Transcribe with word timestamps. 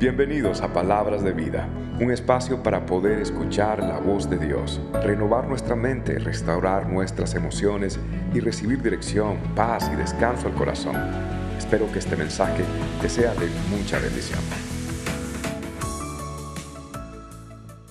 Bienvenidos 0.00 0.62
a 0.62 0.72
Palabras 0.72 1.22
de 1.22 1.34
Vida, 1.34 1.68
un 2.00 2.10
espacio 2.10 2.62
para 2.62 2.86
poder 2.86 3.18
escuchar 3.18 3.80
la 3.80 3.98
voz 3.98 4.30
de 4.30 4.38
Dios, 4.38 4.80
renovar 4.94 5.46
nuestra 5.46 5.76
mente, 5.76 6.18
restaurar 6.18 6.88
nuestras 6.88 7.34
emociones 7.34 8.00
y 8.32 8.40
recibir 8.40 8.80
dirección, 8.80 9.36
paz 9.54 9.90
y 9.92 9.96
descanso 9.96 10.48
al 10.48 10.54
corazón. 10.54 10.96
Espero 11.58 11.92
que 11.92 11.98
este 11.98 12.16
mensaje 12.16 12.64
te 13.02 13.10
sea 13.10 13.34
de 13.34 13.46
mucha 13.68 13.98
bendición. 13.98 14.40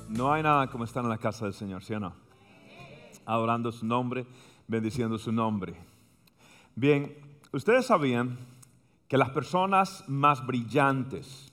No 0.09 0.33
hay 0.33 0.41
nada 0.41 0.65
como 0.65 0.85
estar 0.85 1.03
en 1.03 1.11
la 1.11 1.19
casa 1.19 1.45
del 1.45 1.53
Señor, 1.53 1.83
¿sí 1.83 1.93
o 1.93 1.99
no? 1.99 2.15
Adorando 3.27 3.71
su 3.71 3.85
nombre, 3.85 4.25
bendiciendo 4.67 5.19
su 5.19 5.31
nombre. 5.31 5.75
Bien, 6.73 7.15
ustedes 7.51 7.85
sabían 7.85 8.39
que 9.07 9.15
las 9.15 9.29
personas 9.29 10.03
más 10.07 10.43
brillantes, 10.43 11.48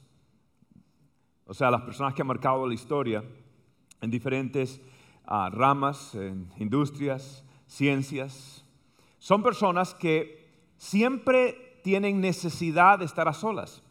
o 1.46 1.54
sea, 1.54 1.70
las 1.70 1.82
personas 1.82 2.12
que 2.12 2.22
han 2.22 2.28
marcado 2.28 2.66
la 2.66 2.74
historia 2.74 3.22
en 4.00 4.10
diferentes 4.10 4.80
ah, 5.26 5.48
ramas, 5.52 6.14
en 6.14 6.50
industrias, 6.58 7.44
ciencias, 7.66 8.64
son 9.18 9.42
personas 9.42 9.94
que 9.94 10.44
siempre 10.76 11.80
tienen 11.82 12.20
necesidad 12.20 12.98
de 12.98 13.04
estar 13.04 13.28
a 13.28 13.32
solas. 13.32 13.82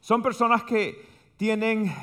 Son 0.00 0.22
personas 0.22 0.64
que 0.64 1.06
tienen 1.36 1.94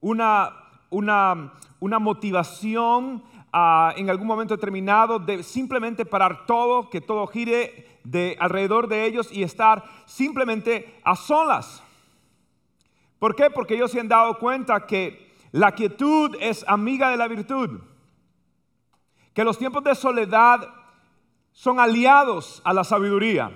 una, 0.00 0.54
una, 0.90 1.54
una 1.80 1.98
motivación 1.98 3.24
ah, 3.50 3.94
en 3.96 4.10
algún 4.10 4.26
momento 4.26 4.54
determinado 4.54 5.18
de 5.18 5.42
simplemente 5.42 6.04
parar 6.04 6.44
todo, 6.44 6.90
que 6.90 7.00
todo 7.00 7.26
gire 7.26 7.98
de 8.04 8.36
alrededor 8.40 8.88
de 8.88 9.06
ellos 9.06 9.30
y 9.32 9.42
estar 9.42 9.84
simplemente 10.04 11.00
a 11.02 11.16
solas. 11.16 11.82
¿Por 13.18 13.34
qué? 13.34 13.50
Porque 13.50 13.74
ellos 13.74 13.90
se 13.90 14.00
han 14.00 14.08
dado 14.08 14.38
cuenta 14.38 14.86
que 14.86 15.34
la 15.52 15.72
quietud 15.72 16.36
es 16.40 16.64
amiga 16.68 17.10
de 17.10 17.16
la 17.16 17.28
virtud. 17.28 17.80
Que 19.34 19.44
los 19.44 19.58
tiempos 19.58 19.84
de 19.84 19.94
soledad 19.94 20.68
son 21.52 21.80
aliados 21.80 22.62
a 22.64 22.72
la 22.72 22.84
sabiduría. 22.84 23.50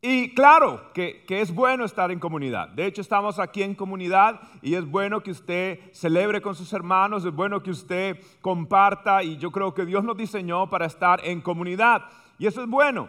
Y 0.00 0.32
claro 0.32 0.92
que, 0.94 1.24
que, 1.26 1.40
es 1.40 1.52
bueno 1.52 1.84
estar 1.84 2.12
en 2.12 2.20
comunidad. 2.20 2.68
De 2.68 2.86
hecho, 2.86 3.00
estamos 3.00 3.40
aquí 3.40 3.64
en 3.64 3.74
comunidad 3.74 4.40
y 4.62 4.74
es 4.74 4.88
bueno 4.88 5.22
que 5.24 5.32
usted 5.32 5.80
celebre 5.92 6.40
con 6.40 6.54
sus 6.54 6.72
hermanos, 6.72 7.24
es 7.24 7.34
bueno 7.34 7.62
que 7.64 7.72
usted 7.72 8.20
comparta 8.40 9.24
y 9.24 9.38
yo 9.38 9.50
creo 9.50 9.74
que 9.74 9.84
Dios 9.84 10.04
nos 10.04 10.16
diseñó 10.16 10.70
para 10.70 10.86
estar 10.86 11.20
en 11.24 11.40
comunidad. 11.40 12.04
Y 12.38 12.46
eso 12.46 12.62
es 12.62 12.68
bueno. 12.68 13.08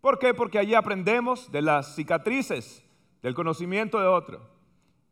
¿Por 0.00 0.18
qué? 0.18 0.34
Porque 0.34 0.58
allí 0.58 0.74
aprendemos 0.74 1.50
de 1.52 1.62
las 1.62 1.94
cicatrices 1.94 2.84
del 3.22 3.34
conocimiento 3.34 4.00
de 4.00 4.06
otro. 4.06 4.40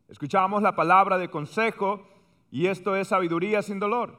Escuchamos 0.09 0.63
la 0.63 0.77
palabra 0.77 1.19
de 1.19 1.31
consejo 1.31 2.07
y 2.51 2.67
esto 2.67 2.95
es 2.95 3.09
sabiduría 3.09 3.63
sin 3.63 3.79
dolor. 3.79 4.19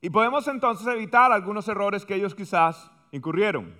Y 0.00 0.10
podemos 0.10 0.48
entonces 0.48 0.86
evitar 0.86 1.32
algunos 1.32 1.68
errores 1.68 2.06
que 2.06 2.14
ellos 2.14 2.34
quizás 2.34 2.90
incurrieron. 3.12 3.74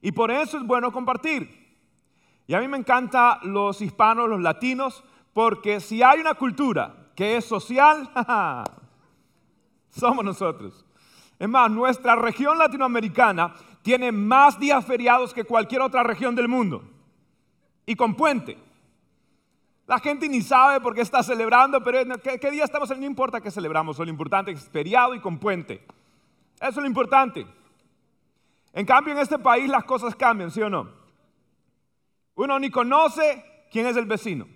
Y 0.00 0.12
por 0.12 0.30
eso 0.30 0.58
es 0.58 0.66
bueno 0.66 0.92
compartir. 0.92 1.64
Y 2.46 2.54
a 2.54 2.60
mí 2.60 2.68
me 2.68 2.76
encantan 2.76 3.38
los 3.44 3.80
hispanos, 3.80 4.28
los 4.28 4.42
latinos, 4.42 5.02
porque 5.32 5.80
si 5.80 6.02
hay 6.02 6.20
una 6.20 6.34
cultura 6.34 7.10
que 7.16 7.38
es 7.38 7.44
social, 7.46 8.10
somos 9.90 10.24
nosotros. 10.24 10.84
Es 11.38 11.48
más, 11.48 11.70
nuestra 11.70 12.16
región 12.16 12.58
latinoamericana 12.58 13.54
tiene 13.82 14.12
más 14.12 14.58
días 14.58 14.84
feriados 14.84 15.32
que 15.32 15.44
cualquier 15.44 15.80
otra 15.80 16.02
región 16.02 16.34
del 16.34 16.48
mundo 16.48 16.93
y 17.86 17.94
con 17.96 18.14
puente. 18.14 18.56
La 19.86 19.98
gente 19.98 20.28
ni 20.28 20.40
sabe 20.40 20.80
por 20.80 20.94
qué 20.94 21.02
está 21.02 21.22
celebrando, 21.22 21.82
pero 21.82 21.98
¿qué, 22.20 22.50
día 22.50 22.64
estamos? 22.64 22.88
No 22.96 23.04
importa 23.04 23.40
qué 23.40 23.50
celebramos, 23.50 23.98
lo 23.98 24.08
importante 24.08 24.50
es 24.50 24.68
feriado 24.68 25.14
y 25.14 25.20
con 25.20 25.38
puente. 25.38 25.84
Eso 26.56 26.70
es 26.70 26.76
lo 26.76 26.86
importante. 26.86 27.46
En 28.72 28.86
cambio, 28.86 29.12
en 29.12 29.20
este 29.20 29.38
país 29.38 29.68
las 29.68 29.84
cosas 29.84 30.16
cambian, 30.16 30.50
¿sí 30.50 30.62
o 30.62 30.70
no? 30.70 30.88
Uno 32.34 32.58
ni 32.58 32.70
conoce 32.70 33.44
quién 33.70 33.86
es 33.86 33.96
el 33.96 34.06
vecino. 34.06 34.46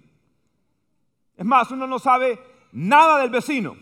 Es 1.37 1.45
más, 1.45 1.71
uno 1.71 1.87
no 1.87 1.99
sabe 1.99 2.41
nada 2.73 3.19
del 3.21 3.31
vecino. 3.31 3.77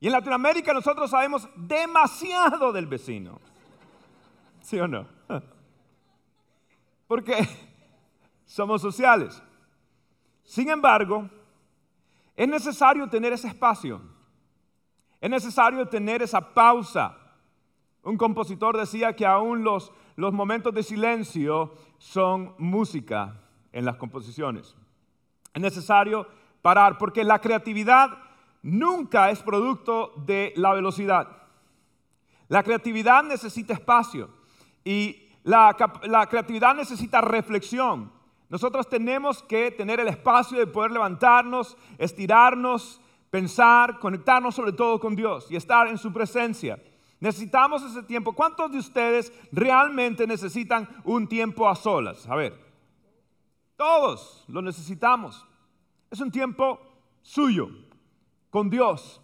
Y 0.00 0.06
en 0.08 0.12
Latinoamérica 0.12 0.74
nosotros 0.74 1.10
sabemos 1.10 1.48
demasiado 1.56 2.72
del 2.72 2.86
vecino. 2.86 3.40
¿Sí 4.60 4.78
o 4.78 4.88
no? 4.88 5.06
Porque 7.06 7.48
somos 8.54 8.80
sociales. 8.80 9.42
Sin 10.44 10.70
embargo, 10.70 11.28
es 12.36 12.46
necesario 12.46 13.08
tener 13.08 13.32
ese 13.32 13.48
espacio. 13.48 14.00
Es 15.20 15.28
necesario 15.28 15.88
tener 15.88 16.22
esa 16.22 16.54
pausa. 16.54 17.16
Un 18.04 18.16
compositor 18.16 18.76
decía 18.76 19.16
que 19.16 19.26
aún 19.26 19.64
los, 19.64 19.90
los 20.14 20.32
momentos 20.32 20.72
de 20.72 20.84
silencio 20.84 21.74
son 21.98 22.54
música 22.58 23.40
en 23.72 23.84
las 23.84 23.96
composiciones. 23.96 24.76
Es 25.52 25.60
necesario 25.60 26.28
parar 26.62 26.96
porque 26.96 27.24
la 27.24 27.40
creatividad 27.40 28.10
nunca 28.62 29.30
es 29.30 29.42
producto 29.42 30.12
de 30.26 30.52
la 30.54 30.74
velocidad. 30.74 31.26
La 32.46 32.62
creatividad 32.62 33.24
necesita 33.24 33.72
espacio 33.72 34.30
y 34.84 35.28
la, 35.42 35.76
la 36.04 36.28
creatividad 36.28 36.76
necesita 36.76 37.20
reflexión. 37.20 38.12
Nosotros 38.48 38.88
tenemos 38.88 39.42
que 39.42 39.70
tener 39.70 40.00
el 40.00 40.08
espacio 40.08 40.58
de 40.58 40.66
poder 40.66 40.90
levantarnos, 40.90 41.76
estirarnos, 41.98 43.00
pensar, 43.30 43.98
conectarnos 43.98 44.54
sobre 44.54 44.72
todo 44.72 45.00
con 45.00 45.16
Dios 45.16 45.50
y 45.50 45.56
estar 45.56 45.88
en 45.88 45.98
su 45.98 46.12
presencia. 46.12 46.78
Necesitamos 47.20 47.82
ese 47.82 48.02
tiempo. 48.02 48.32
¿Cuántos 48.32 48.70
de 48.70 48.78
ustedes 48.78 49.32
realmente 49.50 50.26
necesitan 50.26 50.88
un 51.04 51.26
tiempo 51.26 51.68
a 51.68 51.74
solas? 51.74 52.28
A 52.28 52.36
ver, 52.36 52.54
todos 53.76 54.44
lo 54.48 54.60
necesitamos. 54.62 55.46
Es 56.10 56.20
un 56.20 56.30
tiempo 56.30 56.78
suyo, 57.22 57.70
con 58.50 58.70
Dios. 58.70 59.20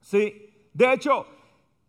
¿Sí? 0.00 0.68
De 0.74 0.92
hecho, 0.92 1.26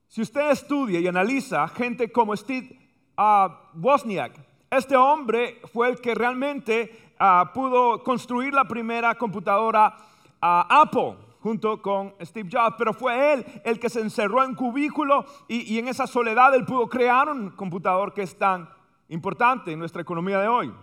si 0.08 0.22
usted 0.22 0.52
estudia 0.52 1.00
y 1.00 1.08
analiza 1.08 1.68
gente 1.68 2.12
como 2.12 2.36
Steve 2.36 2.80
uh, 3.18 3.50
Wozniak, 3.78 4.51
este 4.72 4.96
hombre 4.96 5.60
fue 5.74 5.90
el 5.90 6.00
que 6.00 6.16
realmente 6.16 7.14
ah, 7.20 7.52
pudo 7.54 8.02
construir 8.04 8.54
la 8.54 8.64
primera 8.64 9.14
computadora 9.16 9.98
ah, 10.42 10.66
Apple 10.70 11.18
junto 11.42 11.82
con 11.82 12.16
Steve 12.22 12.50
Jobs, 12.50 12.76
pero 12.78 12.94
fue 12.94 13.34
él 13.34 13.46
el 13.66 13.80
que 13.80 13.90
se 13.90 14.00
encerró 14.00 14.44
en 14.44 14.56
cubículo 14.56 15.26
y, 15.50 15.74
y 15.74 15.80
en 15.80 15.90
esa 15.90 16.08
soledad 16.08 16.56
él 16.56 16.66
pudo 16.66 16.88
crear 16.88 17.28
un 17.28 17.50
computador 17.50 18.14
que 18.14 18.22
es 18.22 18.38
tan 18.38 18.70
importante 19.10 19.74
en 19.74 19.80
nuestra 19.80 20.02
economía 20.02 20.40
de 20.40 20.48
hoy. 20.48 20.74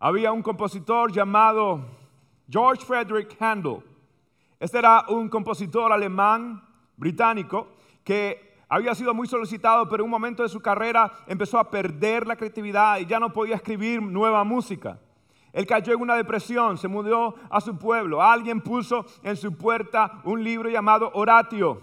Había 0.00 0.32
un 0.32 0.42
compositor 0.42 1.12
llamado 1.12 1.84
George 2.48 2.84
Frederick 2.84 3.40
Handel. 3.40 3.78
Este 4.58 4.78
era 4.78 5.04
un 5.08 5.28
compositor 5.28 5.92
alemán 5.92 6.66
británico 6.96 7.68
que 8.02 8.49
había 8.70 8.94
sido 8.94 9.12
muy 9.12 9.26
solicitado, 9.26 9.88
pero 9.88 10.04
en 10.04 10.06
un 10.06 10.12
momento 10.12 10.44
de 10.44 10.48
su 10.48 10.60
carrera 10.60 11.12
empezó 11.26 11.58
a 11.58 11.68
perder 11.68 12.24
la 12.24 12.36
creatividad 12.36 12.98
y 13.00 13.06
ya 13.06 13.18
no 13.18 13.32
podía 13.32 13.56
escribir 13.56 14.00
nueva 14.00 14.44
música. 14.44 15.00
Él 15.52 15.66
cayó 15.66 15.92
en 15.92 16.00
una 16.00 16.14
depresión, 16.14 16.78
se 16.78 16.86
mudó 16.86 17.34
a 17.50 17.60
su 17.60 17.76
pueblo. 17.76 18.22
Alguien 18.22 18.60
puso 18.60 19.04
en 19.24 19.36
su 19.36 19.58
puerta 19.58 20.20
un 20.22 20.44
libro 20.44 20.70
llamado 20.70 21.10
Oratio, 21.14 21.82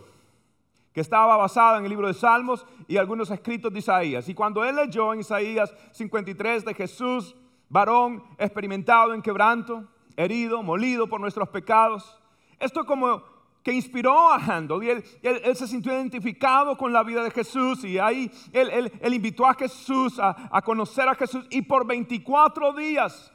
que 0.93 1.01
estaba 1.01 1.35
basado 1.35 1.77
en 1.77 1.83
el 1.83 1.89
libro 1.89 2.07
de 2.07 2.13
Salmos 2.13 2.65
y 2.87 2.95
algunos 2.95 3.29
escritos 3.31 3.73
de 3.73 3.79
Isaías. 3.79 4.29
Y 4.29 4.33
cuando 4.33 4.63
él 4.63 4.77
leyó 4.77 5.13
en 5.13 5.19
Isaías 5.19 5.75
53 5.91 6.63
de 6.63 6.73
Jesús, 6.73 7.35
varón 7.67 8.23
experimentado 8.37 9.13
en 9.13 9.21
quebranto, 9.21 9.83
herido, 10.15 10.63
molido 10.63 11.07
por 11.07 11.19
nuestros 11.19 11.49
pecados, 11.49 12.17
esto 12.59 12.85
como 12.85 13.21
que 13.67 13.73
inspiró 13.73 14.31
a 14.31 14.37
Handel 14.37 14.81
y 14.81 15.27
él, 15.27 15.57
se 15.57 15.67
sintió 15.67 15.91
identificado 15.91 16.77
con 16.77 16.93
la 16.93 17.03
vida 17.03 17.21
de 17.21 17.31
Jesús 17.31 17.83
y 17.83 17.99
ahí 17.99 18.31
él, 18.53 18.89
invitó 19.13 19.45
a 19.45 19.53
Jesús 19.55 20.17
a, 20.21 20.61
conocer 20.61 21.09
a 21.09 21.15
Jesús 21.15 21.45
y 21.49 21.63
por 21.63 21.85
24 21.85 22.71
días 22.71 23.29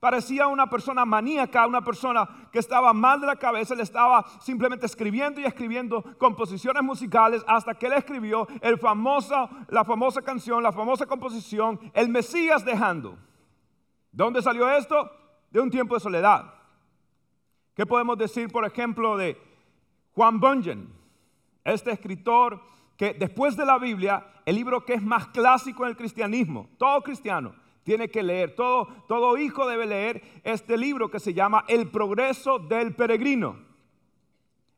parecía 0.00 0.46
una 0.46 0.70
persona 0.70 1.04
maníaca, 1.04 1.66
una 1.66 1.82
persona 1.82 2.26
que 2.50 2.60
estaba 2.60 2.94
mal 2.94 3.20
de 3.20 3.26
la 3.26 3.36
cabeza, 3.36 3.74
él 3.74 3.80
estaba 3.80 4.24
simplemente 4.40 4.86
escribiendo 4.86 5.38
y 5.38 5.44
escribiendo 5.44 6.02
composiciones 6.16 6.82
musicales 6.82 7.44
hasta 7.46 7.74
que 7.74 7.88
él 7.88 7.92
escribió 7.92 8.48
el 8.62 8.80
la 9.68 9.84
famosa 9.84 10.22
canción, 10.22 10.62
la 10.62 10.72
famosa 10.72 11.04
composición, 11.04 11.78
El 11.92 12.08
Mesías 12.08 12.64
de 12.64 12.72
Handel. 12.72 13.18
¿Dónde 14.12 14.40
salió 14.40 14.66
esto? 14.70 15.10
De 15.50 15.60
un 15.60 15.68
tiempo 15.68 15.94
de 15.94 16.00
soledad. 16.00 16.54
¿Qué 17.74 17.84
podemos 17.84 18.16
decir, 18.16 18.50
por 18.50 18.64
ejemplo, 18.64 19.18
de 19.18 19.46
Juan 20.18 20.40
Bunyan, 20.40 20.88
este 21.62 21.92
escritor 21.92 22.60
que 22.96 23.14
después 23.14 23.56
de 23.56 23.64
la 23.64 23.78
Biblia, 23.78 24.26
el 24.44 24.56
libro 24.56 24.84
que 24.84 24.94
es 24.94 25.02
más 25.02 25.28
clásico 25.28 25.84
en 25.84 25.90
el 25.90 25.96
cristianismo, 25.96 26.68
todo 26.76 27.02
cristiano, 27.02 27.54
tiene 27.84 28.08
que 28.08 28.24
leer, 28.24 28.56
todo, 28.56 28.88
todo 29.06 29.38
hijo 29.38 29.64
debe 29.68 29.86
leer 29.86 30.40
este 30.42 30.76
libro 30.76 31.08
que 31.08 31.20
se 31.20 31.34
llama 31.34 31.64
El 31.68 31.88
progreso 31.92 32.58
del 32.58 32.96
peregrino. 32.96 33.60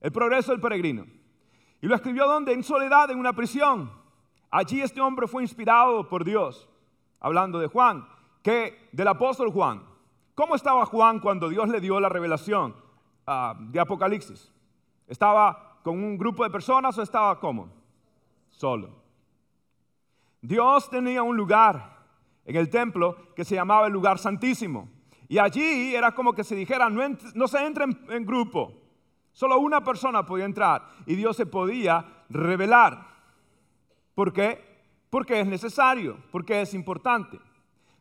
El 0.02 0.12
progreso 0.12 0.52
del 0.52 0.60
peregrino. 0.60 1.06
Y 1.80 1.86
lo 1.86 1.94
escribió 1.94 2.26
donde? 2.26 2.52
En 2.52 2.62
soledad, 2.62 3.10
en 3.10 3.18
una 3.18 3.32
prisión. 3.32 3.90
Allí 4.50 4.82
este 4.82 5.00
hombre 5.00 5.26
fue 5.26 5.42
inspirado 5.42 6.06
por 6.06 6.22
Dios, 6.22 6.68
hablando 7.18 7.58
de 7.58 7.68
Juan, 7.68 8.06
que 8.42 8.90
del 8.92 9.08
apóstol 9.08 9.50
Juan. 9.50 9.84
¿Cómo 10.34 10.54
estaba 10.54 10.84
Juan 10.84 11.18
cuando 11.18 11.48
Dios 11.48 11.70
le 11.70 11.80
dio 11.80 11.98
la 11.98 12.10
revelación 12.10 12.76
ah, 13.26 13.54
de 13.58 13.80
Apocalipsis? 13.80 14.52
¿Estaba 15.10 15.80
con 15.82 16.02
un 16.02 16.16
grupo 16.16 16.44
de 16.44 16.50
personas 16.50 16.96
o 16.96 17.02
estaba 17.02 17.40
cómo? 17.40 17.68
Solo. 18.48 18.90
Dios 20.40 20.88
tenía 20.88 21.24
un 21.24 21.36
lugar 21.36 21.98
en 22.44 22.54
el 22.54 22.70
templo 22.70 23.34
que 23.34 23.44
se 23.44 23.56
llamaba 23.56 23.88
el 23.88 23.92
lugar 23.92 24.20
santísimo. 24.20 24.88
Y 25.28 25.38
allí 25.38 25.96
era 25.96 26.12
como 26.12 26.32
que 26.32 26.44
se 26.44 26.54
dijera, 26.54 26.88
no, 26.88 27.48
se 27.48 27.66
entre 27.66 27.86
en 28.08 28.24
grupo, 28.24 28.72
Solo 29.32 29.58
una 29.58 29.82
persona 29.82 30.26
podía 30.26 30.44
entrar 30.44 30.88
y 31.06 31.14
Dios 31.14 31.36
se 31.36 31.46
podía 31.46 32.24
revelar. 32.28 33.06
¿Por 34.14 34.32
qué? 34.32 34.60
Porque 35.08 35.40
es 35.40 35.46
necesario, 35.46 36.18
porque 36.30 36.60
es 36.60 36.74
importante. 36.74 37.38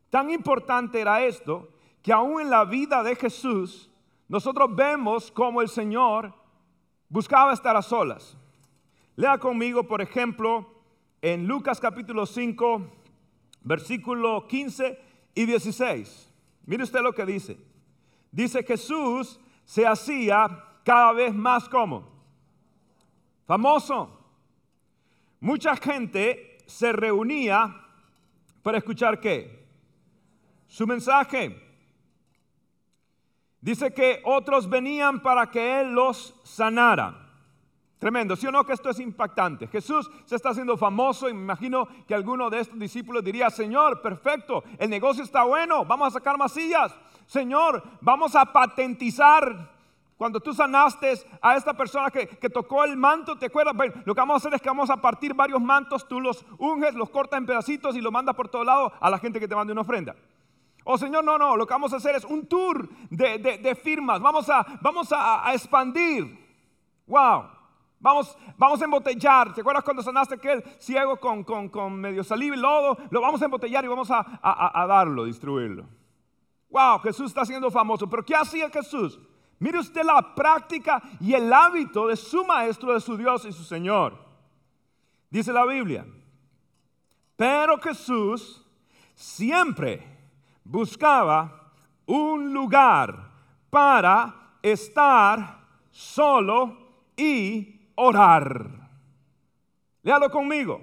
Tan 0.09 0.31
importante 0.31 1.00
era 1.00 1.23
esto 1.23 1.69
que 2.01 2.12
aún 2.12 2.41
en 2.41 2.50
la 2.50 2.65
vida 2.65 3.03
de 3.03 3.15
Jesús 3.15 3.89
nosotros 4.27 4.75
vemos 4.75 5.31
cómo 5.31 5.62
el 5.62 5.69
Señor 5.69 6.33
buscaba 7.09 7.53
estar 7.53 7.75
a 7.75 7.81
solas. 7.81 8.38
Lea 9.15 9.38
conmigo, 9.38 9.83
por 9.83 10.01
ejemplo, 10.01 10.69
en 11.21 11.47
Lucas 11.47 11.79
capítulo 11.79 12.25
5, 12.25 12.81
versículo 13.61 14.47
15 14.47 15.00
y 15.35 15.45
16. 15.45 16.31
Mire 16.65 16.83
usted 16.83 17.01
lo 17.01 17.13
que 17.13 17.25
dice. 17.25 17.57
Dice 18.31 18.63
Jesús 18.63 19.39
se 19.65 19.85
hacía 19.85 20.63
cada 20.83 21.11
vez 21.13 21.33
más 21.33 21.67
como 21.67 22.07
famoso. 23.45 24.15
Mucha 25.39 25.75
gente 25.75 26.59
se 26.67 26.91
reunía 26.91 27.75
para 28.62 28.77
escuchar 28.77 29.19
qué? 29.19 29.67
Su 30.67 30.85
mensaje. 30.85 31.69
Dice 33.61 33.94
que 33.94 34.21
otros 34.25 34.69
venían 34.69 35.21
para 35.21 35.51
que 35.51 35.81
Él 35.81 35.91
los 35.91 36.35
sanara. 36.44 37.29
Tremendo, 38.00 38.38
¿sí 38.38 38.47
o 38.47 38.51
no 38.51 38.65
que 38.65 38.71
esto 38.71 38.89
es 38.89 39.00
impactante? 39.00 39.67
Jesús 39.67 40.09
se 40.23 40.38
está 40.38 40.51
haciendo 40.51 40.77
famoso 40.77 41.27
y 41.27 41.33
me 41.33 41.41
imagino 41.41 41.85
que 42.07 42.15
alguno 42.15 42.50
de 42.50 42.61
estos 42.61 42.79
discípulos 42.79 43.21
diría, 43.25 43.50
Señor, 43.50 44.01
perfecto, 44.01 44.63
el 44.77 44.89
negocio 44.89 45.21
está 45.21 45.44
bueno, 45.44 45.83
vamos 45.83 46.07
a 46.07 46.11
sacar 46.11 46.38
más 46.38 46.53
sillas. 46.53 46.95
Señor, 47.25 47.83
vamos 48.00 48.38
a 48.38 48.45
patentizar 48.45 49.69
cuando 50.15 50.39
tú 50.39 50.53
sanaste 50.53 51.13
a 51.41 51.55
esta 51.57 51.73
persona 51.73 52.09
que, 52.09 52.27
tocó 52.50 52.85
el 52.85 52.95
manto, 52.95 53.38
¿te 53.38 53.47
acuerdas? 53.47 53.75
Lo 54.05 54.15
que 54.15 54.21
vamos 54.21 54.35
a 54.35 54.38
hacer 54.38 54.53
es 54.53 54.62
que 54.62 54.69
vamos 54.69 54.89
a 54.89 54.97
partir 54.97 55.33
varios 55.33 55.62
mantos, 55.62 56.07
tú 56.07 56.21
los 56.21 56.45
unges, 56.57 56.94
los 56.95 57.09
cortas 57.09 57.38
en 57.38 57.45
pedacitos 57.45 57.97
y 57.97 58.01
los 58.01 58.13
mandas 58.13 58.35
por 58.35 58.47
todo 58.47 58.63
lado 58.63 58.94
a 59.00 59.09
la 59.09 59.19
gente 59.19 59.41
que 59.41 59.47
te 59.47 59.55
mande 59.55 59.73
una 59.73 59.81
ofrenda. 59.81 60.15
Oh 60.91 60.97
Señor, 60.97 61.24
no, 61.24 61.38
no, 61.38 61.56
lo 61.56 61.68
que 61.68 61.74
vamos 61.75 61.94
a 61.94 61.97
hacer 61.97 62.15
es 62.15 62.25
un 62.25 62.47
tour 62.47 62.89
de, 63.12 63.80
firmas, 63.80 64.19
vamos 64.19 64.50
a, 64.50 64.65
vamos 64.81 65.07
a, 65.12 65.53
expandir. 65.53 66.36
Wow, 67.06 67.44
vamos, 68.00 68.36
vamos 68.57 68.81
a 68.81 68.86
embotellar. 68.86 69.53
¿Te 69.53 69.62
acuerdas 69.62 69.83
cuando 69.83 70.01
sanaste 70.01 70.33
aquel 70.33 70.63
ciego 70.80 71.19
con, 71.19 71.44
con, 71.44 71.94
medio 71.94 72.24
saliva 72.24 72.56
y 72.56 72.59
lodo? 72.59 72.97
Lo 73.12 73.21
vamos 73.21 73.39
a 73.39 73.45
embotellar 73.45 73.86
y 73.86 73.88
vamos 73.88 74.09
a, 74.09 74.39
a 74.41 74.88
darlo, 74.88 75.25
distribuirlo. 75.25 75.86
Wow, 76.71 76.97
Jesús 77.01 77.27
está 77.27 77.45
siendo 77.45 77.69
famoso. 77.69 78.09
Pero 78.09 78.25
¿qué 78.25 78.36
hacía 78.36 78.68
Jesús? 78.71 79.19
Mire 79.59 79.77
usted 79.77 80.01
la 80.01 80.33
práctica 80.33 81.03
y 81.19 81.36
el 81.36 81.53
hábito 81.53 82.07
de 82.07 82.15
su 82.15 82.44
maestro, 82.45 82.95
de 82.95 83.00
su 83.00 83.15
Dios 83.15 83.45
y 83.45 83.51
su 83.51 83.63
Señor. 83.63 84.18
Dice 85.30 85.53
la 85.53 85.68
Biblia. 85.68 86.07
Pero 87.36 87.77
Jesús 87.77 88.65
siempre 89.13 90.18
buscaba 90.69 91.71
un 92.06 92.54
lugar 92.54 93.31
para 93.71 94.57
estar 94.62 95.66
solo 95.89 96.77
y 97.18 97.89
orar. 97.95 98.69
Léalo 100.04 100.30
conmigo. 100.30 100.81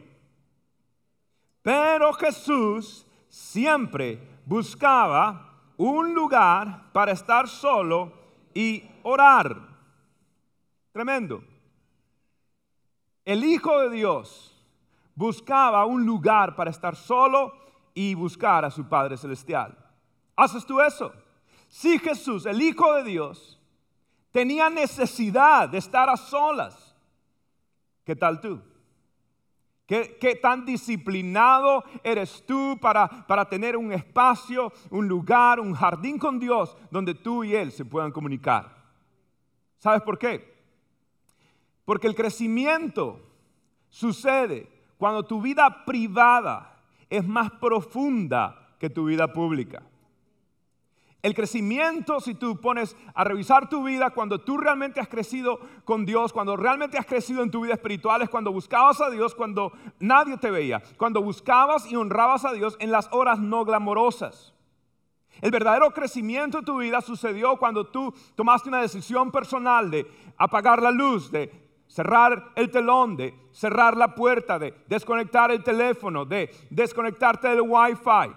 Pero 1.62 2.12
Jesús 2.14 3.06
siempre 3.28 4.20
buscaba 4.44 5.54
un 5.76 6.12
lugar 6.14 6.90
para 6.92 7.12
estar 7.12 7.48
solo 7.48 8.12
y 8.54 8.82
orar. 9.04 9.56
Tremendo. 10.90 11.44
El 13.24 13.44
Hijo 13.44 13.78
de 13.80 13.90
Dios 13.90 14.52
buscaba 15.14 15.84
un 15.86 16.04
lugar 16.04 16.56
para 16.56 16.70
estar 16.70 16.96
solo 16.96 17.65
y 17.96 18.14
buscar 18.14 18.62
a 18.62 18.70
su 18.70 18.86
Padre 18.86 19.16
Celestial. 19.16 19.74
¿Haces 20.36 20.66
tú 20.66 20.82
eso? 20.82 21.14
Si 21.66 21.98
Jesús, 21.98 22.44
el 22.44 22.60
Hijo 22.60 22.92
de 22.92 23.04
Dios, 23.04 23.58
tenía 24.30 24.68
necesidad 24.68 25.66
de 25.66 25.78
estar 25.78 26.10
a 26.10 26.16
solas, 26.18 26.94
¿qué 28.04 28.14
tal 28.14 28.38
tú? 28.42 28.60
¿Qué, 29.86 30.38
tan 30.42 30.66
disciplinado 30.66 31.84
eres 32.04 32.44
tú 32.44 32.76
para, 32.82 33.08
para 33.26 33.48
tener 33.48 33.78
un 33.78 33.92
espacio, 33.92 34.72
un 34.90 35.08
lugar, 35.08 35.58
un 35.58 35.72
jardín 35.72 36.18
con 36.18 36.38
Dios 36.38 36.76
donde 36.90 37.14
tú 37.14 37.44
y 37.44 37.54
Él 37.54 37.72
se 37.72 37.86
puedan 37.86 38.12
comunicar? 38.12 38.76
¿Sabes 39.78 40.02
por 40.02 40.18
qué? 40.18 40.54
Porque 41.86 42.08
el 42.08 42.14
crecimiento 42.14 43.20
sucede 43.88 44.68
cuando 44.98 45.24
tu 45.24 45.40
vida 45.40 45.84
privada 45.86 46.75
es 47.10 47.26
más 47.26 47.50
profunda 47.52 48.74
que 48.78 48.90
tu 48.90 49.06
vida 49.06 49.32
pública. 49.32 49.82
El 51.22 51.34
crecimiento, 51.34 52.20
si 52.20 52.34
tú 52.34 52.60
pones 52.60 52.96
a 53.12 53.24
revisar 53.24 53.68
tu 53.68 53.82
vida, 53.82 54.10
cuando 54.10 54.40
tú 54.40 54.58
realmente 54.58 55.00
has 55.00 55.08
crecido 55.08 55.58
con 55.84 56.06
Dios, 56.06 56.32
cuando 56.32 56.56
realmente 56.56 56.98
has 56.98 57.06
crecido 57.06 57.42
en 57.42 57.50
tu 57.50 57.62
vida 57.62 57.74
espiritual, 57.74 58.22
es 58.22 58.28
cuando 58.28 58.52
buscabas 58.52 59.00
a 59.00 59.10
Dios, 59.10 59.34
cuando 59.34 59.72
nadie 59.98 60.36
te 60.36 60.52
veía, 60.52 60.80
cuando 60.96 61.20
buscabas 61.20 61.90
y 61.90 61.96
honrabas 61.96 62.44
a 62.44 62.52
Dios 62.52 62.76
en 62.78 62.92
las 62.92 63.08
horas 63.10 63.40
no 63.40 63.64
glamorosas. 63.64 64.54
El 65.40 65.50
verdadero 65.50 65.90
crecimiento 65.90 66.58
de 66.58 66.64
tu 66.64 66.78
vida 66.78 67.00
sucedió 67.00 67.56
cuando 67.56 67.88
tú 67.88 68.14
tomaste 68.36 68.68
una 68.68 68.80
decisión 68.80 69.32
personal 69.32 69.90
de 69.90 70.06
apagar 70.36 70.80
la 70.80 70.92
luz, 70.92 71.32
de 71.32 71.65
cerrar 71.86 72.52
el 72.54 72.70
telón, 72.70 73.16
de 73.16 73.34
cerrar 73.52 73.96
la 73.96 74.14
puerta, 74.14 74.58
de 74.58 74.74
desconectar 74.86 75.50
el 75.50 75.62
teléfono, 75.62 76.24
de 76.24 76.50
desconectarte 76.70 77.48
del 77.48 77.62
wifi 77.62 78.34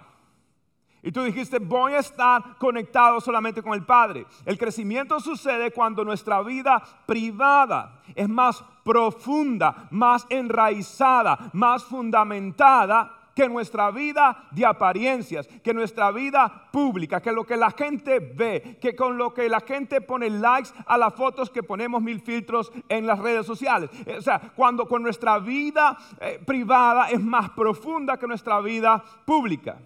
y 1.02 1.12
tú 1.12 1.22
dijiste, 1.22 1.58
voy 1.58 1.94
a 1.94 2.00
estar 2.00 2.56
conectado 2.58 3.20
solamente 3.20 3.62
con 3.62 3.72
el 3.72 3.84
Padre. 3.84 4.26
El 4.44 4.58
crecimiento 4.58 5.18
sucede 5.18 5.70
cuando 5.70 6.04
nuestra 6.04 6.42
vida 6.42 6.82
privada 7.06 8.02
es 8.14 8.28
más 8.28 8.62
profunda, 8.84 9.88
más 9.90 10.26
enraizada, 10.28 11.50
más 11.54 11.84
fundamentada 11.84 13.19
que 13.34 13.48
nuestra 13.48 13.90
vida 13.90 14.48
de 14.50 14.66
apariencias, 14.66 15.46
que 15.62 15.74
nuestra 15.74 16.10
vida 16.10 16.68
pública, 16.72 17.20
que 17.20 17.32
lo 17.32 17.44
que 17.44 17.56
la 17.56 17.70
gente 17.70 18.18
ve, 18.20 18.78
que 18.80 18.94
con 18.94 19.16
lo 19.16 19.32
que 19.32 19.48
la 19.48 19.60
gente 19.60 20.00
pone 20.00 20.30
likes 20.30 20.70
a 20.86 20.98
las 20.98 21.14
fotos 21.14 21.50
que 21.50 21.62
ponemos 21.62 22.02
mil 22.02 22.20
filtros 22.20 22.72
en 22.88 23.06
las 23.06 23.18
redes 23.18 23.46
sociales. 23.46 23.90
Eh, 24.06 24.16
o 24.18 24.22
sea, 24.22 24.52
cuando 24.54 24.86
con 24.86 25.02
nuestra 25.02 25.38
vida 25.38 25.96
eh, 26.20 26.40
privada 26.44 27.10
es 27.10 27.20
más 27.20 27.50
profunda 27.50 28.16
que 28.18 28.26
nuestra 28.26 28.60
vida 28.60 29.02
pública. 29.24 29.78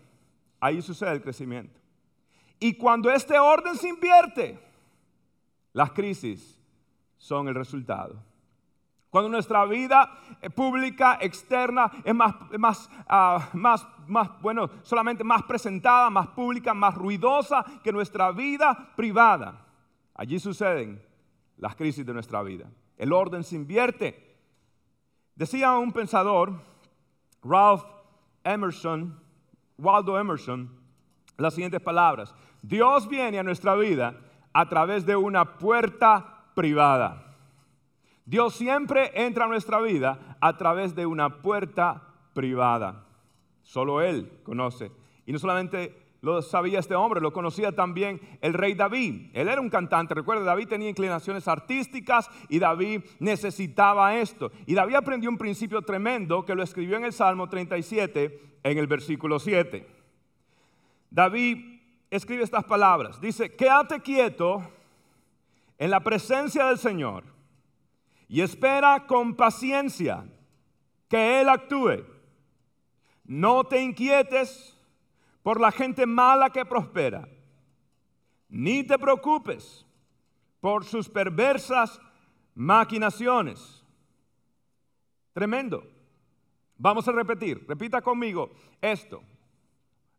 Ahí 0.61 0.81
sucede 0.83 1.13
el 1.13 1.23
crecimiento. 1.23 1.81
Y 2.59 2.75
cuando 2.75 3.11
este 3.11 3.39
orden 3.39 3.77
se 3.77 3.89
invierte, 3.89 4.59
las 5.73 5.91
crisis 5.91 6.59
son 7.19 7.49
el 7.49 7.55
resultado. 7.55 8.23
Cuando 9.15 9.31
nuestra 9.31 9.65
vida 9.65 10.19
eh, 10.43 10.51
pública, 10.51 11.19
externa, 11.21 11.89
es 12.03 12.13
más, 12.13 12.35
más, 12.59 12.91
ah, 13.07 13.49
más, 13.53 13.87
más, 14.09 14.29
bueno, 14.41 14.69
solamente 14.83 15.23
más 15.23 15.45
presentada, 15.45 16.11
más 16.11 16.27
pública, 16.31 16.75
más 16.75 16.97
ruidosa 16.97 17.65
que 17.85 17.93
nuestra 17.93 18.33
vida 18.33 18.91
privada. 18.97 19.67
Allí 20.17 20.41
suceden 20.41 21.01
las 21.59 21.77
crisis 21.77 22.05
de 22.05 22.13
nuestra 22.13 22.43
vida. 22.43 22.69
El 22.99 23.13
orden 23.13 23.45
se 23.45 23.55
invierte. 23.55 24.37
Decía 25.37 25.75
un 25.75 25.93
pensador, 25.93 26.61
Ralph 27.45 27.85
Emerson, 28.43 29.17
Waldo 29.79 30.19
Emerson 30.19 30.69
las 31.37 31.55
siguientes 31.55 31.81
palabras. 31.81 32.35
Dios 32.63 33.07
viene 33.07 33.39
a 33.39 33.45
nuestra 33.45 33.77
vida 33.77 34.17
a 34.53 34.69
través 34.69 35.07
de 35.07 35.15
una 35.15 35.57
puerta 35.57 36.47
privada. 36.57 37.24
Dios 38.25 38.55
siempre 38.55 39.11
entra 39.15 39.45
a 39.45 39.49
nuestra 39.49 39.81
vida 39.81 40.37
a 40.41 40.57
través 40.57 40.95
de 40.95 41.07
una 41.07 41.43
puerta 41.43 42.15
privada. 42.33 43.05
Solo 43.63 44.03
Él 44.03 44.41
conoce 44.43 44.91
Y 45.27 45.33
no 45.33 45.39
solamente 45.39 46.05
lo 46.21 46.41
sabía 46.41 46.79
este 46.79 46.95
hombre, 46.95 47.21
lo 47.21 47.35
conocía 47.35 47.73
también 47.73 48.19
el 48.41 48.55
rey 48.55 48.73
David. 48.73 49.31
Él 49.35 49.47
era 49.47 49.61
un 49.61 49.69
cantante, 49.69 50.15
recuerda, 50.15 50.43
David 50.43 50.69
tenía 50.69 50.89
inclinaciones 50.89 51.47
artísticas 51.49 52.31
y 52.49 52.59
David 52.59 53.03
necesitaba 53.19 54.17
esto. 54.17 54.51
Y 54.65 54.75
David 54.75 54.95
aprendió 54.95 55.29
un 55.29 55.37
principio 55.37 55.83
tremendo 55.83 56.47
que 56.47 56.55
lo 56.55 56.63
escribió 56.63 56.97
en 56.97 57.05
el 57.05 57.13
Salmo 57.13 57.51
37, 57.51 58.41
en 58.63 58.79
el 58.79 58.87
versículo 58.87 59.39
7. 59.39 59.87
David 61.11 61.79
escribe 62.11 62.43
estas 62.43 62.65
palabras, 62.65 63.21
dice, 63.21 63.55
quédate 63.55 64.01
quieto 64.01 64.63
en 65.77 65.91
la 65.91 66.01
presencia 66.01 66.67
del 66.67 66.79
Señor 66.79 67.34
y 68.35 68.41
espera 68.41 69.07
con 69.07 69.37
paciencia 69.37 70.25
que 71.09 71.41
Él 71.41 71.49
actúe. 71.49 72.05
No 73.23 73.63
te 73.63 73.81
inquietes 73.81 74.77
por 75.45 75.61
la 75.61 75.71
gente 75.71 76.05
mala 76.05 76.51
que 76.51 76.65
prospera, 76.65 77.29
ni 78.49 78.83
te 78.83 78.99
preocupes 78.99 79.87
por 80.59 80.85
sus 80.85 81.09
perversas 81.09 82.01
maquinaciones. 82.57 83.85
Tremendo. 85.33 85.87
Vamos 86.77 87.07
a 87.07 87.13
repetir, 87.13 87.65
repita 87.69 88.03
conmigo 88.03 88.51
esto. 88.83 89.23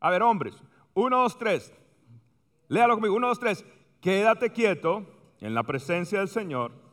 A 0.00 0.08
ver, 0.08 0.22
hombres, 0.22 0.54
uno, 0.94 1.18
dos, 1.18 1.36
tres. 1.36 1.70
Léalo 2.68 2.94
conmigo, 2.94 3.14
uno, 3.14 3.28
dos, 3.28 3.38
tres. 3.38 3.62
Quédate 4.00 4.52
quieto 4.52 5.04
en 5.38 5.52
la 5.52 5.64
presencia 5.64 6.20
del 6.20 6.28
Señor 6.28 6.85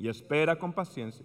y 0.00 0.08
espera 0.08 0.56
con 0.58 0.72
paciencia 0.72 1.24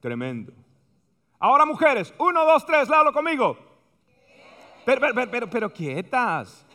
Tremendo. 0.00 0.52
Ahora 1.38 1.64
mujeres, 1.64 2.12
uno, 2.18 2.44
dos, 2.44 2.66
tres, 2.66 2.88
léalo 2.88 3.12
conmigo. 3.12 3.56
Pero, 4.84 5.00
pero, 5.00 5.30
pero, 5.30 5.48
pero, 5.48 5.72
quietas. 5.72 6.66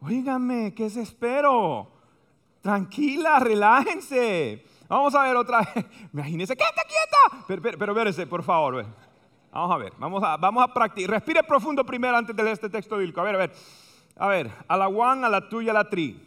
Óigame, 0.00 0.72
¿qué 0.74 0.86
espero? 0.86 1.92
Tranquila, 2.62 3.38
relájense. 3.38 4.64
Vamos 4.88 5.14
a 5.14 5.24
ver 5.24 5.36
otra 5.36 5.58
vez. 5.58 5.84
Imagínense, 6.14 6.56
quieta, 6.56 6.82
quieta. 6.84 7.44
Pero, 7.46 7.60
pero, 7.60 7.94
pero 7.94 8.28
por 8.30 8.42
favor. 8.42 8.86
Vamos 9.58 9.74
a 9.74 9.78
ver, 9.78 9.92
vamos 9.98 10.22
a, 10.22 10.36
vamos 10.36 10.62
a 10.62 10.72
practicar. 10.72 11.10
Respire 11.10 11.42
profundo 11.42 11.84
primero 11.84 12.16
antes 12.16 12.34
de 12.36 12.40
leer 12.44 12.54
este 12.54 12.70
texto 12.70 12.96
bíblico. 12.96 13.20
A 13.20 13.24
ver, 13.24 13.34
a 13.34 13.38
ver. 13.38 13.52
A 14.14 14.28
ver, 14.28 14.50
a 14.68 14.76
la 14.76 14.86
one, 14.86 15.26
a 15.26 15.28
la 15.28 15.48
tuya, 15.48 15.72
a 15.72 15.74
la 15.74 15.90
tri. 15.90 16.24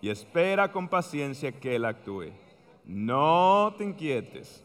y 0.00 0.08
espera 0.08 0.72
con 0.72 0.88
paciencia 0.88 1.52
que 1.52 1.76
Él 1.76 1.84
actúe. 1.84 2.32
No 2.86 3.74
te 3.76 3.84
inquietes. 3.84 4.64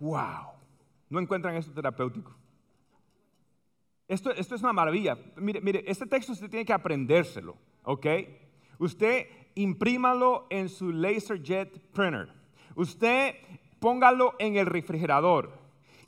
Wow. 0.00 0.54
¿No 1.08 1.20
encuentran 1.20 1.54
esto 1.54 1.72
terapéutico? 1.72 2.34
Esto, 4.06 4.30
esto 4.32 4.54
es 4.54 4.62
una 4.62 4.72
maravilla. 4.72 5.16
Mire, 5.36 5.60
mire, 5.60 5.84
este 5.86 6.06
texto 6.06 6.32
usted 6.32 6.50
tiene 6.50 6.64
que 6.64 6.72
aprendérselo, 6.72 7.56
¿ok? 7.84 8.06
Usted 8.78 9.26
imprímalo 9.54 10.46
en 10.50 10.68
su 10.68 10.92
LaserJet 10.92 11.78
printer. 11.92 12.28
Usted 12.74 13.36
póngalo 13.78 14.34
en 14.38 14.56
el 14.56 14.66
refrigerador. 14.66 15.52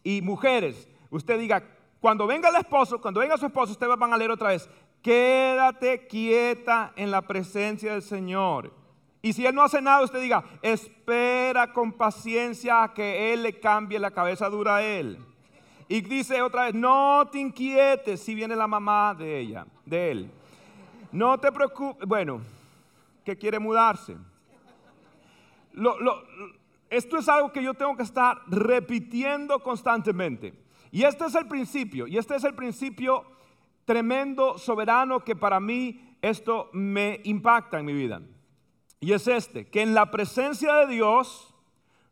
Y 0.03 0.21
mujeres, 0.23 0.89
usted 1.11 1.39
diga, 1.39 1.63
cuando 2.01 2.27
venga 2.27 2.49
el 2.49 2.57
esposo, 2.57 3.01
cuando 3.01 3.21
venga 3.21 3.39
su 3.39 3.47
esposo, 3.47 3.73
ustedes 3.73 3.97
van 3.99 4.13
a 4.13 4.17
leer 4.17 4.31
otra 4.31 4.49
vez, 4.49 4.69
quédate 5.03 6.07
quieta 6.07 6.93
en 6.97 7.11
la 7.11 7.23
presencia 7.23 7.93
del 7.93 8.03
Señor. 8.03 8.73
Y 9.23 9.33
si 9.33 9.45
Él 9.47 9.55
no 9.55 9.63
hace 9.63 9.81
nada, 9.81 10.05
usted 10.05 10.21
diga, 10.21 10.45
espera 10.63 11.73
con 11.73 11.93
paciencia 11.93 12.85
a 12.85 12.95
que 12.95 13.33
Él 13.33 13.43
le 13.43 13.59
cambie 13.59 13.99
la 13.99 14.11
cabeza 14.11 14.49
dura 14.49 14.77
a 14.77 14.85
Él. 14.85 15.19
Y 15.89 16.01
dice 16.01 16.43
otra 16.43 16.65
vez, 16.65 16.75
no 16.75 17.29
te 17.31 17.39
inquietes 17.39 18.21
si 18.21 18.35
viene 18.35 18.57
la 18.57 18.67
mamá 18.67 19.15
de 19.15 19.39
ella, 19.39 19.67
de 19.85 20.11
Él. 20.11 20.31
No 21.13 21.39
te 21.39 21.53
preocupes, 21.53 22.07
bueno, 22.07 22.41
que 23.25 23.37
quiere 23.37 23.59
mudarse. 23.59 24.17
esto 26.91 27.19
es 27.19 27.29
algo 27.29 27.53
que 27.53 27.63
yo 27.63 27.75
tengo 27.75 27.97
que 27.97 28.03
estar 28.03 28.43
repitiendo 28.49 29.63
constantemente. 29.63 30.55
Y 30.91 31.05
este 31.05 31.27
es 31.27 31.35
el 31.35 31.47
principio, 31.47 32.07
y 32.07 32.19
este 32.19 32.37
es 32.37 32.45
el 32.45 32.55
principio 32.55 33.25
tremendo, 33.85 34.59
soberano, 34.59 35.23
que 35.23 35.37
para 35.37 35.61
mí 35.61 36.17
esto 36.21 36.71
me 36.73 37.21
impacta 37.25 37.79
en 37.79 37.87
mi 37.87 37.93
vida. 37.93 38.21
Y 38.99 39.13
es 39.13 39.29
este, 39.29 39.69
que 39.69 39.83
en 39.83 39.95
la 39.95 40.11
presencia 40.11 40.75
de 40.75 40.87
Dios 40.89 41.55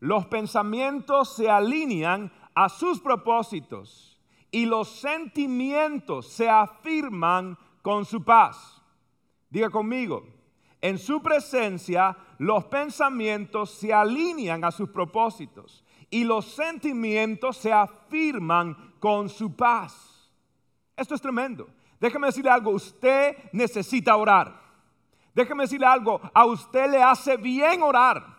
los 0.01 0.27
pensamientos 0.27 1.35
se 1.35 1.49
alinean 1.49 2.31
a 2.55 2.69
sus 2.69 3.01
propósitos 3.01 4.19
y 4.51 4.67
los 4.67 4.89
sentimientos 4.89 6.29
se 6.29 6.49
afirman 6.49 7.59
con 7.83 8.05
su 8.05 8.23
paz. 8.23 8.81
Diga 9.51 9.71
conmigo, 9.71 10.25
en 10.81 10.99
su 10.99 11.23
presencia 11.23 12.17
los 12.39 12.65
pensamientos 12.67 13.71
se 13.71 13.93
alinean 13.93 14.65
a 14.65 14.71
sus 14.71 14.91
propósitos 14.91 15.85
y 16.11 16.25
los 16.25 16.45
sentimientos 16.45 17.57
se 17.57 17.73
afirman 17.73 18.95
con 19.01 19.29
su 19.29 19.55
paz. 19.57 20.31
Esto 20.97 21.15
es 21.15 21.21
tremendo. 21.21 21.69
Déjeme 21.99 22.29
decirle 22.29 22.51
algo, 22.51 22.71
usted 22.71 23.37
necesita 23.53 24.17
orar. 24.17 24.61
Déjeme 25.35 25.65
decirle 25.65 25.87
algo, 25.87 26.21
a 26.33 26.45
usted 26.45 26.91
le 26.91 27.03
hace 27.03 27.37
bien 27.37 27.83
orar. 27.83 28.34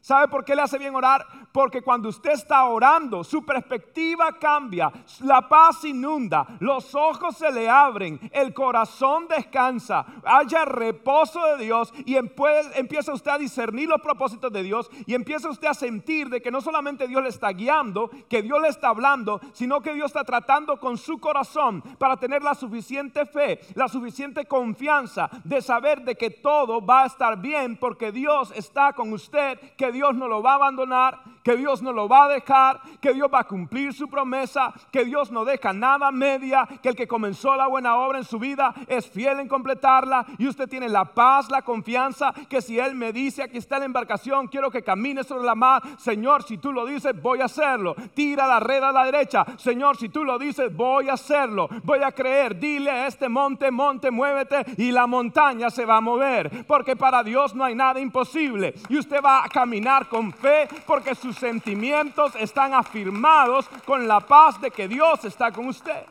¿Sabe 0.00 0.28
por 0.28 0.44
qué 0.44 0.56
le 0.56 0.62
hace 0.62 0.78
bien 0.78 0.94
orar? 0.94 1.26
Porque 1.52 1.82
cuando 1.82 2.08
usted 2.08 2.30
está 2.30 2.64
orando, 2.64 3.22
su 3.22 3.44
perspectiva 3.44 4.38
cambia, 4.38 4.90
la 5.20 5.48
paz 5.48 5.84
inunda, 5.84 6.46
los 6.60 6.94
ojos 6.94 7.36
se 7.36 7.50
le 7.52 7.68
abren, 7.68 8.18
el 8.32 8.54
corazón 8.54 9.26
descansa, 9.28 10.06
haya 10.24 10.64
reposo 10.64 11.44
de 11.44 11.64
Dios 11.64 11.92
y 12.06 12.16
empieza 12.16 13.12
usted 13.12 13.32
a 13.32 13.38
discernir 13.38 13.88
los 13.88 14.00
propósitos 14.00 14.52
de 14.52 14.62
Dios 14.62 14.90
y 15.06 15.14
empieza 15.14 15.50
usted 15.50 15.68
a 15.68 15.74
sentir 15.74 16.28
de 16.28 16.40
que 16.40 16.50
no 16.50 16.60
solamente 16.60 17.08
Dios 17.08 17.22
le 17.22 17.28
está 17.28 17.50
guiando, 17.50 18.10
que 18.28 18.42
Dios 18.42 18.60
le 18.62 18.68
está 18.68 18.88
hablando, 18.88 19.40
sino 19.52 19.80
que 19.80 19.92
Dios 19.92 20.06
está 20.06 20.24
tratando 20.24 20.78
con 20.78 20.96
su 20.96 21.18
corazón 21.18 21.82
para 21.98 22.16
tener 22.16 22.42
la 22.42 22.54
suficiente 22.54 23.26
fe, 23.26 23.60
la 23.74 23.88
suficiente 23.88 24.46
confianza 24.46 25.28
de 25.44 25.60
saber 25.60 26.02
de 26.02 26.14
que 26.14 26.30
todo 26.30 26.84
va 26.84 27.02
a 27.02 27.06
estar 27.06 27.40
bien 27.40 27.76
porque 27.76 28.12
Dios 28.12 28.52
está 28.54 28.92
con 28.92 29.12
usted, 29.12 29.58
que 29.76 29.89
Dios 29.92 30.14
no 30.14 30.28
lo 30.28 30.42
va 30.42 30.52
a 30.52 30.56
abandonar, 30.56 31.20
que 31.42 31.56
Dios 31.56 31.82
no 31.82 31.92
lo 31.92 32.08
va 32.08 32.24
a 32.24 32.28
dejar, 32.28 32.80
que 33.00 33.12
Dios 33.12 33.28
va 33.32 33.40
a 33.40 33.44
cumplir 33.44 33.92
su 33.92 34.08
promesa, 34.08 34.72
que 34.90 35.04
Dios 35.04 35.30
no 35.30 35.44
deja 35.44 35.72
nada 35.72 36.10
media, 36.10 36.66
que 36.82 36.90
el 36.90 36.96
que 36.96 37.08
comenzó 37.08 37.56
la 37.56 37.66
buena 37.66 37.96
obra 37.96 38.18
en 38.18 38.24
su 38.24 38.38
vida 38.38 38.74
es 38.86 39.08
fiel 39.08 39.40
en 39.40 39.48
completarla 39.48 40.26
y 40.38 40.46
usted 40.46 40.68
tiene 40.68 40.88
la 40.88 41.04
paz, 41.04 41.50
la 41.50 41.62
confianza, 41.62 42.32
que 42.48 42.60
si 42.60 42.78
Él 42.78 42.94
me 42.94 43.12
dice 43.12 43.42
aquí 43.42 43.58
está 43.58 43.78
la 43.78 43.84
embarcación, 43.84 44.48
quiero 44.48 44.70
que 44.70 44.82
camine 44.82 45.24
sobre 45.24 45.44
la 45.44 45.54
mar, 45.54 45.82
Señor, 45.98 46.42
si 46.42 46.58
tú 46.58 46.72
lo 46.72 46.86
dices, 46.86 47.20
voy 47.20 47.40
a 47.40 47.44
hacerlo. 47.46 47.94
Tira 48.14 48.46
la 48.46 48.60
red 48.60 48.82
a 48.82 48.92
la 48.92 49.04
derecha, 49.04 49.44
Señor, 49.56 49.96
si 49.96 50.08
tú 50.08 50.24
lo 50.24 50.38
dices, 50.38 50.74
voy 50.74 51.08
a 51.08 51.14
hacerlo, 51.14 51.68
voy 51.84 52.02
a 52.02 52.12
creer, 52.12 52.58
dile 52.58 52.90
a 52.90 53.06
este 53.06 53.28
monte, 53.28 53.70
monte, 53.70 54.10
muévete 54.10 54.64
y 54.76 54.92
la 54.92 55.06
montaña 55.06 55.70
se 55.70 55.84
va 55.84 55.96
a 55.96 56.00
mover, 56.00 56.66
porque 56.66 56.96
para 56.96 57.22
Dios 57.22 57.54
no 57.54 57.64
hay 57.64 57.74
nada 57.74 58.00
imposible 58.00 58.74
y 58.88 58.98
usted 58.98 59.22
va 59.24 59.44
a 59.44 59.48
caminar 59.48 60.08
con 60.08 60.32
fe 60.32 60.68
porque 60.86 61.14
sus 61.30 61.38
sentimientos 61.38 62.34
están 62.34 62.74
afirmados 62.74 63.68
con 63.86 64.08
la 64.08 64.18
paz 64.18 64.60
de 64.60 64.70
que 64.70 64.88
Dios 64.88 65.24
está 65.24 65.52
con 65.52 65.68
usted. 65.68 66.04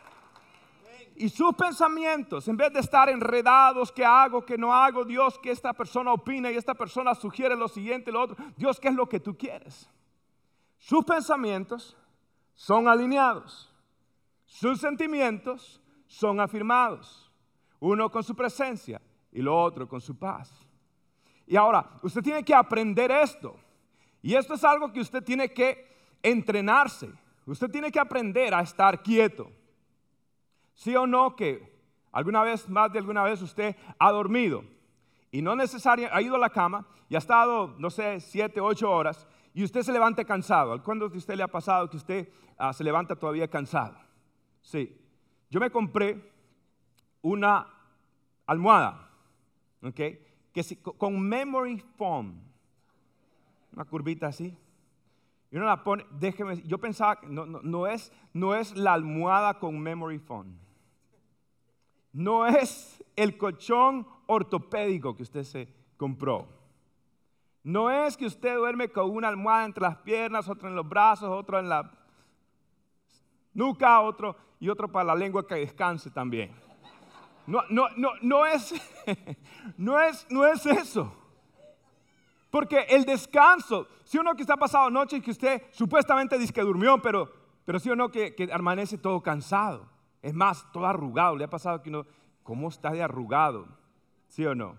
Y 1.18 1.28
sus 1.28 1.54
pensamientos, 1.56 2.48
en 2.48 2.56
vez 2.56 2.72
de 2.72 2.80
estar 2.80 3.10
enredados, 3.10 3.92
¿qué 3.92 4.06
hago, 4.06 4.46
qué 4.46 4.58
no 4.58 4.74
hago? 4.74 5.04
Dios, 5.04 5.38
que 5.40 5.52
esta 5.52 5.74
persona 5.74 6.14
opina 6.14 6.50
y 6.50 6.56
esta 6.56 6.74
persona 6.74 7.14
sugiere 7.14 7.58
lo 7.58 7.68
siguiente, 7.68 8.14
lo 8.14 8.22
otro. 8.22 8.38
Dios, 8.56 8.80
¿qué 8.80 8.88
es 8.88 8.96
lo 8.96 9.10
que 9.10 9.20
tú 9.20 9.38
quieres? 9.38 9.90
Sus 10.78 11.04
pensamientos 11.04 11.98
son 12.54 12.88
alineados. 12.88 13.70
Sus 14.46 14.80
sentimientos 14.80 15.82
son 16.08 16.40
afirmados. 16.40 17.30
Uno 17.82 18.10
con 18.10 18.24
su 18.24 18.34
presencia 18.34 19.02
y 19.34 19.42
lo 19.42 19.62
otro 19.62 19.86
con 19.86 20.00
su 20.00 20.18
paz. 20.18 20.50
Y 21.46 21.58
ahora, 21.58 21.90
usted 22.04 22.22
tiene 22.22 22.46
que 22.46 22.56
aprender 22.56 23.12
esto. 23.12 23.60
Y 24.22 24.36
esto 24.36 24.54
es 24.56 24.64
algo 24.64 24.92
que 24.92 25.00
usted 25.00 25.24
tiene 25.24 25.54
que 25.54 25.88
entrenarse. 26.22 27.10
Usted 27.46 27.70
tiene 27.70 27.92
que 27.92 28.00
aprender 28.00 28.54
a 28.54 28.62
estar 28.62 29.02
quieto. 29.02 29.52
¿Sí 30.74 30.96
o 30.96 31.08
no 31.08 31.36
que 31.36 31.80
alguna 32.12 32.44
vez, 32.44 32.70
más 32.70 32.92
de 32.92 33.00
alguna 33.00 33.24
vez, 33.24 33.42
usted 33.42 33.76
ha 33.98 34.12
dormido 34.12 34.64
y 35.32 35.42
no 35.42 35.56
necesariamente 35.56 36.18
ha 36.18 36.22
ido 36.22 36.36
a 36.36 36.40
la 36.40 36.50
cama 36.50 36.88
y 37.08 37.16
ha 37.16 37.20
estado, 37.20 37.76
no 37.78 37.90
sé, 37.90 38.20
siete, 38.20 38.62
ocho 38.62 38.90
horas 38.90 39.28
y 39.54 39.64
usted 39.64 39.82
se 39.82 39.92
levanta 39.92 40.24
cansado. 40.24 40.82
¿Cuándo 40.84 41.10
de 41.10 41.18
usted 41.18 41.36
le 41.36 41.44
ha 41.44 41.48
pasado 41.48 41.90
que 41.90 41.98
usted 41.98 42.30
ah, 42.58 42.74
se 42.74 42.84
levanta 42.84 43.16
todavía 43.16 43.48
cansado? 43.48 43.98
Sí. 44.62 44.96
Yo 45.50 45.60
me 45.60 45.72
compré 45.72 46.32
una 47.22 47.68
almohada, 48.46 49.10
¿ok? 49.82 50.00
Que 50.54 50.82
con 50.98 51.20
memory 51.20 51.80
foam, 51.98 52.40
una 53.80 53.86
curvita 53.86 54.28
así. 54.28 54.58
Y 55.50 55.56
uno 55.56 55.66
la 55.66 55.86
pone, 55.86 56.06
déjeme, 56.12 56.62
yo 56.64 56.80
pensaba, 56.80 57.22
no, 57.24 57.46
no, 57.46 57.88
es, 57.88 58.12
no 58.34 58.54
es 58.54 58.76
la 58.76 58.92
almohada 58.92 59.58
con 59.58 59.80
memory 59.80 60.20
foam. 60.20 60.60
No 62.12 62.46
es 62.46 63.02
el 63.16 63.38
colchón 63.38 64.06
ortopédico 64.28 65.16
que 65.16 65.24
usted 65.24 65.44
se 65.46 65.74
compró. 65.96 66.50
No 67.64 67.90
es 67.90 68.18
que 68.18 68.26
usted 68.26 68.58
duerme 68.58 68.90
con 68.90 69.10
una 69.12 69.30
almohada 69.30 69.66
entre 69.66 69.84
las 69.84 69.96
piernas, 70.00 70.50
otra 70.50 70.68
en 70.68 70.76
los 70.76 70.88
brazos, 70.88 71.30
otra 71.30 71.60
en 71.60 71.70
la 71.70 71.90
nuca, 73.54 74.02
otro 74.02 74.36
y 74.60 74.68
otro 74.68 74.92
para 74.92 75.06
la 75.06 75.16
lengua 75.16 75.48
que 75.48 75.56
descanse 75.56 76.12
también. 76.12 76.52
No, 77.48 77.62
no, 77.70 77.88
no, 77.96 78.12
no 78.22 78.46
es, 78.46 78.74
no 79.78 80.02
es, 80.02 80.28
no 80.30 80.46
es 80.46 80.66
eso. 80.66 81.19
Porque 82.50 82.86
el 82.90 83.06
descanso, 83.06 83.88
si 84.04 84.18
uno 84.18 84.36
que 84.36 84.42
está 84.42 84.58
pasado 84.58 84.90
noche 84.90 85.18
y 85.18 85.22
que 85.22 85.32
usted 85.32 85.62
supuestamente 85.72 86.38
dice 86.38 86.54
que 86.54 86.62
durmió, 86.62 87.02
pero, 87.02 87.32
pero 87.66 87.80
sí 87.80 87.90
o 87.90 87.96
no 87.96 88.10
que, 88.10 88.34
que 88.34 88.48
todo 88.98 89.22
cansado. 89.22 89.88
Es 90.22 90.34
más, 90.34 90.66
todo 90.72 90.86
arrugado. 90.86 91.36
¿Le 91.36 91.44
ha 91.44 91.50
pasado 91.50 91.82
que 91.82 91.90
uno, 91.90 92.06
cómo 92.44 92.70
está 92.70 92.92
de 92.92 93.04
arrugado? 93.04 93.68
¿Sí 94.28 94.46
o 94.46 94.56
no? 94.56 94.78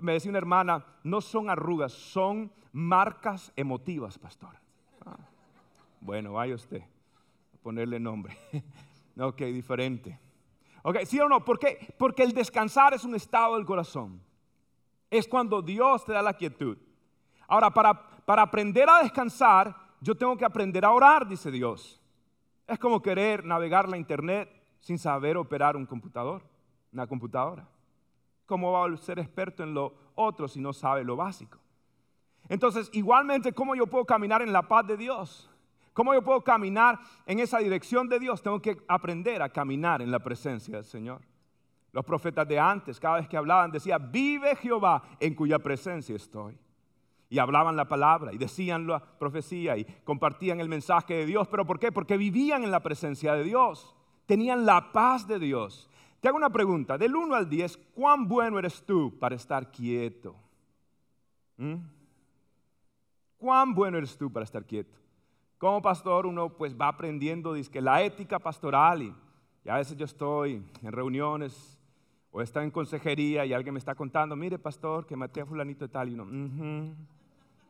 me 0.00 0.12
decía 0.12 0.30
una 0.30 0.38
hermana, 0.38 0.84
no 1.02 1.22
son 1.22 1.48
arrugas, 1.48 1.92
son 1.92 2.52
marcas 2.72 3.52
emotivas, 3.56 4.18
pastor. 4.18 4.54
Ah, 5.06 5.16
bueno, 5.98 6.34
vaya 6.34 6.54
usted 6.54 6.82
a 6.82 7.62
ponerle 7.62 7.98
nombre. 7.98 8.36
ok, 9.18 9.40
diferente. 9.44 10.18
Ok, 10.82 10.98
¿sí 11.04 11.18
o 11.20 11.28
no? 11.28 11.42
¿Por 11.42 11.58
qué? 11.58 11.94
Porque 11.98 12.22
el 12.22 12.34
descansar 12.34 12.92
es 12.92 13.04
un 13.04 13.14
estado 13.14 13.56
del 13.56 13.64
corazón 13.64 14.20
es 15.12 15.28
cuando 15.28 15.60
Dios 15.60 16.06
te 16.06 16.12
da 16.12 16.22
la 16.22 16.32
quietud. 16.32 16.78
Ahora, 17.46 17.70
para, 17.70 17.92
para 18.24 18.40
aprender 18.40 18.88
a 18.88 19.02
descansar, 19.02 19.76
yo 20.00 20.16
tengo 20.16 20.38
que 20.38 20.44
aprender 20.46 20.86
a 20.86 20.90
orar, 20.90 21.28
dice 21.28 21.50
Dios. 21.50 22.00
Es 22.66 22.78
como 22.78 23.02
querer 23.02 23.44
navegar 23.44 23.90
la 23.90 23.98
internet 23.98 24.50
sin 24.80 24.98
saber 24.98 25.36
operar 25.36 25.76
un 25.76 25.84
computador, 25.84 26.42
una 26.94 27.06
computadora. 27.06 27.68
¿Cómo 28.46 28.72
va 28.72 28.86
a 28.86 28.96
ser 28.96 29.18
experto 29.18 29.62
en 29.62 29.74
lo 29.74 29.92
otro 30.14 30.48
si 30.48 30.60
no 30.60 30.72
sabe 30.72 31.04
lo 31.04 31.14
básico? 31.14 31.58
Entonces, 32.48 32.88
igualmente, 32.94 33.52
¿cómo 33.52 33.74
yo 33.74 33.86
puedo 33.86 34.06
caminar 34.06 34.40
en 34.40 34.52
la 34.52 34.62
paz 34.62 34.86
de 34.86 34.96
Dios? 34.96 35.50
¿Cómo 35.92 36.14
yo 36.14 36.22
puedo 36.22 36.42
caminar 36.42 36.98
en 37.26 37.38
esa 37.38 37.58
dirección 37.58 38.08
de 38.08 38.18
Dios? 38.18 38.42
Tengo 38.42 38.62
que 38.62 38.78
aprender 38.88 39.42
a 39.42 39.50
caminar 39.50 40.00
en 40.00 40.10
la 40.10 40.20
presencia 40.20 40.76
del 40.76 40.86
Señor. 40.86 41.20
Los 41.92 42.04
profetas 42.06 42.48
de 42.48 42.58
antes, 42.58 42.98
cada 42.98 43.16
vez 43.16 43.28
que 43.28 43.36
hablaban, 43.36 43.70
decían, 43.70 44.10
vive 44.10 44.56
Jehová 44.56 45.02
en 45.20 45.34
cuya 45.34 45.58
presencia 45.58 46.16
estoy. 46.16 46.58
Y 47.28 47.38
hablaban 47.38 47.76
la 47.76 47.86
palabra 47.86 48.32
y 48.32 48.38
decían 48.38 48.86
la 48.86 49.00
profecía 49.00 49.76
y 49.76 49.84
compartían 50.04 50.60
el 50.60 50.68
mensaje 50.68 51.14
de 51.14 51.26
Dios. 51.26 51.48
¿Pero 51.48 51.66
por 51.66 51.78
qué? 51.78 51.92
Porque 51.92 52.16
vivían 52.16 52.64
en 52.64 52.70
la 52.70 52.80
presencia 52.80 53.34
de 53.34 53.44
Dios. 53.44 53.94
Tenían 54.26 54.64
la 54.64 54.92
paz 54.92 55.26
de 55.26 55.38
Dios. 55.38 55.88
Te 56.20 56.28
hago 56.28 56.36
una 56.36 56.50
pregunta. 56.50 56.96
Del 56.96 57.14
1 57.14 57.34
al 57.34 57.48
10, 57.48 57.76
¿cuán 57.94 58.26
bueno 58.26 58.58
eres 58.58 58.82
tú 58.84 59.18
para 59.18 59.34
estar 59.34 59.70
quieto? 59.70 60.34
¿Mm? 61.58 61.76
¿Cuán 63.36 63.74
bueno 63.74 63.98
eres 63.98 64.16
tú 64.16 64.32
para 64.32 64.44
estar 64.44 64.64
quieto? 64.64 64.98
Como 65.58 65.82
pastor 65.82 66.26
uno 66.26 66.50
pues 66.50 66.74
va 66.78 66.88
aprendiendo 66.88 67.52
dice, 67.52 67.80
la 67.80 68.02
ética 68.02 68.38
pastoral 68.38 69.02
y, 69.02 69.14
y 69.64 69.68
a 69.68 69.76
veces 69.76 69.96
yo 69.96 70.04
estoy 70.04 70.64
en 70.82 70.92
reuniones 70.92 71.81
o 72.32 72.40
está 72.40 72.64
en 72.64 72.70
consejería 72.70 73.44
y 73.44 73.52
alguien 73.52 73.74
me 73.74 73.78
está 73.78 73.94
contando, 73.94 74.34
mire 74.34 74.58
pastor, 74.58 75.06
que 75.06 75.14
maté 75.14 75.42
a 75.42 75.46
fulanito 75.46 75.84
y 75.84 75.88
tal, 75.88 76.08
y 76.08 76.14
uno, 76.14 76.94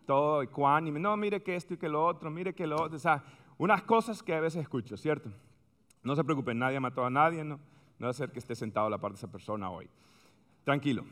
todo 0.07 0.42
ecuánime, 0.42 1.01
no, 1.01 1.16
mire 1.16 1.42
que 1.42 1.57
esto 1.57 1.75
y 1.75 1.77
que 1.77 1.88
lo 1.88 2.05
otro, 2.05 2.31
mire 2.31 2.55
que 2.55 2.66
lo 2.66 2.77
otro, 2.77 2.96
o 2.96 3.01
sea, 3.01 3.25
unas 3.59 3.83
cosas 3.83 4.22
que 4.22 4.35
a 4.35 4.40
veces 4.40 4.62
escucho, 4.62 4.96
¿cierto? 4.96 5.31
No 6.05 6.14
se 6.14 6.25
preocupen, 6.25 6.59
nadie 6.59 6.79
mató 6.81 7.05
a 7.05 7.11
nadie, 7.11 7.44
no, 7.44 7.59
no 7.98 8.07
va 8.07 8.11
a 8.11 8.14
ser 8.14 8.31
que 8.31 8.38
esté 8.38 8.55
sentado 8.55 8.87
a 8.87 8.90
la 8.90 8.98
parte 8.98 9.14
de 9.14 9.18
esa 9.18 9.31
persona 9.31 9.68
hoy. 9.70 9.88
Tranquilo. 10.64 11.05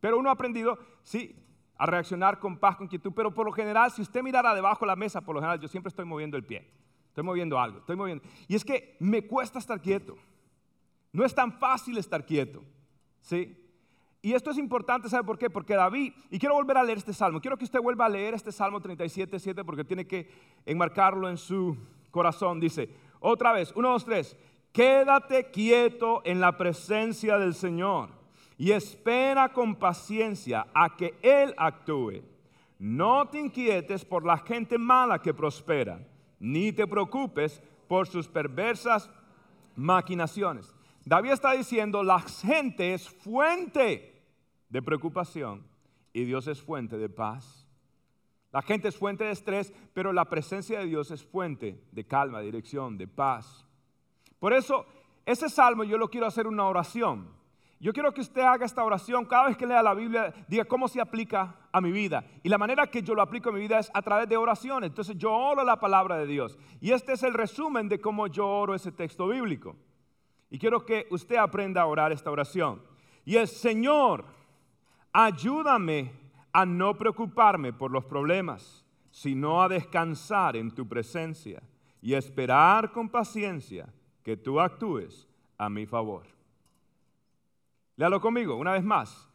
Pero 0.00 0.18
uno 0.18 0.30
ha 0.30 0.32
aprendido, 0.32 0.78
sí, 1.02 1.36
a 1.76 1.86
reaccionar 1.86 2.38
con 2.38 2.58
paz, 2.58 2.76
con 2.76 2.88
quietud, 2.88 3.12
pero 3.14 3.32
por 3.32 3.46
lo 3.46 3.52
general, 3.52 3.90
si 3.90 4.02
usted 4.02 4.22
mirara 4.22 4.54
debajo 4.54 4.84
de 4.84 4.88
la 4.88 4.96
mesa, 4.96 5.20
por 5.20 5.34
lo 5.34 5.40
general, 5.40 5.60
yo 5.60 5.68
siempre 5.68 5.88
estoy 5.88 6.04
moviendo 6.04 6.36
el 6.36 6.44
pie, 6.44 6.66
estoy 7.08 7.22
moviendo 7.22 7.58
algo, 7.58 7.78
estoy 7.78 7.96
moviendo. 7.96 8.24
Y 8.48 8.54
es 8.54 8.64
que 8.64 8.96
me 8.98 9.26
cuesta 9.26 9.58
estar 9.58 9.80
quieto. 9.80 10.16
No 11.12 11.24
es 11.24 11.34
tan 11.34 11.52
fácil 11.52 11.96
estar 11.98 12.24
quieto. 12.26 12.62
¿Sí? 13.20 13.56
Y 14.20 14.32
esto 14.32 14.50
es 14.50 14.58
importante, 14.58 15.08
¿sabe 15.08 15.24
por 15.24 15.38
qué? 15.38 15.48
Porque 15.48 15.74
David, 15.74 16.12
y 16.30 16.38
quiero 16.38 16.56
volver 16.56 16.76
a 16.76 16.82
leer 16.82 16.98
este 16.98 17.12
salmo, 17.12 17.40
quiero 17.40 17.56
que 17.56 17.64
usted 17.64 17.80
vuelva 17.80 18.06
a 18.06 18.08
leer 18.08 18.34
este 18.34 18.50
salmo 18.50 18.80
37, 18.80 19.38
7, 19.38 19.64
porque 19.64 19.84
tiene 19.84 20.06
que 20.06 20.28
enmarcarlo 20.66 21.28
en 21.28 21.36
su 21.36 21.76
corazón. 22.10 22.58
Dice, 22.58 22.90
otra 23.20 23.52
vez, 23.52 23.72
uno, 23.76 23.90
dos, 23.90 24.04
tres, 24.04 24.36
quédate 24.72 25.50
quieto 25.50 26.20
en 26.24 26.40
la 26.40 26.56
presencia 26.56 27.38
del 27.38 27.54
Señor 27.54 28.10
y 28.56 28.72
espera 28.72 29.52
con 29.52 29.76
paciencia 29.76 30.66
a 30.74 30.96
que 30.96 31.14
Él 31.22 31.54
actúe. 31.56 32.22
No 32.78 33.28
te 33.28 33.38
inquietes 33.38 34.04
por 34.04 34.24
la 34.24 34.38
gente 34.38 34.78
mala 34.78 35.20
que 35.20 35.32
prospera, 35.32 36.00
ni 36.40 36.72
te 36.72 36.86
preocupes 36.86 37.62
por 37.86 38.06
sus 38.08 38.28
perversas 38.28 39.10
maquinaciones. 39.76 40.74
David 41.08 41.30
está 41.30 41.52
diciendo, 41.52 42.02
la 42.02 42.20
gente 42.20 42.92
es 42.92 43.08
fuente 43.08 44.22
de 44.68 44.82
preocupación 44.82 45.66
y 46.12 46.24
Dios 46.24 46.46
es 46.48 46.60
fuente 46.60 46.98
de 46.98 47.08
paz. 47.08 47.66
La 48.52 48.60
gente 48.60 48.88
es 48.88 48.96
fuente 48.98 49.24
de 49.24 49.30
estrés, 49.30 49.72
pero 49.94 50.12
la 50.12 50.26
presencia 50.26 50.80
de 50.80 50.84
Dios 50.84 51.10
es 51.10 51.24
fuente 51.24 51.82
de 51.92 52.06
calma, 52.06 52.40
de 52.40 52.44
dirección, 52.44 52.98
de 52.98 53.08
paz. 53.08 53.66
Por 54.38 54.52
eso, 54.52 54.84
ese 55.24 55.48
salmo 55.48 55.82
yo 55.82 55.96
lo 55.96 56.10
quiero 56.10 56.26
hacer 56.26 56.46
una 56.46 56.66
oración. 56.66 57.30
Yo 57.80 57.94
quiero 57.94 58.12
que 58.12 58.20
usted 58.20 58.42
haga 58.42 58.66
esta 58.66 58.84
oración 58.84 59.24
cada 59.24 59.46
vez 59.46 59.56
que 59.56 59.66
lea 59.66 59.82
la 59.82 59.94
Biblia, 59.94 60.34
diga 60.46 60.66
cómo 60.66 60.88
se 60.88 61.00
aplica 61.00 61.56
a 61.72 61.80
mi 61.80 61.90
vida. 61.90 62.22
Y 62.42 62.50
la 62.50 62.58
manera 62.58 62.86
que 62.86 63.00
yo 63.02 63.14
lo 63.14 63.22
aplico 63.22 63.48
a 63.48 63.52
mi 63.52 63.60
vida 63.60 63.78
es 63.78 63.90
a 63.94 64.02
través 64.02 64.28
de 64.28 64.36
oraciones. 64.36 64.90
Entonces 64.90 65.16
yo 65.16 65.32
oro 65.32 65.64
la 65.64 65.80
palabra 65.80 66.18
de 66.18 66.26
Dios. 66.26 66.58
Y 66.82 66.90
este 66.90 67.14
es 67.14 67.22
el 67.22 67.32
resumen 67.32 67.88
de 67.88 67.98
cómo 67.98 68.26
yo 68.26 68.46
oro 68.46 68.74
ese 68.74 68.92
texto 68.92 69.26
bíblico. 69.26 69.74
Y 70.50 70.58
quiero 70.58 70.84
que 70.84 71.06
usted 71.10 71.36
aprenda 71.36 71.82
a 71.82 71.86
orar 71.86 72.12
esta 72.12 72.30
oración. 72.30 72.82
Y 73.24 73.36
es, 73.36 73.50
Señor, 73.50 74.24
ayúdame 75.12 76.12
a 76.52 76.64
no 76.64 76.96
preocuparme 76.96 77.72
por 77.72 77.90
los 77.90 78.04
problemas, 78.04 78.84
sino 79.10 79.62
a 79.62 79.68
descansar 79.68 80.56
en 80.56 80.70
tu 80.70 80.88
presencia 80.88 81.62
y 82.00 82.14
esperar 82.14 82.92
con 82.92 83.08
paciencia 83.08 83.92
que 84.22 84.36
tú 84.36 84.60
actúes 84.60 85.28
a 85.58 85.68
mi 85.68 85.86
favor. 85.86 86.26
Léalo 87.96 88.20
conmigo 88.20 88.56
una 88.56 88.72
vez 88.72 88.84
más. 88.84 89.28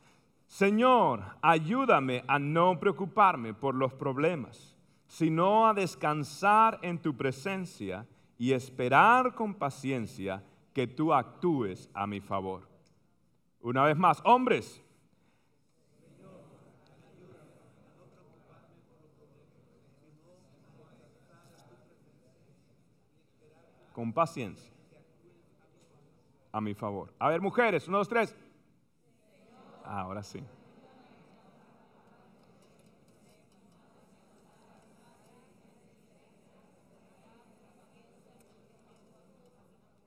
Señor, 0.47 1.23
ayúdame 1.41 2.23
a 2.27 2.39
no 2.39 2.79
preocuparme 2.79 3.53
por 3.53 3.75
los 3.75 3.93
problemas, 3.93 4.75
sino 5.07 5.67
a 5.67 5.73
descansar 5.73 6.79
en 6.81 6.99
tu 6.99 7.15
presencia 7.15 8.05
y 8.37 8.53
esperar 8.53 9.35
con 9.35 9.53
paciencia 9.53 10.43
que 10.73 10.87
tú 10.87 11.13
actúes 11.13 11.89
a 11.93 12.07
mi 12.07 12.19
favor. 12.19 12.67
Una 13.61 13.85
vez 13.85 13.97
más, 13.97 14.21
hombres. 14.25 14.81
Con 23.93 24.11
paciencia. 24.11 24.73
A 26.51 26.59
mi 26.59 26.73
favor. 26.73 27.13
A 27.19 27.29
ver, 27.29 27.41
mujeres, 27.41 27.87
uno, 27.87 27.99
dos, 27.99 28.09
tres. 28.09 28.35
Ahora 29.83 30.23
sí. 30.23 30.43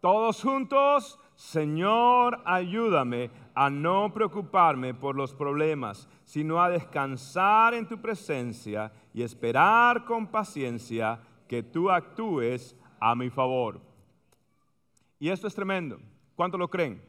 Todos 0.07 0.41
juntos, 0.41 1.19
Señor, 1.35 2.41
ayúdame 2.45 3.29
a 3.57 3.69
no 3.69 4.15
preocuparme 4.15 4.95
por 4.95 5.17
los 5.17 5.35
problemas, 5.35 6.09
sino 6.25 6.63
a 6.63 6.69
descansar 6.71 7.75
en 7.75 7.89
tu 7.89 8.01
presencia 8.01 8.93
y 9.13 9.25
esperar 9.25 10.05
con 10.05 10.29
paciencia 10.29 11.19
que 11.49 11.65
tú 11.65 11.91
actúes 11.91 12.77
a 13.01 13.17
mi 13.17 13.31
favor. 13.31 13.81
Y 15.19 15.29
esto 15.31 15.49
es 15.49 15.57
tremendo. 15.57 15.99
¿Cuántos 16.37 16.61
lo 16.61 16.69
creen? 16.69 17.03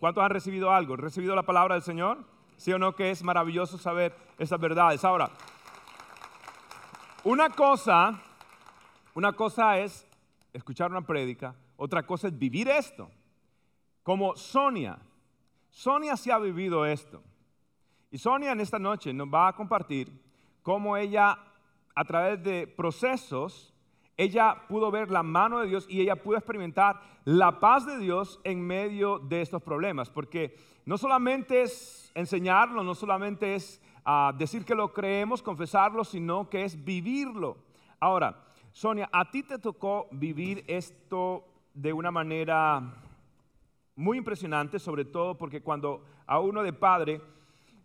¿Cuántos 0.00 0.24
han 0.24 0.30
recibido 0.30 0.72
algo? 0.72 0.94
¿Han 0.94 1.00
recibido 1.02 1.36
la 1.36 1.44
palabra 1.44 1.76
del 1.76 1.84
Señor? 1.84 2.24
¿Sí 2.56 2.72
o 2.72 2.80
no 2.80 2.96
que 2.96 3.12
es 3.12 3.22
maravilloso 3.22 3.78
saber 3.78 4.12
esas 4.38 4.58
verdades? 4.58 5.04
Ahora, 5.04 5.30
Una 7.22 7.50
cosa, 7.50 8.20
una 9.14 9.32
cosa 9.34 9.78
es 9.78 10.04
escuchar 10.52 10.90
una 10.90 11.02
prédica, 11.02 11.54
otra 11.82 12.06
cosa 12.06 12.28
es 12.28 12.38
vivir 12.38 12.68
esto. 12.68 13.10
Como 14.04 14.36
Sonia. 14.36 15.00
Sonia 15.68 16.16
sí 16.16 16.30
ha 16.30 16.38
vivido 16.38 16.86
esto. 16.86 17.20
Y 18.08 18.18
Sonia 18.18 18.52
en 18.52 18.60
esta 18.60 18.78
noche 18.78 19.12
nos 19.12 19.26
va 19.26 19.48
a 19.48 19.56
compartir 19.56 20.12
cómo 20.62 20.96
ella, 20.96 21.36
a 21.96 22.04
través 22.04 22.40
de 22.44 22.68
procesos, 22.68 23.74
ella 24.16 24.62
pudo 24.68 24.92
ver 24.92 25.10
la 25.10 25.24
mano 25.24 25.58
de 25.58 25.66
Dios 25.66 25.86
y 25.88 26.00
ella 26.00 26.14
pudo 26.14 26.36
experimentar 26.36 27.00
la 27.24 27.58
paz 27.58 27.84
de 27.84 27.98
Dios 27.98 28.38
en 28.44 28.60
medio 28.60 29.18
de 29.18 29.40
estos 29.40 29.60
problemas. 29.60 30.08
Porque 30.08 30.56
no 30.84 30.96
solamente 30.96 31.62
es 31.62 32.12
enseñarlo, 32.14 32.84
no 32.84 32.94
solamente 32.94 33.56
es 33.56 33.82
ah, 34.04 34.32
decir 34.38 34.64
que 34.64 34.76
lo 34.76 34.92
creemos, 34.92 35.42
confesarlo, 35.42 36.04
sino 36.04 36.48
que 36.48 36.64
es 36.64 36.84
vivirlo. 36.84 37.56
Ahora, 37.98 38.44
Sonia, 38.70 39.08
a 39.12 39.28
ti 39.28 39.42
te 39.42 39.58
tocó 39.58 40.06
vivir 40.12 40.64
esto 40.68 41.44
de 41.74 41.92
una 41.92 42.10
manera 42.10 43.02
muy 43.94 44.18
impresionante, 44.18 44.78
sobre 44.78 45.04
todo 45.04 45.36
porque 45.36 45.62
cuando 45.62 46.04
a 46.26 46.40
uno 46.40 46.62
de 46.62 46.72
padre 46.72 47.20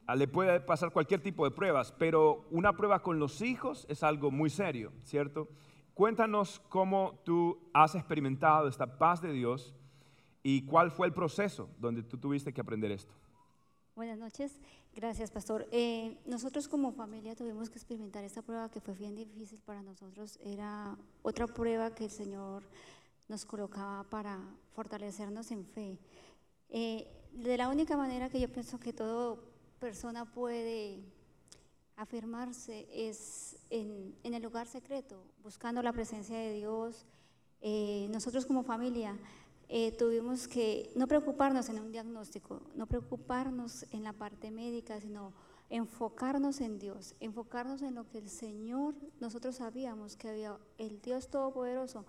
ah, 0.06 0.16
le 0.16 0.28
puede 0.28 0.60
pasar 0.60 0.92
cualquier 0.92 1.22
tipo 1.22 1.46
de 1.46 1.52
pruebas, 1.52 1.92
pero 1.98 2.46
una 2.52 2.74
prueba 2.74 3.02
con 3.02 3.20
los 3.20 3.42
hijos 3.42 3.86
es 3.90 4.04
algo 4.04 4.32
muy 4.32 4.50
serio, 4.50 4.92
¿cierto? 5.04 5.50
Cuéntanos 5.94 6.62
cómo 6.70 7.20
tú 7.26 7.70
has 7.74 7.96
experimentado 7.96 8.68
esta 8.68 8.98
paz 8.98 9.22
de 9.22 9.32
Dios 9.32 9.74
y 10.44 10.66
cuál 10.66 10.92
fue 10.92 11.08
el 11.08 11.14
proceso 11.14 11.70
donde 11.80 12.04
tú 12.04 12.18
tuviste 12.18 12.54
que 12.54 12.62
aprender 12.62 12.92
esto. 12.92 13.14
Buenas 13.96 14.20
noches, 14.20 14.62
gracias 14.94 15.32
pastor. 15.32 15.68
Eh, 15.72 16.20
nosotros 16.28 16.68
como 16.68 16.92
familia 16.92 17.36
tuvimos 17.36 17.72
que 17.72 17.80
experimentar 17.80 18.24
esta 18.24 18.44
prueba 18.44 18.70
que 18.70 18.80
fue 18.80 18.94
bien 18.94 19.16
difícil 19.16 19.60
para 19.66 19.82
nosotros. 19.82 20.38
Era 20.44 20.96
otra 21.24 21.48
prueba 21.48 21.96
que 21.96 22.06
el 22.06 22.12
Señor 22.12 22.62
nos 23.28 23.46
colocaba 23.46 24.04
para 24.04 24.40
fortalecernos 24.74 25.52
en 25.52 25.66
fe. 25.66 26.00
Eh, 26.70 27.08
de 27.32 27.58
la 27.58 27.70
única 27.70 27.98
manera 27.98 28.30
que 28.30 28.40
yo 28.40 28.52
pienso 28.52 28.80
que 28.80 28.94
toda 28.94 29.38
persona 29.80 30.26
puede 30.26 31.04
afirmarse 31.96 32.88
es 32.92 33.58
en, 33.70 34.16
el 34.24 34.42
lugar 34.42 34.68
secreto, 34.68 35.24
buscando 35.44 35.82
la 35.82 35.94
presencia 35.94 36.38
de 36.38 36.54
Dios. 36.54 37.06
Eh, 37.62 38.08
nosotros 38.12 38.46
como 38.46 38.64
familia 38.64 39.18
eh, 39.68 39.92
tuvimos 39.94 40.48
que 40.48 40.92
no 40.96 41.08
preocuparnos 41.08 41.70
en 41.70 41.80
un 41.80 41.92
diagnóstico, 41.92 42.62
no 42.76 42.88
preocuparnos 42.88 43.86
en 43.92 44.04
la 44.04 44.14
parte 44.14 44.52
médica, 44.52 45.02
sino 45.02 45.34
enfocarnos 45.70 46.62
en 46.62 46.80
Dios, 46.80 47.16
enfocarnos 47.20 47.82
en 47.82 47.96
lo 47.96 48.08
que 48.08 48.20
el 48.20 48.30
Señor, 48.30 48.96
nosotros 49.20 49.58
sabíamos 49.58 50.16
que 50.16 50.30
había 50.30 50.58
el 50.78 51.02
Dios 51.02 51.30
Todopoderoso, 51.30 52.06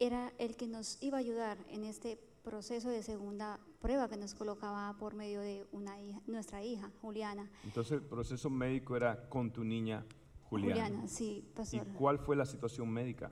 era 0.00 0.32
el 0.38 0.56
que 0.56 0.66
nos 0.66 1.00
iba 1.02 1.18
a 1.18 1.20
ayudar 1.20 1.58
en 1.68 1.84
este 1.84 2.18
proceso 2.42 2.88
de 2.88 3.02
segunda 3.02 3.60
prueba 3.80 4.08
que 4.08 4.16
nos 4.16 4.34
colocaba 4.34 4.96
por 4.98 5.14
medio 5.14 5.40
de 5.40 5.66
una 5.72 6.00
hija, 6.00 6.20
nuestra 6.26 6.64
hija, 6.64 6.90
Juliana. 7.02 7.48
Entonces 7.64 7.92
el 7.92 8.02
proceso 8.02 8.48
médico 8.48 8.96
era 8.96 9.28
con 9.28 9.52
tu 9.52 9.62
niña 9.62 10.04
Juliana. 10.48 10.86
Juliana, 10.86 11.06
sí, 11.06 11.44
pastor. 11.54 11.86
¿Y 11.86 11.92
cuál 11.92 12.18
fue 12.18 12.34
la 12.34 12.46
situación 12.46 12.88
médica? 12.88 13.30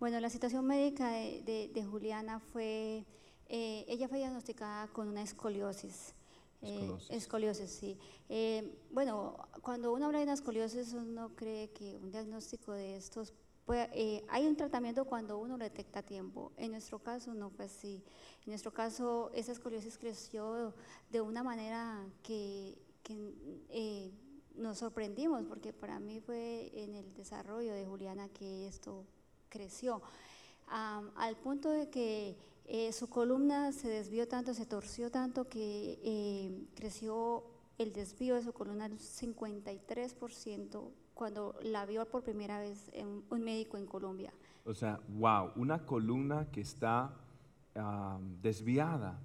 Bueno, 0.00 0.18
la 0.18 0.30
situación 0.30 0.66
médica 0.66 1.10
de, 1.10 1.86
Juliana 1.90 2.40
fue, 2.40 3.04
eh, 3.48 3.84
ella 3.86 4.08
fue 4.08 4.18
diagnosticada 4.18 4.88
con 4.88 5.08
una 5.08 5.22
escoliosis. 5.22 6.14
Eh, 6.62 6.96
escoliosis, 7.10 7.70
sí. 7.70 7.98
Eh, 8.28 8.78
bueno, 8.90 9.36
cuando 9.60 9.92
uno 9.92 10.06
habla 10.06 10.18
de 10.18 10.24
una 10.24 10.32
escoliosis, 10.32 10.94
uno 10.94 11.30
cree 11.36 11.70
que 11.70 11.96
un 11.98 12.10
diagnóstico 12.10 12.72
de 12.72 12.96
estos 12.96 13.34
eh, 13.68 14.24
hay 14.28 14.46
un 14.46 14.56
tratamiento 14.56 15.04
cuando 15.04 15.38
uno 15.38 15.58
detecta 15.58 16.00
a 16.00 16.02
tiempo. 16.02 16.52
En 16.56 16.70
nuestro 16.72 16.98
caso 17.00 17.34
no 17.34 17.50
fue 17.50 17.64
así. 17.64 18.02
En 18.44 18.50
nuestro 18.50 18.72
caso 18.72 19.30
esa 19.34 19.52
escoliosis 19.52 19.98
creció 19.98 20.72
de 21.10 21.20
una 21.20 21.42
manera 21.42 22.06
que, 22.22 22.78
eh, 23.70 24.12
nos 24.54 24.78
sorprendimos, 24.78 25.44
porque 25.44 25.72
para 25.72 26.00
mí 26.00 26.20
fue 26.20 26.70
en 26.74 26.94
el 26.94 27.12
desarrollo 27.14 27.74
de 27.74 27.84
Juliana 27.84 28.28
que 28.28 28.66
esto 28.66 29.04
creció. 29.48 30.00
al 30.68 31.36
punto 31.36 31.70
de 31.70 31.88
que 31.88 32.36
eh, 32.64 32.92
su 32.92 33.08
columna 33.08 33.70
se 33.72 33.88
desvió 33.88 34.26
tanto, 34.26 34.54
se 34.54 34.66
torció 34.66 35.10
tanto 35.10 35.48
que 35.48 36.66
creció 36.74 37.44
el 37.78 37.92
desvío 37.92 38.34
de 38.34 38.42
su 38.42 38.52
columna 38.52 38.86
un 38.86 38.98
53% 38.98 40.90
cuando 41.16 41.54
la 41.62 41.86
vio 41.86 42.04
por 42.04 42.22
primera 42.22 42.60
vez 42.60 42.90
en 42.92 43.24
un 43.30 43.40
médico 43.42 43.78
en 43.78 43.86
Colombia. 43.86 44.32
O 44.66 44.74
sea, 44.74 45.00
wow, 45.08 45.52
una 45.56 45.84
columna 45.86 46.50
que 46.52 46.60
está 46.60 47.16
desviada 48.42 49.18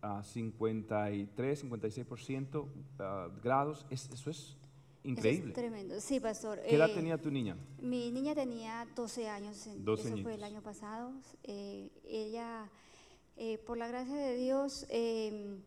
a 0.00 0.22
53, 0.22 1.64
56% 1.64 3.40
grados, 3.42 3.86
eso 3.90 4.30
es 4.30 4.56
increíble. 5.04 5.48
es 5.48 5.54
tremendo, 5.54 6.00
sí, 6.00 6.18
pastor. 6.18 6.60
¿Qué 6.62 6.76
edad 6.76 6.90
eh, 6.90 6.94
tenía 6.94 7.18
tu 7.20 7.30
niña? 7.30 7.56
Mi 7.78 8.10
niña 8.10 8.34
tenía 8.34 8.86
12 8.96 9.28
años, 9.28 9.68
12 9.76 10.08
eso 10.08 10.22
fue 10.22 10.34
el 10.34 10.44
año 10.44 10.62
pasado. 10.62 11.12
Eh, 11.42 11.90
ella, 12.04 12.70
eh, 13.36 13.58
por 13.58 13.76
la 13.76 13.86
gracia 13.86 14.16
de 14.16 14.36
Dios, 14.36 14.86
em, 14.88 15.60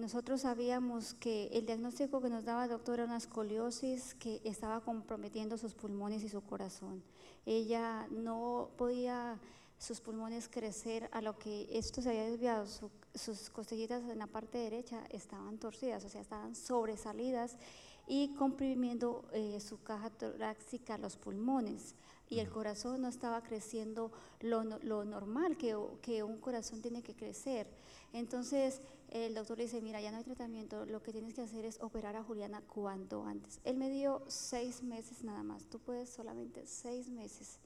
nosotros 0.00 0.40
sabíamos 0.40 1.12
que 1.12 1.48
el 1.52 1.66
diagnóstico 1.66 2.22
que 2.22 2.30
nos 2.30 2.46
daba 2.46 2.64
el 2.64 2.70
doctor 2.70 2.94
era 2.94 3.04
una 3.04 3.18
escoliosis 3.18 4.14
que 4.14 4.40
estaba 4.44 4.80
comprometiendo 4.80 5.58
sus 5.58 5.74
pulmones 5.74 6.24
y 6.24 6.30
su 6.30 6.40
corazón. 6.40 7.02
Ella 7.44 8.08
no 8.10 8.70
podía 8.78 9.38
sus 9.78 10.00
pulmones 10.00 10.48
crecer 10.48 11.10
a 11.12 11.20
lo 11.20 11.38
que 11.38 11.68
esto 11.70 12.00
se 12.00 12.08
había 12.08 12.24
desviado, 12.24 12.66
sus 13.14 13.50
costillitas 13.50 14.02
en 14.04 14.18
la 14.18 14.26
parte 14.26 14.56
derecha 14.56 15.04
estaban 15.10 15.58
torcidas, 15.58 16.02
o 16.04 16.08
sea, 16.08 16.22
estaban 16.22 16.54
sobresalidas 16.54 17.58
y 18.06 18.34
comprimiendo 18.36 19.24
eh, 19.32 19.60
su 19.60 19.82
caja 19.82 20.08
torácica, 20.08 20.96
los 20.96 21.16
pulmones 21.16 21.94
y 22.30 22.38
el 22.38 22.48
corazón 22.48 23.02
no 23.02 23.08
estaba 23.08 23.42
creciendo 23.42 24.12
lo, 24.40 24.64
normal 24.64 25.56
que, 25.56 25.76
que, 26.00 26.22
un 26.22 26.38
corazón 26.38 26.80
tiene 26.80 27.02
que 27.02 27.14
crecer. 27.14 27.66
Entonces 28.12 28.80
el 29.10 29.34
doctor 29.34 29.58
le 29.58 29.64
dice, 29.64 29.80
mira, 29.80 30.00
ya 30.00 30.10
no 30.10 30.18
hay 30.18 30.24
tratamiento, 30.24 30.86
lo 30.86 31.02
que 31.02 31.12
tienes 31.12 31.34
que 31.34 31.42
hacer 31.42 31.64
es 31.64 31.80
operar 31.80 32.16
a 32.16 32.22
Juliana 32.22 32.62
cuanto 32.62 33.24
antes. 33.24 33.60
Él 33.64 33.76
me 33.76 33.90
dio 33.90 34.22
seis 34.28 34.82
meses 34.82 35.24
nada 35.24 35.42
más, 35.42 35.66
tú 35.66 35.78
puedes 35.78 36.08
solamente 36.08 36.66
seis 36.66 37.08
meses, 37.08 37.58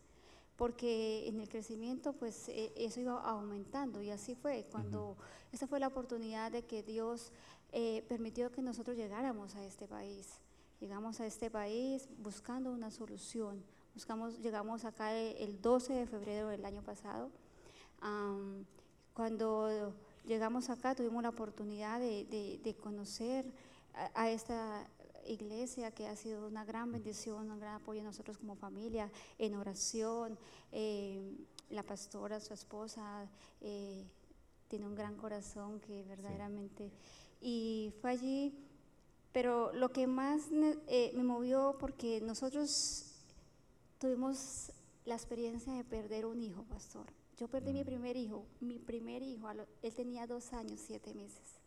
porque 0.56 1.28
en 1.28 1.40
el 1.40 1.48
crecimiento 1.48 2.12
pues 2.12 2.48
e, 2.48 2.72
eso 2.76 3.00
iba 3.00 3.20
aumentando 3.20 4.00
y 4.02 4.10
así 4.10 4.34
fue, 4.34 4.66
cuando 4.70 5.16
esa 5.52 5.66
fue 5.66 5.80
la 5.80 5.88
oportunidad 5.88 6.50
de 6.50 6.64
que 6.64 6.82
Dios 6.82 7.30
eh, 7.72 8.04
permitió 8.08 8.50
que 8.50 8.62
nosotros 8.62 8.96
llegáramos 8.96 9.54
a 9.54 9.64
este 9.64 9.86
país. 9.86 10.40
Llegamos 10.80 11.20
a 11.20 11.26
este 11.26 11.50
país 11.50 12.08
buscando 12.18 12.70
una 12.70 12.90
solución 12.90 13.64
Buscamos, 13.94 14.40
llegamos 14.40 14.84
acá 14.84 15.16
el 15.16 15.62
12 15.62 15.92
de 15.92 16.06
febrero 16.06 16.48
del 16.48 16.64
año 16.64 16.82
pasado. 16.82 17.30
cuando 19.14 19.94
llegamos 20.26 20.70
acá 20.70 20.94
tuvimos 20.94 21.22
la 21.22 21.30
oportunidad 21.30 22.00
de, 22.00 22.76
conocer 22.80 23.46
a, 24.14 24.30
esta 24.30 24.88
iglesia 25.26 25.90
que 25.90 26.06
ha 26.06 26.16
sido 26.16 26.46
una 26.46 26.64
gran 26.64 26.92
bendición, 26.92 27.50
un 27.50 27.60
gran 27.60 27.76
apoyo 27.76 28.00
a 28.00 28.04
nosotros 28.04 28.38
como 28.38 28.56
familia, 28.56 29.10
en 29.38 29.54
oración. 29.54 30.38
Eh, 30.72 31.36
la 31.70 31.82
pastora, 31.82 32.40
su 32.40 32.52
esposa, 32.54 33.28
eh, 33.60 34.04
tiene 34.68 34.86
un 34.86 34.94
gran 34.94 35.16
corazón 35.16 35.80
que 35.80 36.02
verdaderamente... 36.04 36.92
Y 37.46 37.92
fue 38.00 38.10
allí, 38.10 38.54
pero 39.32 39.70
lo 39.74 39.92
que 39.92 40.06
más 40.06 40.44
eh, 40.88 41.12
me 41.14 41.22
movió, 41.22 41.76
porque 41.78 42.22
nosotros 42.22 43.12
tuvimos 43.98 44.72
la 45.04 45.14
experiencia 45.14 45.74
de 45.74 45.84
perder 45.84 46.24
un 46.24 46.42
hijo, 46.42 46.62
pastor. 46.64 47.04
Yo 47.38 47.48
perdí 47.48 47.72
mi 47.72 47.82
mm. 47.82 47.86
primer 47.86 48.16
hijo, 48.16 48.46
mi 48.60 48.78
primer 48.78 49.22
hijo, 49.22 49.48
él 49.50 49.94
tenía 49.94 50.26
dos 50.26 50.52
años, 50.52 50.80
siete 50.86 51.14
meses. 51.14 51.60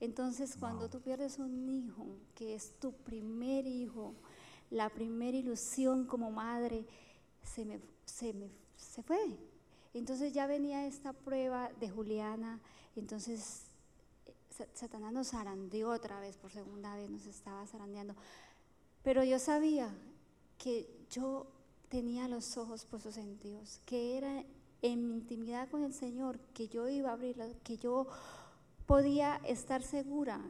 Entonces, 0.00 0.56
cuando 0.58 0.88
tú 0.88 1.00
pierdes 1.00 1.38
un 1.38 1.68
hijo, 1.68 2.06
que 2.34 2.54
es 2.54 2.78
tu 2.78 2.92
primer 2.92 3.66
hijo, 3.66 4.14
la 4.70 4.88
primera 4.88 5.36
ilusión 5.36 6.06
como 6.06 6.30
madre, 6.30 6.86
se 7.42 7.64
me, 7.64 7.80
se 8.06 8.32
me 8.32 8.50
se 8.80 9.02
fue. 9.02 9.18
Entonces 9.92 10.32
ya 10.32 10.46
venía 10.46 10.86
esta 10.86 11.12
prueba 11.12 11.70
de 11.80 11.90
Juliana, 11.90 12.60
entonces 12.96 13.62
eh, 14.26 14.68
Satanás 14.74 15.12
nos 15.12 15.30
zarandeó 15.30 15.90
otra 15.90 16.20
vez, 16.20 16.36
por 16.36 16.50
segunda 16.50 16.94
vez 16.94 17.10
nos 17.10 17.26
estaba 17.26 17.66
zarandeando. 17.66 18.14
Pero 19.02 19.24
yo 19.24 19.38
sabía 19.38 19.92
que 20.58 20.88
yo 21.10 21.46
tenía 21.88 22.28
los 22.28 22.56
ojos 22.56 22.84
puestos 22.84 23.16
en 23.16 23.38
Dios, 23.40 23.80
que 23.84 24.16
era 24.16 24.44
en 24.82 25.08
mi 25.08 25.14
intimidad 25.14 25.68
con 25.68 25.84
el 25.84 25.92
Señor, 25.92 26.38
que 26.54 26.68
yo 26.68 26.88
iba 26.88 27.10
a 27.10 27.14
abrir, 27.14 27.36
que 27.62 27.76
yo 27.76 28.06
podía 28.86 29.40
estar 29.44 29.82
segura 29.82 30.40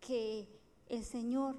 que 0.00 0.48
el 0.88 1.04
Señor 1.04 1.56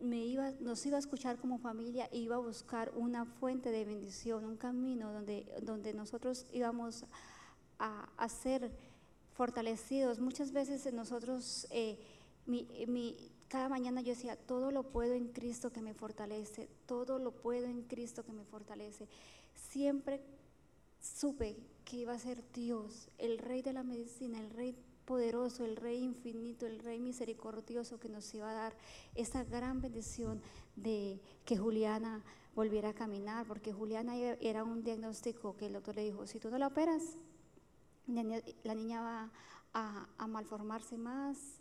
me 0.00 0.24
iba, 0.24 0.50
nos 0.60 0.84
iba 0.86 0.96
a 0.96 1.00
escuchar 1.00 1.38
como 1.38 1.58
familia 1.58 2.08
e 2.12 2.18
iba 2.18 2.36
a 2.36 2.38
buscar 2.38 2.92
una 2.96 3.24
fuente 3.24 3.70
de 3.70 3.84
bendición, 3.84 4.44
un 4.44 4.56
camino 4.56 5.12
donde, 5.12 5.46
donde 5.62 5.94
nosotros 5.94 6.46
íbamos 6.52 7.04
a, 7.78 8.08
a 8.16 8.28
ser 8.28 8.70
fortalecidos. 9.34 10.20
Muchas 10.20 10.52
veces 10.52 10.92
nosotros, 10.92 11.66
eh, 11.70 11.98
mi, 12.46 12.66
mi, 12.86 13.16
cada 13.48 13.68
mañana 13.68 14.00
yo 14.00 14.14
decía, 14.14 14.36
todo 14.36 14.70
lo 14.70 14.84
puedo 14.84 15.14
en 15.14 15.28
Cristo 15.28 15.72
que 15.72 15.80
me 15.80 15.94
fortalece, 15.94 16.68
todo 16.86 17.18
lo 17.18 17.32
puedo 17.32 17.66
en 17.66 17.82
Cristo 17.82 18.24
que 18.24 18.32
me 18.32 18.44
fortalece. 18.44 19.08
Siempre 19.54 20.20
supe 21.04 21.56
que 21.84 21.98
iba 21.98 22.14
a 22.14 22.18
ser 22.18 22.42
Dios, 22.52 23.10
el 23.18 23.38
Rey 23.38 23.62
de 23.62 23.72
la 23.72 23.82
medicina, 23.82 24.40
el 24.40 24.50
Rey 24.50 24.74
poderoso, 25.04 25.64
el 25.64 25.76
Rey 25.76 26.02
infinito, 26.02 26.66
el 26.66 26.78
Rey 26.78 26.98
misericordioso 26.98 28.00
que 28.00 28.08
nos 28.08 28.32
iba 28.34 28.50
a 28.50 28.54
dar 28.54 28.76
esa 29.14 29.44
gran 29.44 29.82
bendición 29.82 30.40
de 30.76 31.20
que 31.44 31.58
Juliana 31.58 32.24
volviera 32.54 32.90
a 32.90 32.94
caminar, 32.94 33.46
porque 33.46 33.72
Juliana 33.72 34.16
era 34.16 34.64
un 34.64 34.82
diagnóstico 34.82 35.56
que 35.56 35.66
el 35.66 35.74
doctor 35.74 35.96
le 35.96 36.04
dijo, 36.04 36.26
si 36.26 36.40
tú 36.40 36.50
no 36.50 36.56
la 36.56 36.68
operas, 36.68 37.02
la 38.06 38.74
niña 38.74 39.00
va 39.02 39.32
a, 39.74 40.26
malformarse 40.26 40.96
más, 40.96 41.60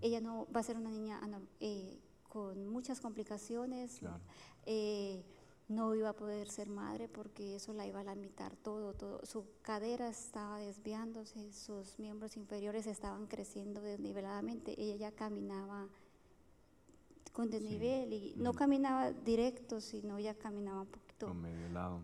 ella 0.00 0.20
no 0.20 0.46
va 0.54 0.60
a 0.60 0.62
ser 0.62 0.76
una 0.76 0.90
niña 0.90 1.20
eh, 1.60 1.98
con 2.28 2.68
muchas 2.68 3.00
complicaciones. 3.00 4.00
Eh, 4.64 5.24
no 5.68 5.94
iba 5.94 6.10
a 6.10 6.12
poder 6.12 6.48
ser 6.48 6.68
madre 6.68 7.08
porque 7.08 7.56
eso 7.56 7.72
la 7.72 7.86
iba 7.86 8.00
a 8.00 8.14
limitar 8.14 8.54
todo, 8.56 8.92
todo. 8.94 9.20
Su 9.24 9.46
cadera 9.62 10.08
estaba 10.08 10.58
desviándose, 10.58 11.52
sus 11.52 11.98
miembros 11.98 12.36
inferiores 12.36 12.86
estaban 12.86 13.26
creciendo 13.26 13.80
desniveladamente. 13.80 14.80
Ella 14.80 14.96
ya 14.96 15.12
caminaba 15.12 15.88
con 17.32 17.50
desnivel 17.50 18.12
y 18.12 18.34
no 18.36 18.54
caminaba 18.54 19.12
directo, 19.12 19.80
sino 19.80 20.18
ya 20.18 20.34
caminaba 20.34 20.82
un 20.82 20.86
poquito 20.86 21.26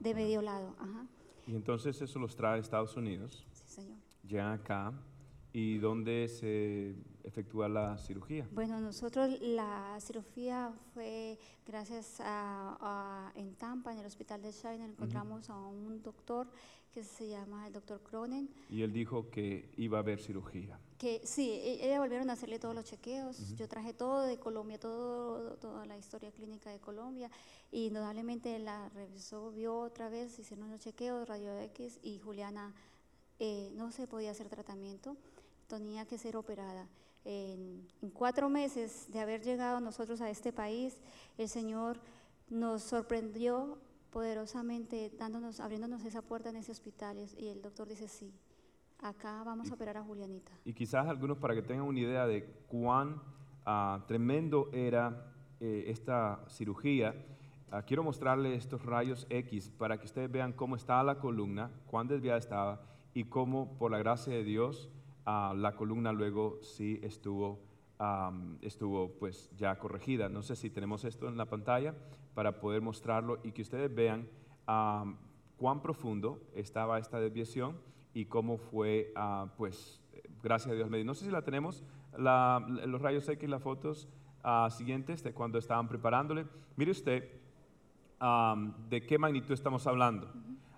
de 0.01 0.15
medio 0.15 0.43
lado. 0.43 0.75
Y 1.47 1.55
entonces 1.55 2.01
eso 2.03 2.19
los 2.19 2.37
trae 2.37 2.57
a 2.57 2.61
Estados 2.61 2.97
Unidos. 2.97 3.47
Sí, 3.53 3.65
señor. 3.67 3.99
Ya 4.25 4.53
acá 4.53 4.93
¿Y 5.55 5.79
dónde 5.79 6.29
se 6.29 6.95
efectúa 7.25 7.69
la 7.69 7.99
cirugía? 7.99 8.49
Bueno, 8.53 8.81
nosotros 8.81 9.39
la 9.41 9.99
cirugía 10.01 10.73
fue 10.95 11.39
gracias 11.67 12.21
a, 12.21 13.31
en 13.35 13.55
Tampa, 13.57 13.93
en 13.93 13.99
el 13.99 14.07
hospital 14.07 14.41
de 14.41 14.53
China, 14.53 14.87
encontramos 14.87 15.51
a 15.51 15.57
un 15.57 16.03
doctor 16.03 16.49
que 16.91 17.05
se 17.05 17.29
llama 17.29 17.67
el 17.67 17.73
doctor 17.73 18.03
Cronen. 18.03 18.49
Y 18.71 18.83
él 18.83 18.93
dijo 18.93 19.31
que 19.31 19.71
iba 19.77 19.99
a 19.99 20.01
haber 20.01 20.21
cirugía. 20.21 20.79
Que 20.99 21.21
sí, 21.25 21.51
e, 21.51 21.87
ellos 21.87 21.99
volvieron 21.99 22.31
a 22.31 22.35
hacerle 22.35 22.59
todos 22.59 22.75
los 22.75 22.85
chequeos. 22.85 23.55
Yo 23.57 23.69
traje 23.69 23.93
todo 23.93 24.23
de 24.23 24.39
Colombia, 24.39 24.79
todo, 24.79 25.57
toda 25.57 25.85
la 25.87 25.97
historia 25.97 26.31
clínica 26.33 26.71
de 26.71 26.81
Colombia. 26.81 27.31
Y 27.71 27.87
indudablemente 27.87 28.59
la 28.59 28.89
revisó, 28.91 29.51
vio 29.53 29.79
otra 29.79 30.09
vez, 30.09 30.39
hicieron 30.39 30.71
los 30.71 30.81
chequeos, 30.81 31.29
radio 31.29 31.59
X, 31.61 31.99
y 32.03 32.19
Juliana 32.19 32.75
eh, 33.39 33.71
no 33.75 33.91
se 33.91 34.07
podía 34.07 34.31
hacer 34.31 34.49
tratamiento 34.49 35.17
tenía 35.73 36.05
que 36.05 36.19
ser 36.19 36.37
operada. 36.37 36.87
En, 37.25 37.89
cuatro 38.13 38.51
meses 38.51 39.07
de 39.11 39.21
haber 39.21 39.41
llegado 39.41 39.81
nosotros 39.81 40.21
a 40.21 40.29
este 40.29 40.53
país, 40.53 41.01
el 41.39 41.49
Señor 41.49 41.99
nos 42.51 42.83
sorprendió 42.83 43.79
poderosamente 44.11 45.11
dándonos, 45.19 45.61
abriéndonos 45.61 46.05
esa 46.05 46.21
puerta 46.21 46.51
en 46.51 46.57
ese 46.57 46.73
hospital 46.73 47.17
y 47.39 47.49
el 47.49 47.63
doctor 47.63 47.89
dice 47.89 48.07
sí, 48.07 48.35
acá 48.99 49.43
vamos 49.45 49.71
a 49.71 49.75
operar 49.75 49.97
a 49.97 50.03
Julianita. 50.03 50.53
Y 50.67 50.75
quizás 50.75 51.07
algunos 51.07 51.39
para 51.39 51.55
que 51.55 51.63
tengan 51.63 51.87
una 51.87 52.01
idea 52.01 52.27
de 52.27 52.45
cuán 52.69 53.23
ah, 53.65 54.05
tremendo 54.07 54.69
era 54.75 55.33
eh, 55.59 55.85
esta 55.87 56.45
cirugía, 56.51 57.15
ah, 57.71 57.83
quiero 57.83 58.03
mostrarle 58.03 58.57
estos 58.57 58.85
rayos 58.85 59.27
X 59.31 59.71
para 59.71 59.99
que 59.99 60.05
ustedes 60.05 60.31
vean 60.31 60.53
cómo 60.53 60.77
estaba 60.77 61.03
la 61.03 61.19
columna, 61.19 61.71
cuán 61.87 62.09
desviada 62.09 62.39
estaba 62.39 62.83
y 63.15 63.25
cómo 63.25 63.79
por 63.79 63.91
la 63.91 63.99
gracia 63.99 64.35
de 64.35 64.45
Dios 64.45 64.91
la 65.27 65.75
columna 65.77 66.13
luego 66.13 66.59
sí 66.63 67.01
estuvo, 67.03 67.61
estuvo 68.61 69.11
pues 69.19 69.51
ya 69.57 69.79
corregida. 69.79 70.29
No 70.29 70.43
sé 70.43 70.57
si 70.57 70.71
tenemos 70.71 71.05
esto 71.05 71.29
en 71.29 71.37
la 71.37 71.47
pantalla 71.47 71.95
para 72.35 72.61
poder 72.61 72.83
mostrarlo 72.83 73.39
y 73.43 73.53
que 73.53 73.63
ustedes 73.63 73.95
vean 73.95 74.29
cuán 75.57 75.81
profundo 75.81 76.41
estaba 76.55 76.99
esta 76.99 77.21
desviación 77.21 77.77
y 78.15 78.27
cómo 78.27 78.59
fue, 78.59 79.13
ah, 79.17 79.47
pues, 79.57 80.01
gracias 80.43 80.73
a 80.73 80.75
Dios. 80.75 80.91
No 80.91 81.15
sé 81.15 81.25
si 81.25 81.31
la 81.31 81.43
tenemos, 81.43 81.85
los 82.17 83.01
rayos 83.01 83.29
X, 83.29 83.49
las 83.49 83.63
fotos 83.63 84.09
ah, 84.43 84.69
siguientes 84.71 85.23
de 85.23 85.33
cuando 85.33 85.59
estaban 85.59 85.89
preparándole. 85.89 86.47
Mire 86.77 86.91
usted 86.91 87.41
de 88.89 89.07
qué 89.07 89.19
magnitud 89.19 89.53
estamos 89.53 89.87
hablando. 89.87 90.33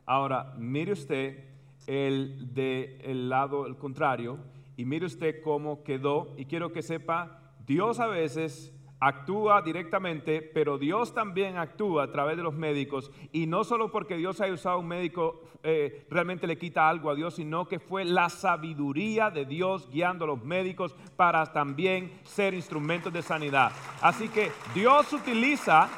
Ahora, 0.07 0.54
mire 0.59 0.92
usted 0.92 1.53
el 1.87 2.55
del 2.55 3.29
lado 3.29 3.66
el 3.66 3.77
contrario 3.77 4.38
y 4.77 4.85
mire 4.85 5.07
usted 5.07 5.42
cómo 5.42 5.83
quedó 5.85 6.35
y 6.37 6.47
quiero 6.47 6.73
que 6.73 6.83
sepa, 6.83 7.40
Dios 7.66 8.01
a 8.01 8.07
veces 8.07 8.73
actúa 9.01 9.61
directamente, 9.62 10.40
pero 10.40 10.79
Dios 10.79 11.12
también 11.14 11.59
actúa 11.59 12.05
a 12.05 12.11
través 12.12 12.37
de 12.37 12.42
los 12.42 12.55
médicos 12.55 13.11
y 13.33 13.47
no 13.47 13.64
solo 13.64 13.90
porque 13.90 14.16
Dios 14.16 14.40
haya 14.40 14.55
usado 14.55 14.79
un 14.79 14.88
médico 14.88 15.42
eh, 15.62 16.07
realmente 16.11 16.47
le 16.47 16.59
quita 16.59 16.88
algo 16.88 17.11
a 17.11 17.14
Dios, 17.14 17.37
sino 17.37 17.66
que 17.66 17.79
fue 17.79 18.05
la 18.05 18.29
sabiduría 18.29 19.31
de 19.31 19.47
Dios 19.47 19.88
guiando 19.90 20.27
a 20.27 20.29
los 20.29 20.44
médicos 20.44 20.94
para 21.16 21.53
también 21.53 22.12
ser 22.25 22.53
instrumentos 22.53 23.11
de 23.12 23.23
sanidad. 23.23 23.73
Así 24.03 24.29
que 24.29 24.53
Dios 24.75 25.11
utiliza 25.12 25.88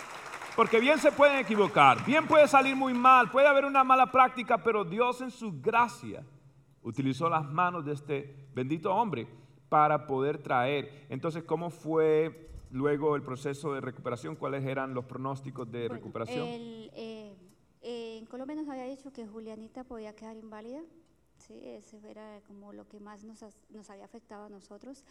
porque 0.56 0.80
bien 0.80 0.98
se 0.98 1.12
pueden 1.12 1.38
equivocar, 1.38 2.04
bien 2.06 2.26
puede 2.26 2.48
salir 2.48 2.74
muy 2.74 2.94
mal, 2.94 3.30
puede 3.30 3.46
haber 3.46 3.66
una 3.66 3.84
mala 3.84 4.10
práctica, 4.10 4.62
pero 4.62 4.84
Dios 4.84 5.20
en 5.20 5.30
su 5.30 5.60
gracia 5.60 6.24
utilizó 6.82 7.28
las 7.28 7.44
manos 7.44 7.84
de 7.84 7.92
este 7.92 8.48
bendito 8.54 8.92
hombre 8.94 9.28
para 9.68 10.06
poder 10.06 10.38
traer. 10.38 11.06
Entonces, 11.10 11.44
¿cómo 11.44 11.68
fue 11.68 12.48
luego 12.70 13.16
el 13.16 13.22
proceso 13.22 13.74
de 13.74 13.82
recuperación? 13.82 14.34
¿Cuáles 14.34 14.64
eran 14.64 14.94
los 14.94 15.04
pronósticos 15.04 15.70
de 15.70 15.88
recuperación? 15.88 16.46
Eh, 16.48 17.36
en 17.82 18.24
Colombia 18.26 18.56
nos 18.56 18.68
había 18.68 18.84
dicho 18.84 19.12
que 19.12 19.26
Julianita 19.26 19.84
podía 19.84 20.16
quedar 20.16 20.36
inválida. 20.36 20.80
Sí, 21.36 21.60
ese 21.64 21.98
era 22.08 22.40
como 22.46 22.72
lo 22.72 22.88
que 22.88 22.98
más 22.98 23.24
nos, 23.24 23.44
nos 23.68 23.90
había 23.90 24.06
afectado 24.06 24.46
a 24.46 24.48
nosotros. 24.48 25.04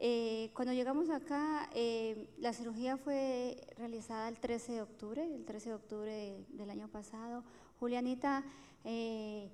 Eh, 0.00 0.50
cuando 0.54 0.72
llegamos 0.72 1.10
acá, 1.10 1.68
eh, 1.74 2.30
la 2.38 2.52
cirugía 2.52 2.96
fue 2.96 3.66
realizada 3.76 4.28
el 4.28 4.38
13 4.38 4.72
de 4.72 4.82
octubre, 4.82 5.34
el 5.34 5.44
13 5.44 5.70
de 5.70 5.74
octubre 5.74 6.44
del 6.50 6.70
año 6.70 6.86
pasado. 6.88 7.42
Julianita, 7.80 8.44
eh, 8.84 9.50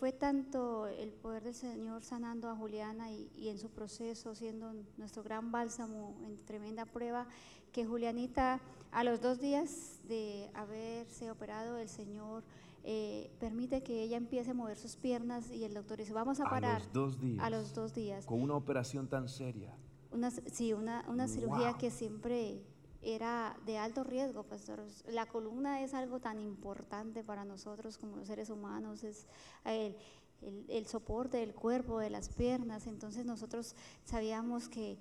fue 0.00 0.10
tanto 0.12 0.88
el 0.88 1.12
poder 1.12 1.44
del 1.44 1.54
Señor 1.54 2.02
sanando 2.02 2.48
a 2.48 2.56
Juliana 2.56 3.12
y, 3.12 3.30
y, 3.36 3.48
en 3.50 3.58
su 3.58 3.70
proceso 3.70 4.34
siendo 4.34 4.72
nuestro 4.96 5.22
gran 5.22 5.52
bálsamo 5.52 6.16
en 6.24 6.44
tremenda 6.44 6.86
prueba, 6.86 7.28
que 7.72 7.86
Julianita 7.86 8.60
a 8.90 9.04
los 9.04 9.20
dos 9.20 9.38
días 9.38 10.00
de 10.08 10.50
haberse 10.54 11.30
operado, 11.30 11.78
el 11.78 11.88
Señor 11.88 12.42
eh, 12.82 13.30
permite 13.38 13.82
que 13.82 14.02
ella 14.02 14.16
empiece 14.16 14.50
a 14.50 14.54
mover 14.54 14.76
sus 14.76 14.96
piernas 14.96 15.50
y 15.50 15.64
el 15.64 15.74
doctor 15.74 15.98
dice, 15.98 16.12
vamos 16.12 16.40
a 16.40 16.44
parar. 16.44 16.80
A 16.80 16.84
los 16.84 16.92
dos 16.92 17.20
días. 17.20 17.44
A 17.44 17.50
los 17.50 17.74
dos 17.74 17.94
días. 17.94 18.26
Con 18.26 18.40
una 18.42 18.54
operación 18.54 19.08
tan 19.08 19.28
seria. 19.28 19.74
Una, 20.10 20.30
sí, 20.30 20.72
una, 20.72 21.04
una 21.08 21.28
cirugía 21.28 21.74
que 21.74 21.90
siempre 21.90 22.62
era 23.02 23.56
de 23.64 23.78
alto 23.78 24.04
riesgo, 24.04 24.42
pastor. 24.42 24.84
La 25.08 25.26
columna 25.26 25.82
es 25.82 25.94
algo 25.94 26.20
tan 26.20 26.40
importante 26.40 27.22
para 27.22 27.44
nosotros 27.44 27.96
como 27.96 28.16
los 28.16 28.26
seres 28.26 28.50
humanos, 28.50 29.04
es 29.04 29.26
el, 29.64 29.96
el, 30.42 30.64
el 30.68 30.86
soporte 30.86 31.38
del 31.38 31.54
cuerpo, 31.54 31.98
de 31.98 32.10
las 32.10 32.28
piernas. 32.28 32.86
Entonces 32.86 33.24
nosotros 33.24 33.76
sabíamos 34.04 34.68
que 34.68 34.98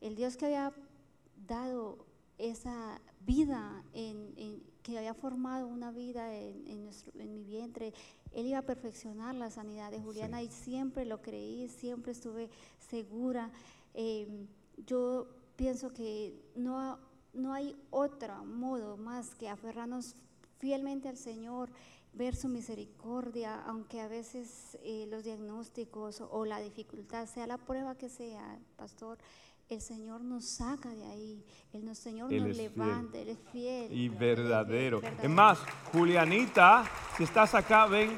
el 0.00 0.14
Dios 0.14 0.36
que 0.36 0.46
había 0.46 0.72
dado 1.46 2.06
esa 2.38 3.00
vida 3.26 3.82
en, 3.92 4.62
que 4.82 4.98
había 4.98 5.14
formado 5.14 5.66
una 5.66 5.90
vida 5.90 6.34
en, 6.34 6.82
nuestro, 6.84 7.12
en, 7.18 7.32
mi 7.32 7.42
vientre, 7.44 7.92
Él 8.32 8.46
iba 8.46 8.58
a 8.58 8.62
perfeccionar 8.62 9.34
la 9.34 9.50
sanidad 9.50 9.90
de 9.90 10.00
Juliana 10.00 10.42
y 10.42 10.48
siempre 10.48 11.04
lo 11.04 11.22
creí, 11.22 11.68
siempre 11.68 12.12
estuve 12.12 12.50
segura. 12.78 13.50
Em, 13.94 14.46
yo 14.86 15.28
pienso 15.56 15.92
que 15.92 16.34
no, 16.54 16.98
no 17.32 17.52
hay 17.52 17.76
otro 17.90 18.44
modo 18.44 18.96
más 18.96 19.34
que 19.34 19.48
aferrarnos 19.48 20.16
fielmente 20.58 21.08
al 21.08 21.16
Señor, 21.16 21.70
ver 22.14 22.36
su 22.36 22.48
misericordia, 22.48 23.62
aunque 23.64 24.00
a 24.00 24.08
veces 24.08 24.78
eh, 24.82 25.06
los 25.10 25.24
diagnósticos 25.24 26.20
o 26.20 26.44
la 26.44 26.60
dificultad, 26.60 27.26
sea 27.26 27.46
la 27.46 27.58
prueba 27.58 27.96
que 27.96 28.08
sea, 28.08 28.58
pastor, 28.76 29.18
el 29.68 29.80
Señor 29.80 30.20
nos 30.20 30.44
saca 30.48 30.90
de 30.90 31.04
ahí, 31.06 31.44
el 31.72 31.96
Señor 31.96 32.30
nos 32.30 32.56
levanta, 32.56 33.18
Él 33.18 33.30
es 33.30 33.38
fiel. 33.50 33.92
Y 33.92 34.08
verdadero. 34.08 35.00
Es, 35.22 35.30
más, 35.30 35.58
Julianita, 35.92 36.84
si 37.16 37.24
estás 37.24 37.54
acá, 37.54 37.86
ven, 37.86 38.10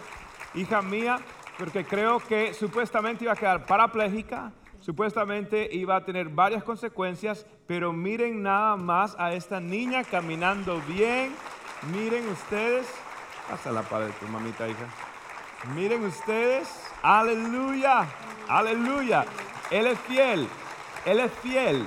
hija 0.55 0.83
mía, 0.83 1.19
porque 1.59 1.85
creo 1.85 2.19
que 2.19 2.53
supuestamente 2.53 3.25
iba 3.25 3.33
a 3.33 3.37
quedar 3.37 3.65
parapléjica, 3.65 4.53
supuestamente 4.81 5.69
iba 5.73 5.97
a 5.97 6.05
tener 6.05 6.29
varias 6.29 6.65
consecuencias, 6.65 7.47
pero 7.67 7.93
miren 7.93 8.43
nada 8.43 8.77
más 8.77 9.15
a 9.19 9.33
esta 9.33 9.61
niña 9.61 10.05
caminando 10.05 10.81
bien. 10.89 11.33
Miren 11.93 12.29
ustedes, 12.29 12.87
pasa 13.49 13.71
la 13.71 13.83
pared 13.83 14.11
tu 14.19 14.27
mamita 14.27 14.69
hija. 14.69 14.87
Miren 15.75 16.05
ustedes, 16.05 16.69
aleluya, 17.03 18.07
aleluya. 18.49 19.25
Él 19.71 19.87
es 19.87 19.99
fiel, 20.01 20.47
Él 21.07 21.21
es 21.21 21.33
fiel. 21.35 21.87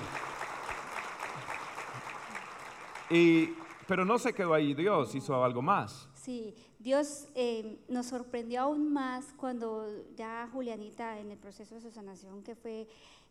Y, 3.09 3.49
pero 3.85 4.05
no 4.05 4.17
se 4.17 4.33
quedó 4.33 4.53
ahí, 4.53 4.73
Dios 4.73 5.13
hizo 5.13 5.43
algo 5.43 5.61
más. 5.61 6.07
Sí, 6.13 6.55
Dios 6.79 7.27
eh, 7.35 7.79
nos 7.89 8.05
sorprendió 8.05 8.61
aún 8.61 8.93
más 8.93 9.33
cuando 9.35 9.85
ya 10.15 10.47
Julianita 10.53 11.19
en 11.19 11.31
el 11.31 11.37
proceso 11.37 11.75
de 11.75 11.81
su 11.81 11.91
sanación, 11.91 12.43
que 12.43 12.55
fue 12.55 12.87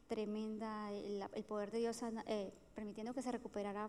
tremenda, 0.09 0.93
el, 0.93 1.45
poder 1.45 1.71
de 1.71 1.79
Dios 1.79 2.03
eh, 2.27 2.53
permitiendo 2.75 3.15
que 3.15 3.23
se 3.23 3.33
recuperara 3.33 3.89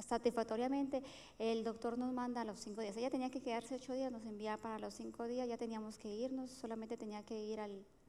satisfactoriamente, 0.00 1.02
el 1.38 1.64
doctor 1.64 1.98
nos 1.98 2.12
manda 2.12 2.40
a 2.40 2.44
los 2.44 2.60
cinco 2.60 2.80
días. 2.80 2.96
Ella 2.96 3.10
tenía 3.10 3.30
que 3.30 3.40
quedarse 3.40 3.74
ocho 3.74 3.92
días, 3.92 4.10
nos 4.12 4.24
envía 4.24 4.56
para 4.56 4.78
los 4.78 4.94
cinco 4.94 5.24
días, 5.24 5.48
ya 5.48 5.56
teníamos 5.56 5.98
que 5.98 6.08
irnos, 6.08 6.50
solamente 6.50 6.96
tenía 6.96 7.22
que 7.22 7.38
ir 7.42 7.60
a 7.60 7.68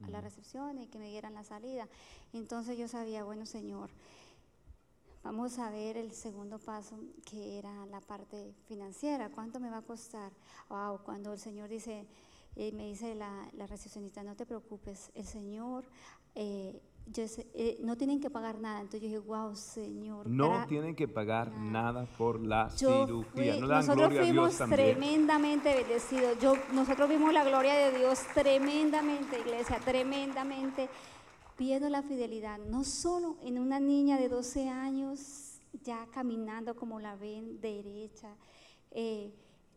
la 0.10 0.22
recepción 0.22 0.78
y 0.80 0.88
que 0.88 1.00
me 1.00 1.10
dieran 1.10 1.34
la 1.34 1.44
salida. 1.44 1.88
Entonces 2.34 2.78
yo 2.78 2.88
sabía, 2.88 3.24
bueno 3.24 3.46
Señor, 3.46 3.90
Vamos 5.24 5.60
a 5.60 5.70
ver 5.70 5.98
el 5.98 6.12
segundo 6.14 6.58
paso, 6.58 6.98
que 7.30 7.60
era 7.60 7.86
la 7.86 8.02
parte 8.02 8.56
financiera. 8.68 9.30
¿Cuánto 9.30 9.60
me 9.60 9.70
va 9.70 9.78
a 9.78 9.82
costar? 9.84 10.32
Wow, 10.68 11.04
cuando 11.04 11.32
el 11.34 11.40
Señor 11.40 11.70
dice, 11.70 12.08
eh, 12.56 12.72
me 12.72 12.88
dice 12.88 13.14
la, 13.14 13.48
la, 13.54 13.68
recepcionista, 13.68 14.24
no 14.24 14.36
te 14.36 14.48
preocupes, 14.48 15.12
el 15.14 15.28
Señor, 15.28 15.86
eh, 16.34 16.82
eh, 17.18 17.78
no 17.82 17.98
tienen 17.98 18.20
que 18.20 18.30
pagar 18.30 18.60
nada. 18.60 18.82
Entonces 18.82 19.02
yo 19.02 19.08
dije, 19.08 19.20
wow, 19.20 19.56
Señor. 19.56 20.28
No 20.28 20.66
tienen 20.68 20.96
que 20.96 21.08
pagar 21.08 21.52
nada, 21.52 22.06
por 22.18 22.40
la 22.40 22.70
cirugía. 22.70 23.58
nosotros 23.60 24.14
fuimos 24.18 24.58
tremendamente 24.58 25.74
bendecidos. 25.74 26.40
Yo, 26.40 26.54
nosotros 26.74 27.10
vimos 27.10 27.34
la 27.34 27.44
gloria 27.44 27.74
de 27.76 27.98
Dios 27.98 28.20
tremendamente, 28.34 29.40
iglesia, 29.40 29.80
tremendamente 29.84 30.90
viendo 31.58 31.90
la 31.90 32.02
fidelidad, 32.02 32.58
no 32.58 32.84
solo 32.84 33.38
en 33.44 33.60
una 33.60 33.80
niña 33.80 34.18
de 34.18 34.30
12 34.30 34.68
años, 34.70 35.60
ya 35.84 36.08
caminando 36.12 36.76
como 36.76 37.00
la 37.00 37.16
ven 37.16 37.62
derecha, 37.62 38.36
eh, 38.90 39.32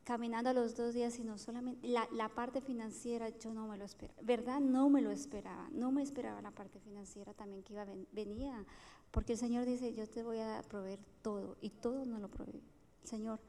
caminando 0.04 0.52
los 0.52 0.76
dos 0.76 0.94
días, 0.94 1.14
sino 1.14 1.38
solamente 1.38 1.88
la, 1.88 2.28
parte 2.28 2.60
financiera, 2.60 3.30
yo 3.30 3.54
no 3.54 3.66
me 3.66 3.76
lo 3.76 3.84
esperaba, 3.84 4.20
¿verdad? 4.22 4.60
No 4.60 4.90
me 4.90 5.00
lo 5.00 5.10
esperaba, 5.10 5.68
no 5.72 5.90
me 5.90 6.02
esperaba 6.02 6.40
la 6.42 6.50
parte 6.50 6.78
financiera 6.78 7.32
también 7.32 7.62
que 7.62 7.72
iba 7.72 7.82
a 7.82 7.86
venía, 8.12 8.64
porque 9.10 9.32
el 9.32 9.38
Señor 9.38 9.64
dice, 9.64 9.94
yo 9.94 10.08
te 10.08 10.22
voy 10.22 10.38
a 10.38 10.62
proveer 10.68 11.00
todo, 11.22 11.56
y 11.60 11.70
todo 11.70 12.04
no 12.04 12.18
lo 12.18 12.28
provee 12.28 12.62
Señor. 13.02 13.40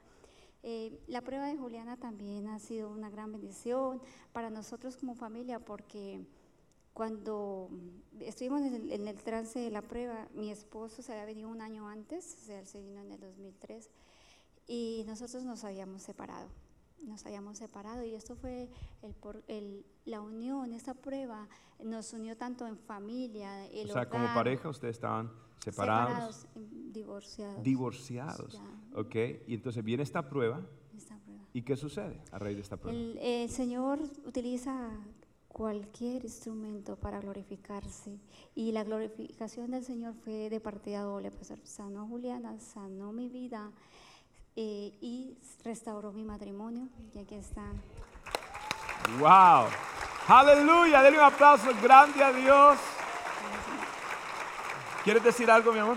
Eh, 0.62 0.98
la 1.06 1.20
prueba 1.20 1.46
de 1.46 1.56
Juliana 1.56 1.96
también 1.96 2.48
ha 2.48 2.58
sido 2.58 2.90
una 2.90 3.10
gran 3.10 3.30
bendición 3.30 4.00
para 4.32 4.50
nosotros 4.50 4.96
como 4.96 5.14
familia, 5.14 5.60
porque 5.60 6.24
cuando 6.92 7.68
estuvimos 8.20 8.62
en 8.62 9.06
el, 9.06 9.14
trance 9.16 9.58
de 9.58 9.70
la 9.70 9.82
prueba, 9.82 10.28
mi 10.34 10.50
esposo 10.50 11.02
se 11.02 11.12
había 11.12 11.26
venido 11.26 11.50
un 11.50 11.60
año 11.60 11.88
antes, 11.88 12.38
o 12.40 12.46
sea, 12.46 12.58
él 12.58 12.66
se 12.66 12.80
vino 12.80 13.02
en 13.02 13.12
el 13.12 13.20
2003, 13.20 13.90
y 14.66 15.04
nosotros 15.06 15.44
nos 15.44 15.64
habíamos 15.64 16.02
separado. 16.02 16.48
Nos 17.04 17.24
habíamos 17.26 17.58
separado 17.58 18.04
y 18.04 18.14
esto 18.14 18.34
fue 18.36 18.68
el, 19.48 19.84
la 20.06 20.20
unión, 20.20 20.72
esta 20.72 20.94
prueba 20.94 21.46
nos 21.82 22.12
unió 22.12 22.36
tanto 22.36 22.66
en 22.66 22.76
familia, 22.78 23.66
el 23.66 23.90
O 23.90 23.92
sea, 23.92 24.08
como 24.08 24.24
pareja 24.26 24.68
ustedes 24.68 24.96
estaban 24.96 25.30
separados. 25.60 26.36
Separados, 26.36 26.92
divorciados. 26.92 27.62
Divorciados, 27.62 28.60
ok. 28.94 29.14
Y 29.46 29.54
entonces 29.54 29.84
viene 29.84 30.02
esta 30.02 30.28
prueba. 30.28 30.66
Esta 30.96 31.18
prueba. 31.18 31.44
¿Y 31.52 31.62
qué 31.62 31.76
sucede 31.76 32.20
a 32.32 32.38
raíz 32.38 32.56
de 32.56 32.62
esta 32.62 32.76
prueba? 32.76 32.98
el 33.20 33.50
Señor 33.50 34.00
utiliza 34.24 34.90
cualquier 35.56 36.24
instrumento 36.24 36.96
para 36.96 37.18
glorificarse. 37.18 38.20
Y 38.54 38.72
la 38.72 38.84
glorificación 38.84 39.70
del 39.70 39.84
Señor 39.84 40.12
fue 40.12 40.50
de 40.50 40.60
partida 40.60 41.00
doble, 41.00 41.30
pues 41.30 41.50
sanó 41.64 42.06
Juliana, 42.06 42.60
sanó 42.60 43.10
mi 43.10 43.30
vida 43.30 43.72
eh, 44.56 44.96
y 45.00 45.36
restauró 45.62 46.12
mi 46.12 46.24
matrimonio. 46.24 46.88
Y 47.14 47.18
aquí 47.18 47.34
está. 47.34 47.62
¡Wow! 49.18 49.68
¡Aleluya! 50.28 51.02
Denle 51.02 51.18
un 51.18 51.24
aplauso 51.24 51.68
grande 51.82 52.24
a 52.24 52.32
Dios. 52.32 52.78
¿Quieres 55.04 55.22
decir 55.22 55.48
algo, 55.50 55.72
mi 55.72 55.78
amor? 55.78 55.96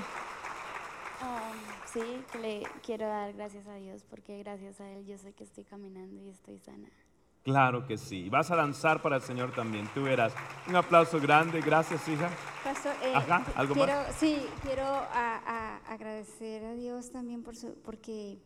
Um, 1.22 1.58
sí, 1.92 2.24
que 2.32 2.38
le 2.38 2.64
quiero 2.86 3.08
dar 3.08 3.34
gracias 3.34 3.66
a 3.66 3.74
Dios 3.76 4.06
porque 4.08 4.38
gracias 4.38 4.80
a 4.80 4.88
Él 4.88 5.06
yo 5.08 5.18
sé 5.18 5.34
que 5.34 5.44
estoy 5.44 5.64
caminando 5.64 6.22
y 6.22 6.30
estoy 6.30 6.60
sana. 6.60 6.88
Claro 7.44 7.88
que 7.88 7.98
sí. 7.98 8.30
Vas 8.30 8.52
a 8.52 8.56
danzar 8.56 9.02
para 9.02 9.16
el 9.16 9.22
Señor 9.22 9.52
también. 9.52 9.88
Tú 9.96 10.04
verás. 10.04 10.34
Un 10.68 10.76
aplauso 10.76 11.20
grande. 11.20 11.62
Gracias, 11.62 12.08
hija. 12.08 12.30
Pastor, 12.64 12.94
eh, 13.02 13.14
¿algo 13.56 13.74
quiero, 13.74 13.94
más? 13.94 14.16
Sí, 14.18 14.46
quiero 14.62 14.86
agradecer 15.88 16.66
a 16.66 16.74
Dios 16.74 17.12
también 17.12 17.42
por 17.42 17.56
su, 17.56 17.74
porque 17.82 18.38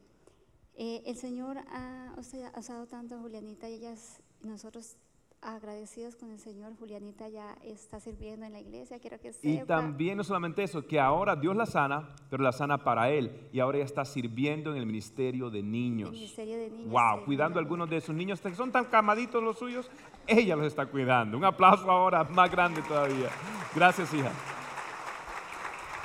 eh, 0.76 1.04
el 1.06 1.16
Señor 1.16 1.58
ha, 1.58 2.16
usado 2.18 2.88
tanto 2.88 3.16
a 3.16 3.20
Julianita 3.20 3.70
y 3.70 3.76
ellas, 3.76 4.22
nosotros 4.42 4.98
agradecidos 5.42 6.16
con 6.16 6.32
el 6.32 6.40
Señor. 6.40 6.76
Julianita 6.78 7.28
ya 7.28 7.56
está 7.64 8.00
sirviendo 8.00 8.46
en 8.46 8.54
la 8.54 8.60
iglesia, 8.60 9.00
quiero 9.00 9.20
que 9.20 9.34
sepa. 9.34 9.48
Y 9.48 9.66
también 9.66 10.18
no 10.18 10.24
solamente 10.24 10.64
eso, 10.64 10.86
que 10.88 11.00
ahora 11.00 11.36
Dios 11.36 11.56
la 11.56 11.66
sana, 11.66 12.16
pero 12.30 12.44
la 12.44 12.52
sana 12.52 12.84
para 12.84 13.10
Él. 13.10 13.50
Y 13.52 13.60
ahora 13.60 13.78
ella 13.78 13.86
está 13.86 14.06
sirviendo 14.06 14.72
en 14.72 14.78
el 14.78 14.86
ministerio 14.86 15.50
de 15.50 15.62
niños. 15.62 16.10
El 16.10 16.16
ministerio 16.16 16.58
de 16.58 16.70
niños. 16.70 16.92
Wow, 16.92 17.26
cuidando 17.26 17.60
a 17.60 17.62
algunos 17.62 17.90
de 17.90 17.98
esos 17.98 18.16
niños 18.16 18.42
que 18.42 18.54
son 18.56 18.72
tan 18.72 18.86
camaditos 18.86 19.44
los 19.44 19.58
suyos, 19.58 19.90
ella 20.28 20.56
los 20.56 20.66
está 20.66 20.86
cuidando. 20.86 21.38
Un 21.38 21.46
aplauso 21.46 21.90
ahora 21.92 22.24
más 22.24 22.50
grande 22.50 22.82
todavía. 22.82 23.30
Gracias, 23.76 24.14
hija. 24.14 24.32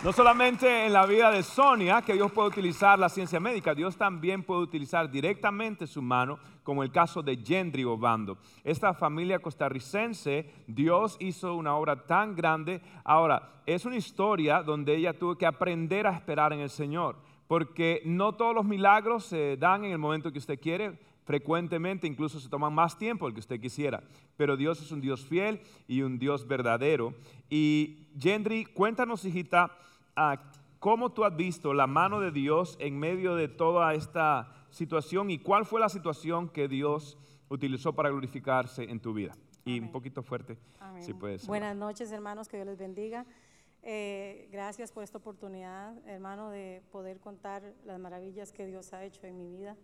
No 0.05 0.13
solamente 0.13 0.87
en 0.87 0.93
la 0.93 1.07
vida 1.07 1.29
de 1.33 1.43
Sonia, 1.43 2.03
que 2.03 2.13
Dios 2.13 2.31
puede 2.31 2.51
utilizar 2.51 2.97
la 3.01 3.09
ciencia 3.09 3.41
médica, 3.41 3.75
Dios 3.75 3.97
también 3.97 4.45
puede 4.45 4.61
utilizar 4.61 5.11
directamente 5.11 5.89
su 5.89 6.01
mano, 6.01 6.39
como 6.63 6.85
el 6.85 6.93
caso 6.93 7.21
de 7.21 7.37
Gendry 7.37 7.83
Obando. 7.83 8.39
Esta 8.63 8.95
familia 8.95 9.41
costarricense, 9.41 10.55
Dios 10.69 11.17
hizo 11.19 11.57
una 11.57 11.75
obra 11.75 12.07
tan 12.07 12.37
grande. 12.37 12.81
Ahora, 13.03 13.63
es 13.67 13.85
una 13.87 13.97
historia 13.97 14.63
donde 14.63 14.95
ella 14.95 15.19
tuvo 15.19 15.35
que 15.35 15.47
aprender 15.47 16.07
a 16.07 16.15
esperar 16.15 16.53
en 16.53 16.61
el 16.61 16.71
Señor, 16.71 17.17
porque 17.49 18.01
no 18.05 18.37
todos 18.37 18.55
los 18.55 18.65
milagros 18.65 19.25
se 19.25 19.57
dan 19.57 19.85
en 19.85 19.91
el 19.91 19.99
momento 19.99 20.31
que 20.31 20.39
usted 20.39 20.61
quiere, 20.61 20.97
frecuentemente 21.25 22.07
incluso 22.07 22.39
se 22.39 22.49
toman 22.49 22.73
más 22.73 22.97
tiempo 22.97 23.27
del 23.27 23.35
que 23.35 23.41
usted 23.41 23.61
quisiera. 23.61 24.05
Pero 24.37 24.57
Dios 24.57 24.81
es 24.81 24.93
un 24.93 25.01
Dios 25.01 25.27
fiel 25.27 25.61
y 25.89 26.03
un 26.03 26.21
Dios 26.21 26.47
verdadero. 26.47 27.15
Y 27.51 28.07
Gendry, 28.17 28.65
cuéntanos, 28.65 29.25
hijita, 29.25 29.77
cómo 30.79 31.11
tú 31.11 31.25
has 31.25 31.37
visto 31.37 31.75
la 31.75 31.87
mano 31.87 32.21
de 32.21 32.31
Dios 32.31 32.77
en 32.81 32.99
medio 32.99 33.35
de 33.35 33.49
toda 33.49 33.95
esta 33.95 34.53
situación 34.71 35.31
y 35.31 35.39
cuál 35.39 35.65
fue 35.65 35.81
la 35.81 35.89
situación 35.89 36.49
que 36.49 36.69
Dios 36.69 37.19
utilizó 37.49 37.95
para 37.95 38.11
glorificarse 38.11 38.85
en 38.85 39.01
tu 39.01 39.13
vida. 39.13 39.37
Y 39.65 39.81
un 39.81 39.91
poquito 39.91 40.23
fuerte, 40.23 40.57
si 41.01 41.13
puedes. 41.13 41.47
Buenas 41.47 41.77
noches, 41.77 42.11
hermanos, 42.11 42.49
que 42.49 42.57
Dios 42.57 42.67
les 42.67 42.79
bendiga. 42.79 43.27
Eh, 43.83 44.49
gracias 44.51 44.93
por 44.93 45.05
esta 45.05 45.19
oportunidad, 45.19 45.97
hermano, 46.09 46.51
de 46.51 46.83
poder 46.91 47.21
contar 47.21 47.75
las 47.85 47.99
maravillas 47.99 48.51
que 48.51 48.67
Dios 48.67 48.93
ha 48.93 49.05
hecho 49.05 49.27
en 49.27 49.37
mi 49.37 49.49
vida. 49.49 49.77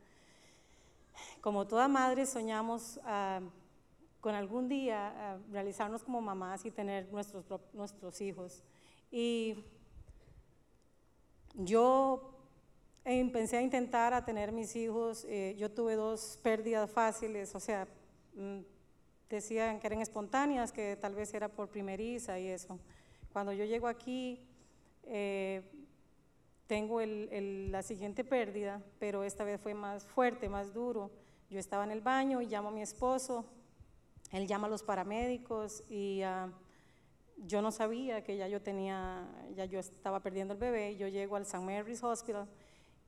Como 1.40 1.66
toda 1.66 1.86
madre, 1.86 2.26
soñamos 2.26 2.98
ah, 3.04 3.40
con 4.20 4.34
algún 4.34 4.68
día 4.68 5.12
ah, 5.16 5.38
realizarnos 5.50 6.02
como 6.02 6.20
mamás 6.20 6.64
y 6.64 6.70
tener 6.70 7.12
nuestros, 7.12 7.44
nuestros 7.72 8.20
hijos. 8.20 8.64
Y 9.10 9.64
yo 11.54 12.34
empecé 13.04 13.58
a 13.58 13.62
intentar 13.62 14.12
a 14.14 14.24
tener 14.24 14.52
mis 14.52 14.74
hijos, 14.76 15.24
eh, 15.28 15.54
yo 15.58 15.70
tuve 15.70 15.94
dos 15.94 16.38
pérdidas 16.42 16.90
fáciles, 16.90 17.54
o 17.54 17.60
sea, 17.60 17.86
mm, 18.34 18.60
decían 19.28 19.78
que 19.78 19.86
eran 19.86 20.00
espontáneas, 20.00 20.72
que 20.72 20.96
tal 20.96 21.14
vez 21.14 21.32
era 21.34 21.48
por 21.48 21.68
primeriza 21.68 22.38
y 22.38 22.48
eso. 22.48 22.78
Cuando 23.32 23.52
yo 23.52 23.64
llego 23.64 23.88
aquí, 23.88 24.40
eh, 25.04 25.62
tengo 26.66 27.00
la 27.02 27.82
siguiente 27.82 28.24
pérdida, 28.24 28.82
pero 28.98 29.22
esta 29.22 29.44
vez 29.44 29.60
fue 29.60 29.74
más 29.74 30.04
fuerte, 30.06 30.48
más 30.48 30.72
duro. 30.72 31.10
Yo 31.50 31.58
estaba 31.58 31.84
en 31.84 31.90
el 31.90 32.00
baño 32.00 32.40
y 32.40 32.46
llamo 32.46 32.68
a 32.68 32.72
mi 32.72 32.80
esposo, 32.80 33.44
él 34.32 34.46
llama 34.46 34.66
a 34.66 34.70
los 34.70 34.82
paramédicos 34.82 35.84
y... 35.88 36.22
Uh, 36.24 36.63
yo 37.36 37.62
no 37.62 37.72
sabía 37.72 38.22
que 38.22 38.36
ya 38.36 38.48
yo 38.48 38.62
tenía, 38.62 39.28
ya 39.54 39.64
yo 39.64 39.80
estaba 39.80 40.20
perdiendo 40.20 40.54
el 40.54 40.60
bebé. 40.60 40.96
Yo 40.96 41.08
llego 41.08 41.36
al 41.36 41.42
St. 41.42 41.58
Mary's 41.60 42.02
Hospital 42.02 42.48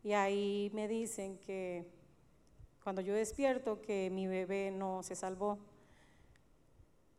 y 0.03 0.13
ahí 0.13 0.71
me 0.75 0.89
dicen 0.89 1.39
que 1.39 1.87
cuando 2.83 3.01
yo 3.03 3.15
despierto 3.15 3.81
que 3.83 4.11
mi 4.11 4.27
bebé 4.27 4.71
no 4.71 5.03
se 5.03 5.17
salvó. 5.17 5.59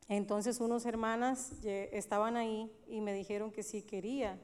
Entonces 0.09 0.61
unos 0.61 0.85
hermanas 0.85 1.51
estaban 1.63 2.37
ahí 2.37 2.71
y 2.87 3.01
me 3.01 3.13
dijeron 3.13 3.51
que 3.51 3.63
si 3.63 3.81
quería 3.81 4.39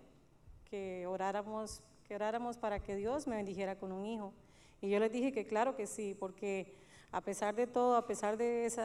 que 0.66 1.07
oráramos, 1.07 1.82
que 2.03 2.16
oráramos 2.16 2.57
para 2.57 2.80
que 2.80 2.95
Dios 2.95 3.28
me 3.28 3.38
bendijera 3.38 3.78
con 3.78 3.91
un 3.91 4.05
hijo. 4.05 4.34
Y 4.82 4.89
yo 4.89 4.99
les 4.99 5.11
dije 5.11 5.32
que 5.32 5.45
claro 5.45 5.76
que 5.76 5.88
sí, 5.88 6.14
porque 6.20 6.74
a 7.11 7.22
pesar 7.22 7.55
de 7.55 7.68
todo, 7.68 7.95
a 7.95 8.05
pesar 8.05 8.36
de 8.36 8.66
ese 8.66 8.82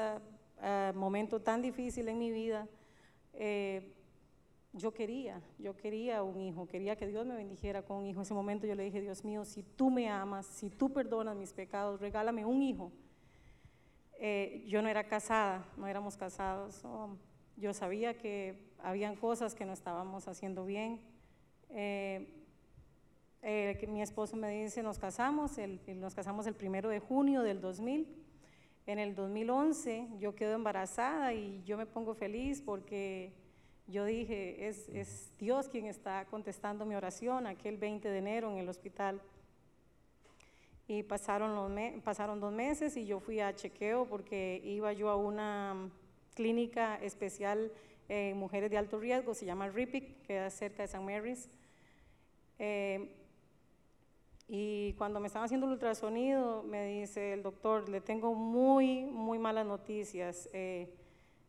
ah, 0.61 0.93
momento 0.95 1.41
tan 1.41 1.61
difícil 1.61 2.07
en 2.09 2.18
mi 2.18 2.31
vida, 2.31 2.68
eh, 3.41 3.95
yo 4.72 4.93
quería, 4.93 5.41
yo 5.59 5.76
quería 5.76 6.24
un 6.24 6.41
hijo, 6.41 6.66
quería 6.66 6.97
que 6.97 7.07
Dios 7.07 7.24
me 7.24 7.36
bendijera 7.36 7.82
con 7.82 7.99
un 7.99 8.07
hijo. 8.07 8.18
En 8.18 8.22
ese 8.22 8.34
momento 8.34 8.66
yo 8.66 8.74
le 8.74 8.82
dije, 8.82 9.01
Dios 9.01 9.24
mío, 9.24 9.45
si 9.45 9.62
tú 9.62 9.91
me 9.91 10.09
amas, 10.09 10.45
si 10.45 10.70
tú 10.70 10.93
perdonas 10.93 11.36
mis 11.36 11.53
pecados, 11.53 12.01
regálame 12.01 12.45
un 12.45 12.62
hijo. 12.62 12.93
Eh, 14.18 14.64
yo 14.66 14.82
no 14.82 14.89
era 14.89 15.05
casada, 15.05 15.64
no 15.76 15.86
éramos 15.86 16.16
casados. 16.16 16.82
yo 17.57 17.72
sabía 17.72 18.18
que 18.18 18.72
habían 18.82 19.14
cosas 19.14 19.55
que 19.55 19.64
no 19.64 19.72
estábamos 19.72 20.26
haciendo 20.26 20.64
bien. 20.64 21.01
Eh, 21.70 22.26
mi 23.89 24.03
esposo 24.03 24.36
me 24.36 24.51
dice, 24.51 24.82
nos 24.82 24.99
casamos, 24.99 25.53
nos 25.86 26.14
casamos 26.14 26.47
el 26.49 26.55
primero 26.55 26.89
de 26.89 26.99
junio 26.99 27.43
del 27.43 27.61
2000. 27.61 28.28
En 28.89 28.99
el 28.99 29.14
2011 29.14 30.09
yo 30.18 30.34
quedo 30.34 30.55
embarazada 30.55 31.34
y 31.34 31.62
yo 31.66 31.76
me 31.76 31.84
pongo 31.84 32.14
feliz 32.14 32.62
porque 32.62 33.34
yo 33.86 34.07
dije, 34.07 34.66
es, 34.66 34.89
es 34.89 35.30
Dios 35.39 35.68
quien 35.68 35.84
está 35.84 36.24
contestando 36.24 36.86
mi 36.86 36.95
oración 36.95 37.47
aquel 37.47 37.76
20 37.76 38.09
de 38.09 38.16
enero 38.16 38.51
en 38.51 38.57
el 38.57 38.66
hospital. 38.66 39.20
Y 40.86 41.03
pasaron, 41.03 41.55
los 41.55 42.01
pasaron 42.03 42.41
dos 42.41 42.51
meses 42.51 42.97
y 42.97 43.05
yo 43.05 43.20
fui 43.20 43.41
a 43.41 43.55
chequeo 43.55 44.07
porque 44.07 44.62
iba 44.64 44.91
yo 44.95 45.11
a 45.11 45.16
una 45.16 45.91
clínica 46.34 46.97
especial 47.03 47.70
en 48.09 48.39
mujeres 48.39 48.70
de 48.70 48.78
alto 48.78 48.99
riesgo, 48.99 49.34
se 49.34 49.45
llama 49.45 49.68
RIPIC, 49.68 50.22
que 50.22 50.47
es 50.47 50.55
cerca 50.55 50.84
de 50.84 50.89
San 50.89 51.05
Mary's. 51.05 51.51
Eh, 52.59 53.18
y 54.51 54.94
cuando 54.94 55.20
me 55.20 55.26
estaban 55.26 55.44
haciendo 55.44 55.66
el 55.66 55.72
ultrasonido, 55.74 56.62
me 56.62 56.86
dice 56.86 57.34
el 57.34 57.42
doctor, 57.42 57.86
le 57.90 58.01
tengo 58.01 58.34
muy, 58.34 59.05
muy 59.05 59.38
malas 59.38 59.66
noticias. 59.66 60.49
Eh, 60.55 60.94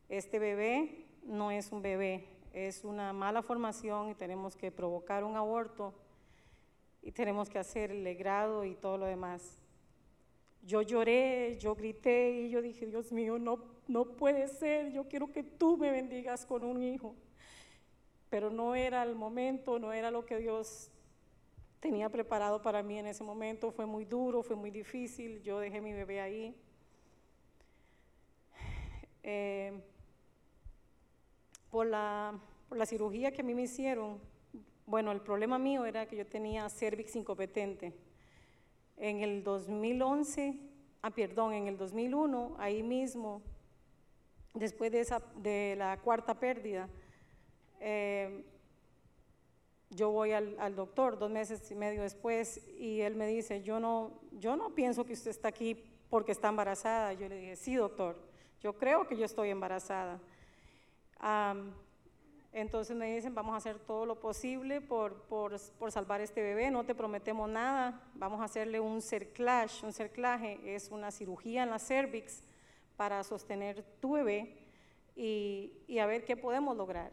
este 0.10 0.38
bebé 0.38 1.06
no 1.24 1.50
es 1.50 1.72
un 1.72 1.82
bebé, 1.82 2.28
es 2.52 2.84
una 2.84 3.14
mala 3.14 3.42
formación 3.42 4.10
y 4.10 4.16
tenemos 4.16 4.58
que 4.58 4.70
provocar 4.70 5.24
un 5.24 5.38
aborto 5.38 5.94
y 7.02 7.14
tenemos 7.14 7.50
que 7.50 7.58
hacer 7.58 7.92
el 7.92 8.18
grado 8.18 8.66
y 8.66 8.76
todo 8.76 8.98
lo 8.98 9.06
demás. 9.06 9.58
Yo 10.62 10.82
lloré, 10.82 11.58
yo 11.58 11.76
grité 11.76 12.32
y 12.32 12.50
yo 12.50 12.62
dije, 12.62 12.86
Dios 12.86 13.14
mío, 13.14 13.40
no, 13.40 13.64
no 13.88 14.18
puede 14.18 14.50
ser, 14.50 14.92
yo 14.92 15.08
quiero 15.08 15.32
que 15.32 15.44
tú 15.44 15.78
me 15.78 15.90
bendigas 15.90 16.46
con 16.46 16.66
un 16.66 16.84
hijo. 16.84 17.16
Pero 18.30 18.50
no 18.50 18.76
era 18.76 19.04
el 19.04 19.16
momento, 19.16 19.80
no 19.80 19.94
era 19.94 20.12
lo 20.12 20.26
que 20.26 20.38
Dios 20.38 20.92
tenía 21.80 22.10
preparado 22.10 22.62
para 22.62 22.84
mí 22.84 22.98
en 22.98 23.08
ese 23.08 23.24
momento. 23.24 23.72
Fue 23.72 23.86
muy 23.86 24.06
duro, 24.06 24.44
fue 24.44 24.56
muy 24.56 24.72
difícil. 24.72 25.42
Yo 25.42 25.60
dejé 25.60 25.82
mi 25.82 25.94
bebé 25.94 26.22
ahí. 26.22 26.56
Eh, 29.24 29.80
por, 31.70 31.86
la, 31.86 32.40
por 32.68 32.78
la 32.78 32.86
cirugía 32.86 33.32
que 33.32 33.42
a 33.42 33.44
mí 33.44 33.54
me 33.54 33.64
hicieron, 33.64 34.20
bueno, 34.86 35.12
el 35.12 35.22
problema 35.22 35.60
mío 35.60 35.86
era 35.86 36.08
que 36.08 36.16
yo 36.16 36.26
tenía 36.26 36.68
cervix 36.70 37.16
incompetente. 37.16 37.94
En 38.98 39.22
el 39.22 39.44
2011, 39.44 40.56
ah, 41.02 41.12
perdón, 41.12 41.54
en 41.54 41.68
el 41.68 41.78
2001, 41.78 42.56
ahí 42.58 42.84
mismo, 42.84 43.42
después 44.54 44.92
de, 44.92 45.02
esa, 45.02 45.22
de 45.38 45.76
la 45.78 45.98
cuarta 46.02 46.40
pérdida, 46.40 46.90
eh, 47.80 48.44
yo 49.90 50.12
voy 50.12 50.34
al, 50.34 50.76
doctor 50.76 51.18
dos 51.18 51.32
meses 51.32 51.70
y 51.72 51.76
medio 51.76 52.04
después 52.04 52.62
y 52.78 53.02
él 53.02 53.16
me 53.16 53.28
dice, 53.28 53.64
yo 53.64 53.80
no, 53.80 54.20
yo 54.34 54.56
no 54.56 54.76
pienso 54.76 55.06
que 55.06 55.14
usted 55.14 55.32
está 55.32 55.48
aquí 55.48 55.84
porque 56.10 56.32
está 56.32 56.50
embarazada. 56.50 57.14
Yo 57.14 57.28
le 57.28 57.38
dije, 57.38 57.56
sí, 57.56 57.76
doctor, 57.76 58.16
yo 58.62 58.78
creo 58.78 59.08
que 59.08 59.18
yo 59.18 59.26
estoy 59.26 59.50
embarazada. 59.50 60.20
entonces 62.54 62.96
me 62.96 63.16
dicen, 63.16 63.34
vamos 63.34 63.54
a 63.56 63.58
hacer 63.58 63.80
todo 63.80 64.06
lo 64.06 64.20
posible 64.20 64.80
por, 64.80 65.24
por, 65.24 65.60
por, 65.80 65.92
salvar 65.92 66.22
este 66.22 66.42
bebé, 66.42 66.70
no 66.70 66.86
te 66.86 66.94
prometemos 66.94 67.50
nada, 67.50 68.02
vamos 68.14 68.42
a 68.42 68.46
hacerle 68.46 68.80
un 68.80 69.02
cerclage. 69.02 69.84
Un 69.84 69.94
cerclaje 69.94 70.60
es 70.76 70.90
una 70.92 71.10
cirugía 71.10 71.64
en 71.64 71.72
la 71.72 71.80
cervix 71.80 72.44
para 72.96 73.24
sostener 73.24 73.84
tu 74.00 74.12
bebé 74.14 74.56
y, 75.16 75.74
y 75.88 75.98
a 75.98 76.06
ver 76.06 76.26
qué 76.26 76.38
podemos 76.38 76.78
lograr 76.78 77.12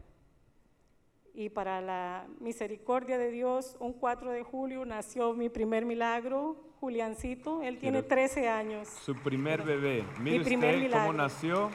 y 1.37 1.51
para 1.51 1.83
la 1.83 2.27
misericordia 2.41 3.19
de 3.19 3.31
Dios, 3.31 3.77
un 3.79 3.93
4 3.93 4.33
de 4.33 4.43
julio 4.43 4.87
nació 4.87 5.35
mi 5.35 5.51
primer 5.51 5.85
milagro, 5.85 6.57
Juliancito, 6.81 7.63
él 7.63 7.79
tiene 7.79 8.03
13 8.03 8.49
años. 8.49 8.89
Su 8.89 9.15
primer 9.15 9.63
bebé. 9.63 10.03
Mire 10.21 10.41
usted 10.41 10.91
cómo 10.91 11.13
nació 11.13 11.67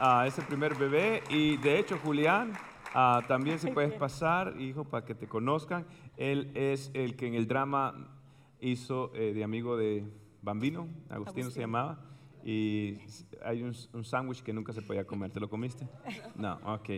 uh, 0.00 0.22
ese 0.24 0.42
primer 0.42 0.76
bebé 0.76 1.22
y 1.28 1.56
de 1.56 1.80
hecho 1.80 1.98
Julián, 1.98 2.52
uh, 2.94 3.26
también 3.26 3.58
si 3.58 3.72
puedes 3.72 3.92
pasar, 3.94 4.54
hijo, 4.60 4.84
para 4.84 5.04
que 5.04 5.16
te 5.16 5.26
conozcan, 5.26 5.86
él 6.16 6.52
es 6.54 6.92
el 6.94 7.16
que 7.16 7.26
en 7.26 7.34
el 7.34 7.48
drama 7.48 8.16
hizo 8.60 9.12
eh, 9.14 9.32
de 9.32 9.42
amigo 9.42 9.76
de 9.76 10.04
Bambino, 10.40 10.86
Agustino 11.08 11.50
se 11.50 11.60
llamaba, 11.60 11.98
y 12.44 12.98
hay 13.42 13.62
un, 13.62 13.74
un 13.92 14.04
sándwich 14.04 14.42
que 14.42 14.52
nunca 14.52 14.72
se 14.72 14.82
podía 14.82 15.04
comer, 15.04 15.32
¿te 15.32 15.40
lo 15.40 15.50
comiste? 15.50 15.88
No, 16.36 16.60
ok. 16.64 16.90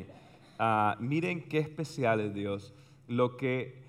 Ah, 0.64 0.96
miren 1.00 1.48
qué 1.48 1.58
especial 1.58 2.20
es 2.20 2.34
Dios. 2.34 2.72
Lo 3.08 3.36
que, 3.36 3.82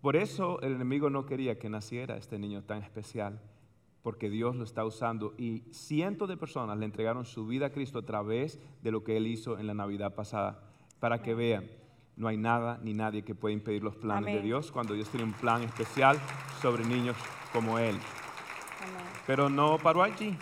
por 0.00 0.16
eso 0.16 0.60
el 0.60 0.72
enemigo 0.72 1.08
no 1.08 1.24
quería 1.24 1.56
que 1.60 1.68
naciera 1.68 2.16
este 2.16 2.36
niño 2.36 2.64
tan 2.64 2.82
especial, 2.82 3.40
porque 4.02 4.28
Dios 4.28 4.56
lo 4.56 4.64
está 4.64 4.84
usando 4.84 5.34
y 5.38 5.62
cientos 5.70 6.28
de 6.28 6.36
personas 6.36 6.78
le 6.78 6.84
entregaron 6.84 7.26
su 7.26 7.46
vida 7.46 7.66
a 7.66 7.70
Cristo 7.70 8.00
a 8.00 8.04
través 8.04 8.58
de 8.82 8.90
lo 8.90 9.04
que 9.04 9.16
Él 9.16 9.28
hizo 9.28 9.56
en 9.56 9.68
la 9.68 9.74
Navidad 9.74 10.16
pasada, 10.16 10.64
para 10.98 11.22
que 11.22 11.32
vean, 11.32 11.70
no 12.16 12.26
hay 12.26 12.38
nada 12.38 12.80
ni 12.82 12.92
nadie 12.92 13.22
que 13.22 13.36
pueda 13.36 13.52
impedir 13.52 13.84
los 13.84 13.94
planes 13.94 14.34
de 14.34 14.42
Dios 14.42 14.72
cuando 14.72 14.94
Dios 14.94 15.08
tiene 15.08 15.26
un 15.26 15.32
plan 15.32 15.62
especial 15.62 16.18
sobre 16.60 16.84
niños 16.84 17.16
como 17.52 17.78
Él. 17.78 17.94
Pero 19.28 19.48
no 19.48 19.78
paró 19.78 20.02
allí. 20.02 20.36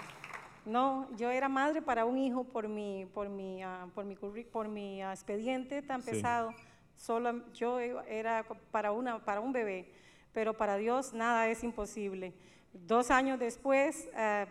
No, 0.65 1.09
yo 1.17 1.31
era 1.31 1.49
madre 1.49 1.83
para 1.83 2.05
un 2.05 2.17
hijo 2.17 2.45
por 2.45 2.69
mi, 2.69 3.07
por 3.12 3.29
mi, 3.29 3.65
uh, 3.65 3.89
por 3.95 4.05
mi, 4.05 4.17
por 4.17 4.69
mi 4.69 5.05
uh, 5.05 5.11
expediente 5.11 5.83
tan 5.83 6.03
pesado. 6.03 6.53
Solo 6.97 7.53
yo 7.53 7.81
era 7.81 8.47
para, 8.71 8.93
una, 8.93 9.25
para 9.25 9.41
un 9.41 9.53
bebé, 9.53 9.93
pero 10.33 10.55
para 10.55 10.77
Dios 10.77 11.12
nada 11.12 11.49
es 11.49 11.62
imposible. 11.65 12.33
Dos 12.73 13.11
años 13.11 13.39
después 13.39 14.09
uh, 14.15 14.51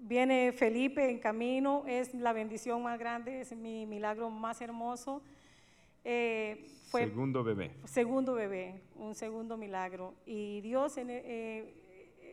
viene 0.00 0.52
Felipe 0.52 1.08
en 1.08 1.18
camino, 1.18 1.84
es 1.86 2.12
la 2.14 2.32
bendición 2.32 2.82
más 2.82 2.98
grande, 2.98 3.40
es 3.40 3.54
mi 3.56 3.86
milagro 3.86 4.28
más 4.30 4.60
hermoso. 4.60 5.22
Eh, 6.04 6.66
fue 6.88 7.04
segundo 7.06 7.42
bebé. 7.42 7.72
Segundo 7.84 8.34
bebé, 8.34 8.80
un 8.94 9.14
segundo 9.14 9.56
milagro. 9.56 10.14
Y 10.24 10.60
Dios 10.60 10.96
en, 10.98 11.08
eh, 11.10 11.74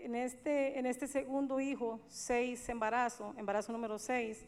en 0.04 0.16
este, 0.16 0.78
en 0.78 0.86
este 0.86 1.08
segundo 1.08 1.62
hijo, 1.62 2.02
seis 2.08 2.68
embarazo, 2.68 3.34
embarazo 3.38 3.72
número 3.72 3.98
seis, 3.98 4.46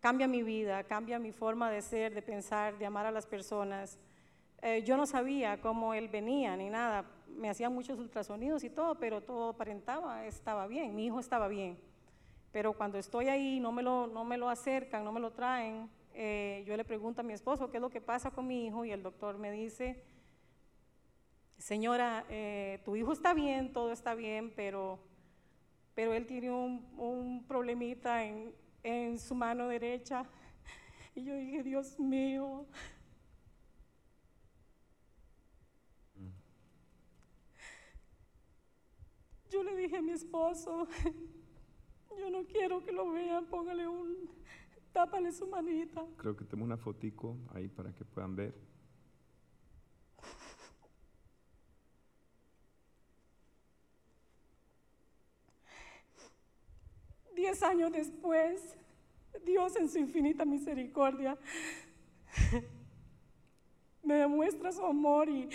cambia 0.00 0.26
mi 0.26 0.42
vida, 0.42 0.82
cambia 0.82 1.18
mi 1.18 1.30
forma 1.30 1.70
de 1.70 1.80
ser, 1.80 2.12
de 2.12 2.22
pensar, 2.22 2.76
de 2.76 2.86
amar 2.86 3.06
a 3.06 3.12
las 3.12 3.24
personas. 3.24 3.98
Eh, 4.62 4.82
yo 4.82 4.96
no 4.96 5.06
sabía 5.06 5.60
cómo 5.60 5.94
él 5.94 6.08
venía 6.08 6.56
ni 6.56 6.68
nada. 6.68 7.04
Me 7.28 7.48
hacían 7.48 7.72
muchos 7.72 8.00
ultrasonidos 8.00 8.64
y 8.64 8.70
todo, 8.70 8.96
pero 8.96 9.20
todo 9.20 9.50
aparentaba, 9.50 10.26
estaba 10.26 10.66
bien, 10.66 10.94
mi 10.96 11.06
hijo 11.06 11.20
estaba 11.20 11.46
bien. 11.46 11.78
Pero 12.50 12.72
cuando 12.72 12.98
estoy 12.98 13.28
ahí, 13.28 13.60
no 13.60 13.70
me 13.70 13.82
lo, 13.82 14.08
no 14.08 14.24
me 14.24 14.36
lo 14.36 14.48
acercan, 14.48 15.04
no 15.04 15.12
me 15.12 15.20
lo 15.20 15.30
traen, 15.30 15.88
eh, 16.14 16.64
yo 16.66 16.76
le 16.76 16.84
pregunto 16.84 17.20
a 17.20 17.24
mi 17.24 17.32
esposo 17.32 17.70
qué 17.70 17.76
es 17.76 17.80
lo 17.80 17.90
que 17.90 18.00
pasa 18.00 18.32
con 18.32 18.46
mi 18.46 18.66
hijo 18.66 18.84
y 18.84 18.90
el 18.90 19.04
doctor 19.04 19.38
me 19.38 19.52
dice, 19.52 20.02
señora, 21.60 22.24
eh, 22.30 22.80
tu 22.84 22.96
hijo 22.96 23.12
está 23.12 23.34
bien, 23.34 23.72
todo 23.72 23.92
está 23.92 24.14
bien, 24.14 24.52
pero, 24.56 24.98
pero 25.94 26.14
él 26.14 26.26
tiene 26.26 26.50
un, 26.50 27.44
problemita 27.46 28.24
en, 28.24 28.54
en 28.82 29.18
su 29.18 29.34
mano 29.34 29.68
derecha. 29.68 30.24
Y 31.14 31.24
yo 31.24 31.34
dije, 31.34 31.64
Dios 31.64 31.98
mío. 31.98 32.66
Yo 39.50 39.64
le 39.64 39.74
dije 39.74 39.96
a 39.96 40.02
mi 40.02 40.12
esposo, 40.12 40.86
yo 42.18 42.30
no 42.30 42.44
quiero 42.44 42.84
que 42.84 42.92
lo 42.92 43.10
vean, 43.10 43.46
póngale 43.46 43.88
un, 43.88 44.30
tápale 44.92 45.32
su 45.32 45.48
manita. 45.48 46.06
Creo 46.16 46.36
que 46.36 46.44
tengo 46.44 46.62
una 46.62 46.76
fotico 46.76 47.36
ahí 47.52 47.66
para 47.66 47.92
que 47.92 48.04
puedan 48.04 48.36
ver. 48.36 48.69
Diez 57.40 57.62
años 57.62 57.90
después, 57.90 58.76
Dios 59.46 59.74
en 59.76 59.88
su 59.88 59.98
infinita 59.98 60.44
misericordia 60.44 61.38
me 64.02 64.12
demuestra 64.16 64.70
su 64.72 64.84
amor 64.84 65.26
y, 65.30 65.48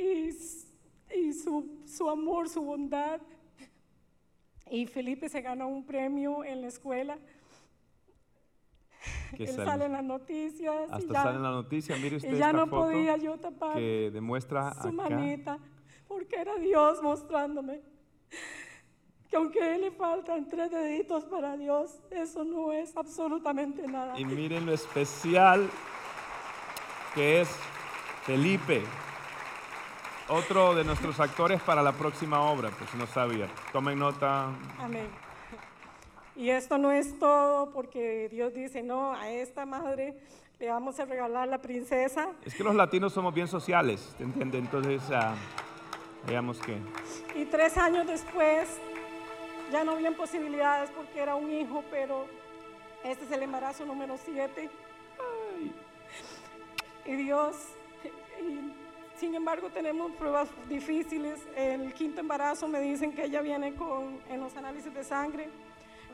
y, 0.00 1.32
su, 1.32 1.82
su, 1.86 2.08
amor, 2.08 2.48
su 2.48 2.62
bondad. 2.62 3.20
Y 4.70 4.86
Felipe 4.86 5.28
se 5.28 5.40
ganó 5.40 5.66
un 5.66 5.84
premio 5.84 6.44
en 6.44 6.60
la 6.60 6.68
escuela. 6.68 7.18
Él 9.36 9.48
sale? 9.48 9.86
en 9.86 9.92
las 9.94 10.04
noticias. 10.04 10.88
Hasta 10.88 11.14
sale 11.14 11.36
en 11.38 11.42
la 11.42 11.50
noticia, 11.50 11.96
mire 11.96 12.14
usted 12.18 12.32
y 12.32 12.38
ya 12.38 12.52
no 12.52 12.70
podía 12.70 13.16
yo 13.16 13.36
tapar 13.40 13.74
que 13.74 14.12
demuestra 14.12 14.72
su 14.80 14.92
manita, 14.92 15.58
porque 16.06 16.36
era 16.36 16.54
Dios 16.58 17.02
mostrándome 17.02 17.82
que 19.30 19.36
aunque 19.36 19.62
a 19.62 19.74
él 19.74 19.82
le 19.82 19.90
faltan 19.90 20.48
tres 20.48 20.70
deditos 20.70 21.24
para 21.24 21.56
Dios, 21.56 21.98
eso 22.10 22.44
no 22.44 22.72
es 22.72 22.96
absolutamente 22.96 23.86
nada. 23.86 24.18
Y 24.18 24.24
miren 24.24 24.66
lo 24.66 24.72
especial 24.72 25.68
que 27.14 27.40
es 27.42 27.48
Felipe, 28.24 28.82
otro 30.28 30.74
de 30.74 30.84
nuestros 30.84 31.18
actores 31.20 31.60
para 31.62 31.82
la 31.82 31.92
próxima 31.92 32.40
obra, 32.42 32.70
pues 32.70 32.94
no 32.94 33.06
sabía. 33.06 33.48
Tomen 33.72 33.98
nota. 33.98 34.50
Amén. 34.78 35.08
Y 36.36 36.50
esto 36.50 36.78
no 36.78 36.92
es 36.92 37.18
todo 37.18 37.70
porque 37.72 38.28
Dios 38.30 38.54
dice, 38.54 38.82
no, 38.82 39.12
a 39.12 39.30
esta 39.30 39.66
madre 39.66 40.16
le 40.58 40.68
vamos 40.68 41.00
a 41.00 41.04
regalar 41.04 41.48
la 41.48 41.58
princesa. 41.58 42.30
Es 42.44 42.54
que 42.54 42.62
los 42.62 42.74
latinos 42.74 43.12
somos 43.12 43.34
bien 43.34 43.48
sociales, 43.48 44.14
¿entiendes? 44.20 44.60
Entonces, 44.60 45.02
uh, 45.10 46.28
veamos 46.28 46.60
qué. 46.60 46.78
Y 47.34 47.44
tres 47.46 47.76
años 47.76 48.06
después 48.06 48.78
ya 49.70 49.84
no 49.84 49.92
habían 49.92 50.14
posibilidades 50.14 50.90
porque 50.90 51.20
era 51.20 51.34
un 51.34 51.50
hijo, 51.50 51.84
pero 51.90 52.26
este 53.04 53.24
es 53.24 53.30
el 53.30 53.42
embarazo 53.42 53.84
número 53.84 54.16
siete. 54.16 54.70
Y 57.04 57.16
Dios, 57.16 57.56
sin 59.16 59.34
embargo 59.34 59.70
tenemos 59.70 60.12
pruebas 60.12 60.48
difíciles. 60.68 61.40
El 61.56 61.92
quinto 61.94 62.20
embarazo 62.20 62.68
me 62.68 62.80
dicen 62.80 63.12
que 63.12 63.24
ella 63.24 63.40
viene 63.40 63.74
con, 63.74 64.20
en 64.28 64.40
los 64.40 64.56
análisis 64.56 64.92
de 64.92 65.04
sangre 65.04 65.48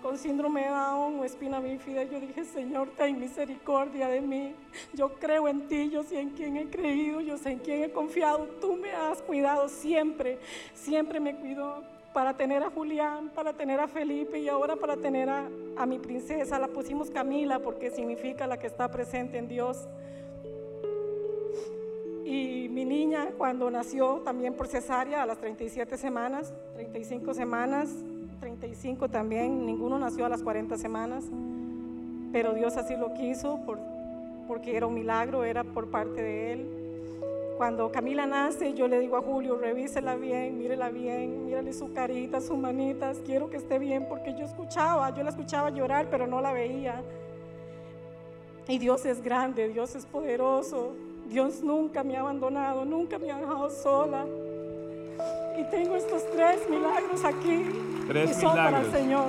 con 0.05 0.18
síndrome 0.18 0.61
de 0.61 0.68
Down 0.68 1.18
o 1.18 1.24
espina 1.24 1.61
bífida. 1.61 2.02
Yo 2.02 2.20
dije, 2.20 2.44
Señor, 2.44 2.90
ten 2.90 3.18
misericordia 3.18 4.07
de 4.07 4.20
mí. 4.20 4.55
Yo 4.92 5.14
creo 5.14 5.48
en 5.48 5.66
ti, 5.66 5.88
yo 5.88 6.02
sé 6.02 6.20
en 6.20 6.28
quién 6.28 6.59
he 6.59 6.68
creído, 6.68 7.22
yo 7.22 7.38
sé 7.38 7.52
en 7.52 7.59
quién 7.61 7.84
he 7.84 7.90
confiado. 7.90 8.44
Tú 8.61 8.76
me 8.76 8.92
has 8.92 9.22
cuidado 9.22 9.66
siempre, 9.66 10.38
siempre 10.74 11.20
me 11.20 11.34
cuidó 11.34 11.82
para 12.15 12.37
tener 12.37 12.62
a 12.62 12.71
Julián, 12.71 13.29
para 13.31 13.53
tener 13.53 13.81
a 13.81 13.89
Felipe 13.89 14.39
y 14.39 14.49
ahora 14.49 14.77
para 14.77 14.97
tener 14.97 15.29
a, 15.29 15.51
mi 15.85 15.99
princesa. 15.99 16.61
La 16.61 16.69
pusimos 16.69 17.11
Camila 17.11 17.59
porque 17.59 17.91
significa 17.91 18.47
la 18.47 18.57
que 18.57 18.69
está 18.69 18.89
presente 18.89 19.37
en 19.37 19.49
Dios. 19.49 19.89
Y 22.25 22.69
mi 22.71 22.85
niña 22.85 23.31
cuando 23.37 23.69
nació 23.69 24.23
también 24.25 24.55
por 24.55 24.69
cesárea 24.69 25.25
a 25.25 25.27
las 25.27 25.39
37 25.39 25.99
semanas, 25.99 26.55
35 26.75 27.35
semanas, 27.35 27.91
35 28.39 29.09
también, 29.09 29.67
ninguno 29.67 29.99
nació 29.99 30.25
a 30.25 30.29
las 30.29 30.43
40 30.43 30.79
semanas, 30.79 31.25
pero 32.33 32.55
Dios 32.55 32.77
así 32.77 32.95
lo 32.97 33.12
quiso 33.15 33.61
por, 33.67 33.81
porque 34.47 34.77
era 34.77 34.87
un 34.87 34.95
milagro, 34.95 35.43
era 35.43 35.65
por 35.65 35.91
parte 35.91 36.23
de 36.23 36.53
Él. 36.53 36.84
Cuando 37.57 37.92
Camila 37.92 38.26
nace, 38.26 38.74
yo 38.74 38.88
le 38.88 38.98
digo 38.98 39.16
a 39.16 39.22
Julio, 39.22 39.57
revísela 39.57 40.16
bien, 40.16 40.59
mírela 40.59 40.90
bien, 40.90 41.46
mírale 41.46 41.72
su 41.72 41.92
carita, 41.92 42.40
sus 42.40 42.59
manitas, 42.59 43.20
quiero 43.24 43.48
que 43.48 43.59
esté 43.59 43.78
bien, 43.78 44.07
porque 44.09 44.34
yo 44.34 44.44
escuchaba, 44.44 45.14
yo 45.14 45.22
la 45.22 45.30
escuchaba 45.30 45.70
llorar, 45.70 46.09
pero 46.11 46.26
no 46.26 46.40
la 46.40 46.52
veía. 46.52 47.02
Y 48.66 48.78
Dios 48.78 49.05
es 49.05 49.22
grande, 49.22 49.68
Dios 49.68 49.94
es 49.94 50.05
poderoso, 50.05 50.94
Dios 51.28 51.62
nunca 51.62 52.02
me 52.02 52.16
ha 52.16 52.20
abandonado, 52.20 52.84
nunca 52.84 53.18
me 53.18 53.30
ha 53.30 53.38
dejado 53.38 53.70
sola. 53.70 54.26
Y 55.57 55.62
tengo 55.70 55.94
estos 55.94 56.28
tres 56.32 56.68
milagros 56.68 57.24
aquí. 57.24 57.66
Tres 58.09 58.30
y 58.30 58.40
son 58.40 58.57
para 58.57 58.80
el 58.80 58.90
Señor. 58.90 59.28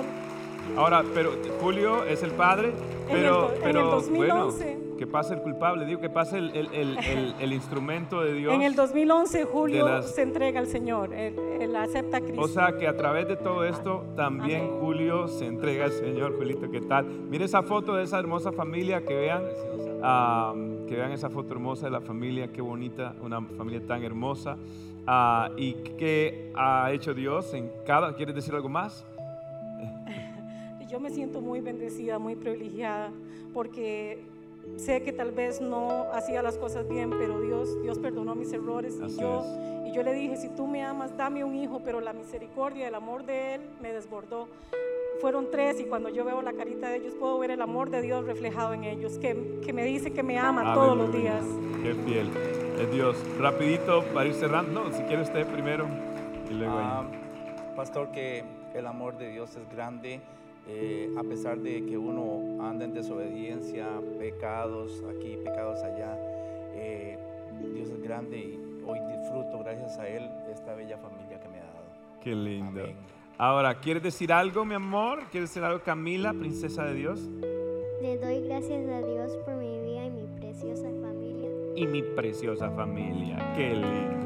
Ahora, 0.76 1.04
pero 1.14 1.30
Julio 1.60 2.04
es 2.04 2.24
el 2.24 2.32
padre, 2.32 2.72
pero, 3.08 3.52
pero 3.62 4.00
bueno, 4.10 4.50
que 4.96 5.06
pase 5.06 5.34
el 5.34 5.42
culpable, 5.42 5.84
digo 5.84 6.00
que 6.00 6.10
pase 6.10 6.38
el, 6.38 6.50
el, 6.54 7.34
el, 7.38 7.52
instrumento 7.52 8.22
de 8.22 8.34
Dios. 8.34 8.54
En 8.54 8.62
el 8.62 8.74
2011 8.74 9.44
Julio 9.44 10.02
se 10.02 10.22
entrega 10.22 10.60
al 10.60 10.66
Señor, 10.66 11.12
él, 11.12 11.76
acepta 11.76 12.18
a 12.18 12.20
Cristo. 12.20 12.40
O 12.40 12.48
sea 12.48 12.76
que 12.76 12.86
a 12.86 12.96
través 12.96 13.28
de 13.28 13.36
todo 13.36 13.64
esto 13.64 14.04
también 14.16 14.70
Julio 14.80 15.28
se 15.28 15.46
entrega 15.46 15.84
al 15.84 15.92
Señor. 15.92 16.36
Julito, 16.36 16.70
¿qué 16.70 16.80
tal? 16.80 17.04
Mire 17.04 17.44
esa 17.44 17.62
foto 17.62 17.94
de 17.94 18.04
esa 18.04 18.18
hermosa 18.18 18.52
familia, 18.52 19.04
que 19.04 19.14
vean, 19.14 19.42
que 20.88 20.96
vean 20.96 21.12
esa 21.12 21.28
foto 21.28 21.52
hermosa 21.52 21.86
de 21.86 21.92
la 21.92 22.00
familia, 22.00 22.48
qué 22.52 22.62
bonita, 22.62 23.14
una 23.20 23.40
familia 23.42 23.86
tan 23.86 24.02
hermosa. 24.02 24.56
Ah, 25.06 25.50
¿Y 25.56 25.74
qué 25.98 26.52
ha 26.56 26.90
hecho 26.92 27.14
Dios 27.14 27.54
en 27.54 27.70
cada? 27.86 28.14
¿Quieres 28.14 28.34
decir 28.34 28.54
algo 28.54 28.68
más? 28.68 29.04
Yo 30.90 30.98
me 31.00 31.10
siento 31.10 31.40
muy 31.40 31.60
bendecida, 31.60 32.18
muy 32.18 32.34
privilegiada, 32.36 33.10
porque 33.52 34.35
sé 34.76 35.02
que 35.02 35.12
tal 35.12 35.32
vez 35.32 35.60
no 35.60 36.06
hacía 36.12 36.42
las 36.42 36.58
cosas 36.58 36.88
bien, 36.88 37.10
pero 37.10 37.40
Dios, 37.40 37.80
Dios 37.82 37.98
perdonó 37.98 38.34
mis 38.34 38.52
errores 38.52 38.94
y 39.06 39.16
yo, 39.16 39.44
y 39.86 39.92
yo 39.92 40.02
le 40.02 40.12
dije, 40.12 40.36
si 40.36 40.48
tú 40.48 40.66
me 40.66 40.84
amas, 40.84 41.16
dame 41.16 41.44
un 41.44 41.54
hijo, 41.54 41.80
pero 41.84 42.00
la 42.00 42.12
misericordia, 42.12 42.88
el 42.88 42.94
amor 42.94 43.24
de 43.24 43.54
Él 43.54 43.60
me 43.80 43.92
desbordó. 43.92 44.48
Fueron 45.20 45.50
tres 45.50 45.80
y 45.80 45.84
cuando 45.84 46.10
yo 46.10 46.24
veo 46.26 46.42
la 46.42 46.52
carita 46.52 46.90
de 46.90 46.98
ellos 46.98 47.14
puedo 47.14 47.38
ver 47.38 47.50
el 47.50 47.62
amor 47.62 47.88
de 47.88 48.02
Dios 48.02 48.26
reflejado 48.26 48.74
en 48.74 48.84
ellos, 48.84 49.18
que, 49.18 49.60
que 49.64 49.72
me 49.72 49.84
dice 49.84 50.12
que 50.12 50.22
me 50.22 50.38
ama 50.38 50.74
todos 50.74 50.96
los 50.96 51.10
días. 51.12 51.42
Qué 51.82 51.94
fiel 51.94 52.28
es 52.78 52.90
Dios. 52.92 53.16
Rapidito 53.38 54.04
para 54.12 54.26
ir 54.26 54.34
cerrando, 54.34 54.92
si 54.92 55.02
quiere 55.04 55.22
usted 55.22 55.46
primero 55.46 55.86
y 56.50 56.54
luego 56.54 56.74
ah, 56.76 57.04
Pastor, 57.74 58.10
que 58.10 58.44
el 58.74 58.86
amor 58.86 59.16
de 59.16 59.30
Dios 59.30 59.56
es 59.56 59.68
grande 59.70 60.20
eh, 60.68 61.14
a 61.16 61.22
pesar 61.22 61.58
de 61.58 61.84
que 61.86 61.96
uno 61.96 62.62
anda 62.64 62.84
en 62.84 62.92
desobediencia, 62.92 63.86
pecados 64.18 65.02
aquí, 65.08 65.36
pecados 65.44 65.80
allá, 65.82 66.16
eh, 66.74 67.18
Dios 67.74 67.88
es 67.90 68.02
grande 68.02 68.38
y 68.38 68.82
hoy 68.84 68.98
disfruto, 69.16 69.60
gracias 69.60 69.98
a 69.98 70.08
Él, 70.08 70.28
esta 70.52 70.74
bella 70.74 70.98
familia 70.98 71.40
que 71.40 71.48
me 71.48 71.58
ha 71.58 71.64
dado. 71.64 71.86
Qué 72.22 72.34
lindo. 72.34 72.82
Ahora, 73.38 73.78
¿quieres 73.80 74.02
decir 74.02 74.32
algo, 74.32 74.64
mi 74.64 74.74
amor? 74.74 75.20
¿Quieres 75.30 75.50
decir 75.50 75.62
algo, 75.62 75.82
Camila, 75.82 76.32
princesa 76.32 76.84
de 76.84 76.94
Dios? 76.94 77.20
Le 78.00 78.18
doy 78.18 78.46
gracias 78.46 78.88
a 78.88 79.02
Dios 79.02 79.36
por 79.44 79.54
mi 79.56 79.78
vida 79.80 80.06
y 80.06 80.10
mi 80.10 80.40
preciosa 80.40 80.88
familia. 81.00 81.50
Y 81.76 81.86
mi 81.86 82.02
preciosa 82.02 82.70
familia. 82.70 83.52
Qué 83.54 83.74
lindo. 83.74 84.16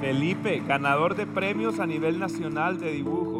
Felipe, 0.00 0.62
ganador 0.66 1.14
de 1.14 1.26
premios 1.26 1.78
a 1.78 1.86
nivel 1.86 2.18
nacional 2.18 2.78
de 2.78 2.92
dibujo 2.92 3.35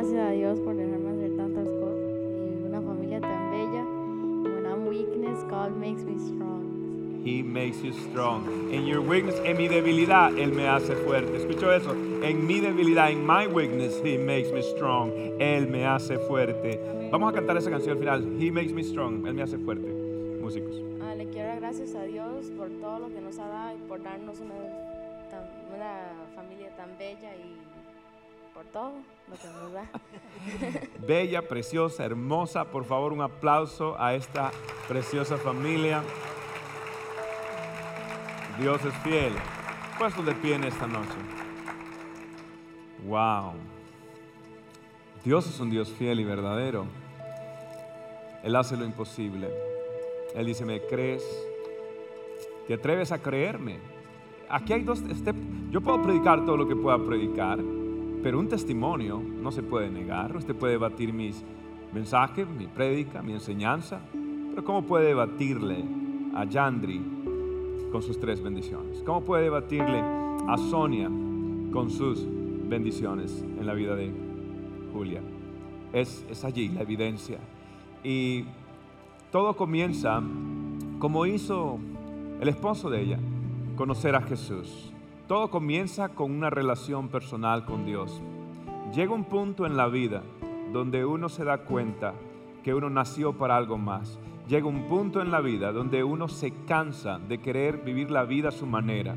gracias 0.00 0.28
a 0.28 0.30
Dios 0.30 0.58
por 0.60 0.74
dejarme 0.74 1.10
hacer 1.10 1.36
tantas 1.36 1.68
cosas 1.68 2.08
y 2.08 2.66
una 2.66 2.80
familia 2.80 3.20
tan 3.20 3.50
bella. 3.50 3.84
When 3.84 4.64
I'm 4.64 4.86
weakness, 4.86 5.42
God 5.50 5.76
makes 5.76 6.04
me 6.04 6.16
strong. 6.18 7.20
He 7.22 7.42
makes 7.42 7.82
you 7.82 7.92
strong. 7.92 8.72
In 8.72 8.86
your 8.86 9.02
weakness, 9.02 9.38
en 9.44 9.58
mi 9.58 9.68
debilidad, 9.68 10.32
Él 10.38 10.52
me 10.52 10.68
hace 10.68 10.94
fuerte. 11.04 11.36
Escucho 11.36 11.70
eso. 11.70 11.92
En 11.92 12.46
mi 12.46 12.60
debilidad, 12.60 13.10
en 13.10 13.26
my 13.26 13.46
weakness, 13.46 14.00
He 14.02 14.16
makes 14.16 14.50
me 14.50 14.62
strong. 14.62 15.12
Él 15.38 15.68
me 15.68 15.84
hace 15.84 16.16
fuerte. 16.18 16.80
Vamos 17.12 17.30
a 17.30 17.34
cantar 17.34 17.58
esa 17.58 17.70
canción 17.70 17.92
al 17.92 17.98
final. 17.98 18.42
He 18.42 18.50
makes 18.50 18.72
me 18.72 18.82
strong. 18.82 19.26
Él 19.26 19.34
me 19.34 19.42
hace 19.42 19.58
fuerte. 19.58 19.86
Músicos. 20.40 20.80
Ah, 21.02 21.14
le 21.14 21.26
quiero 21.26 21.48
dar 21.48 21.60
gracias 21.60 21.94
a 21.94 22.04
Dios 22.04 22.46
por 22.56 22.70
todo 22.80 23.00
lo 23.00 23.08
que 23.10 23.20
nos 23.20 23.38
ha 23.38 23.48
dado 23.48 23.76
y 23.76 23.80
por 23.86 24.02
darnos 24.02 24.40
una, 24.40 24.54
una 25.76 26.14
familia 26.34 26.74
tan 26.74 26.96
bella 26.96 27.36
y 27.36 27.59
por 28.60 28.66
todo 28.72 28.92
lo 29.30 29.36
que 29.36 29.46
nos. 29.48 30.98
Bella, 31.06 31.48
preciosa, 31.48 32.04
hermosa. 32.04 32.66
Por 32.66 32.84
favor, 32.84 33.14
un 33.14 33.22
aplauso 33.22 33.98
a 33.98 34.14
esta 34.14 34.50
preciosa 34.86 35.38
familia. 35.38 36.02
Dios 38.58 38.84
es 38.84 38.94
fiel. 38.98 39.32
Puesto 39.98 40.22
de 40.22 40.34
pie 40.34 40.56
en 40.56 40.64
esta 40.64 40.86
noche. 40.86 41.16
Wow. 43.06 43.54
Dios 45.24 45.46
es 45.46 45.58
un 45.58 45.70
Dios 45.70 45.88
fiel 45.88 46.20
y 46.20 46.24
verdadero. 46.24 46.84
Él 48.42 48.56
hace 48.56 48.76
lo 48.76 48.84
imposible. 48.84 49.48
Él 50.34 50.44
dice, 50.44 50.66
¿me 50.66 50.82
crees? 50.82 51.24
¿Te 52.66 52.74
atreves 52.74 53.10
a 53.10 53.22
creerme? 53.22 53.78
Aquí 54.50 54.74
hay 54.74 54.82
dos 54.82 55.02
Yo 55.70 55.80
puedo 55.80 56.02
predicar 56.02 56.44
todo 56.44 56.58
lo 56.58 56.68
que 56.68 56.76
pueda 56.76 56.98
predicar 56.98 57.58
pero 58.22 58.38
un 58.38 58.48
testimonio 58.48 59.20
no 59.20 59.52
se 59.52 59.62
puede 59.62 59.90
negar. 59.90 60.36
Usted 60.36 60.54
puede 60.54 60.76
batir 60.76 61.12
mis 61.12 61.42
mensajes, 61.92 62.46
mi 62.48 62.66
prédica, 62.66 63.22
mi 63.22 63.32
enseñanza. 63.32 64.00
Pero 64.50 64.64
¿cómo 64.64 64.82
puede 64.82 65.08
debatirle 65.08 65.84
a 66.34 66.44
Yandri 66.44 67.00
con 67.92 68.02
sus 68.02 68.18
tres 68.20 68.42
bendiciones? 68.42 69.02
¿Cómo 69.04 69.22
puede 69.22 69.44
debatirle 69.44 70.00
a 70.48 70.56
Sonia 70.70 71.08
con 71.72 71.90
sus 71.90 72.26
bendiciones 72.68 73.44
en 73.58 73.66
la 73.66 73.74
vida 73.74 73.94
de 73.96 74.12
Julia? 74.92 75.20
es, 75.92 76.24
es 76.30 76.44
allí 76.44 76.68
la 76.68 76.82
evidencia. 76.82 77.38
Y 78.02 78.44
todo 79.30 79.56
comienza 79.56 80.22
como 80.98 81.26
hizo 81.26 81.78
el 82.40 82.48
esposo 82.48 82.90
de 82.90 83.02
ella, 83.02 83.18
conocer 83.76 84.14
a 84.14 84.22
Jesús. 84.22 84.89
Todo 85.30 85.48
comienza 85.48 86.08
con 86.08 86.32
una 86.32 86.50
relación 86.50 87.08
personal 87.08 87.64
con 87.64 87.86
Dios. 87.86 88.20
Llega 88.92 89.14
un 89.14 89.22
punto 89.22 89.64
en 89.64 89.76
la 89.76 89.86
vida 89.86 90.24
donde 90.72 91.04
uno 91.04 91.28
se 91.28 91.44
da 91.44 91.58
cuenta 91.58 92.14
que 92.64 92.74
uno 92.74 92.90
nació 92.90 93.34
para 93.34 93.56
algo 93.56 93.78
más. 93.78 94.18
Llega 94.48 94.66
un 94.66 94.88
punto 94.88 95.22
en 95.22 95.30
la 95.30 95.40
vida 95.40 95.70
donde 95.70 96.02
uno 96.02 96.26
se 96.26 96.50
cansa 96.66 97.20
de 97.20 97.38
querer 97.38 97.76
vivir 97.76 98.10
la 98.10 98.24
vida 98.24 98.48
a 98.48 98.50
su 98.50 98.66
manera. 98.66 99.14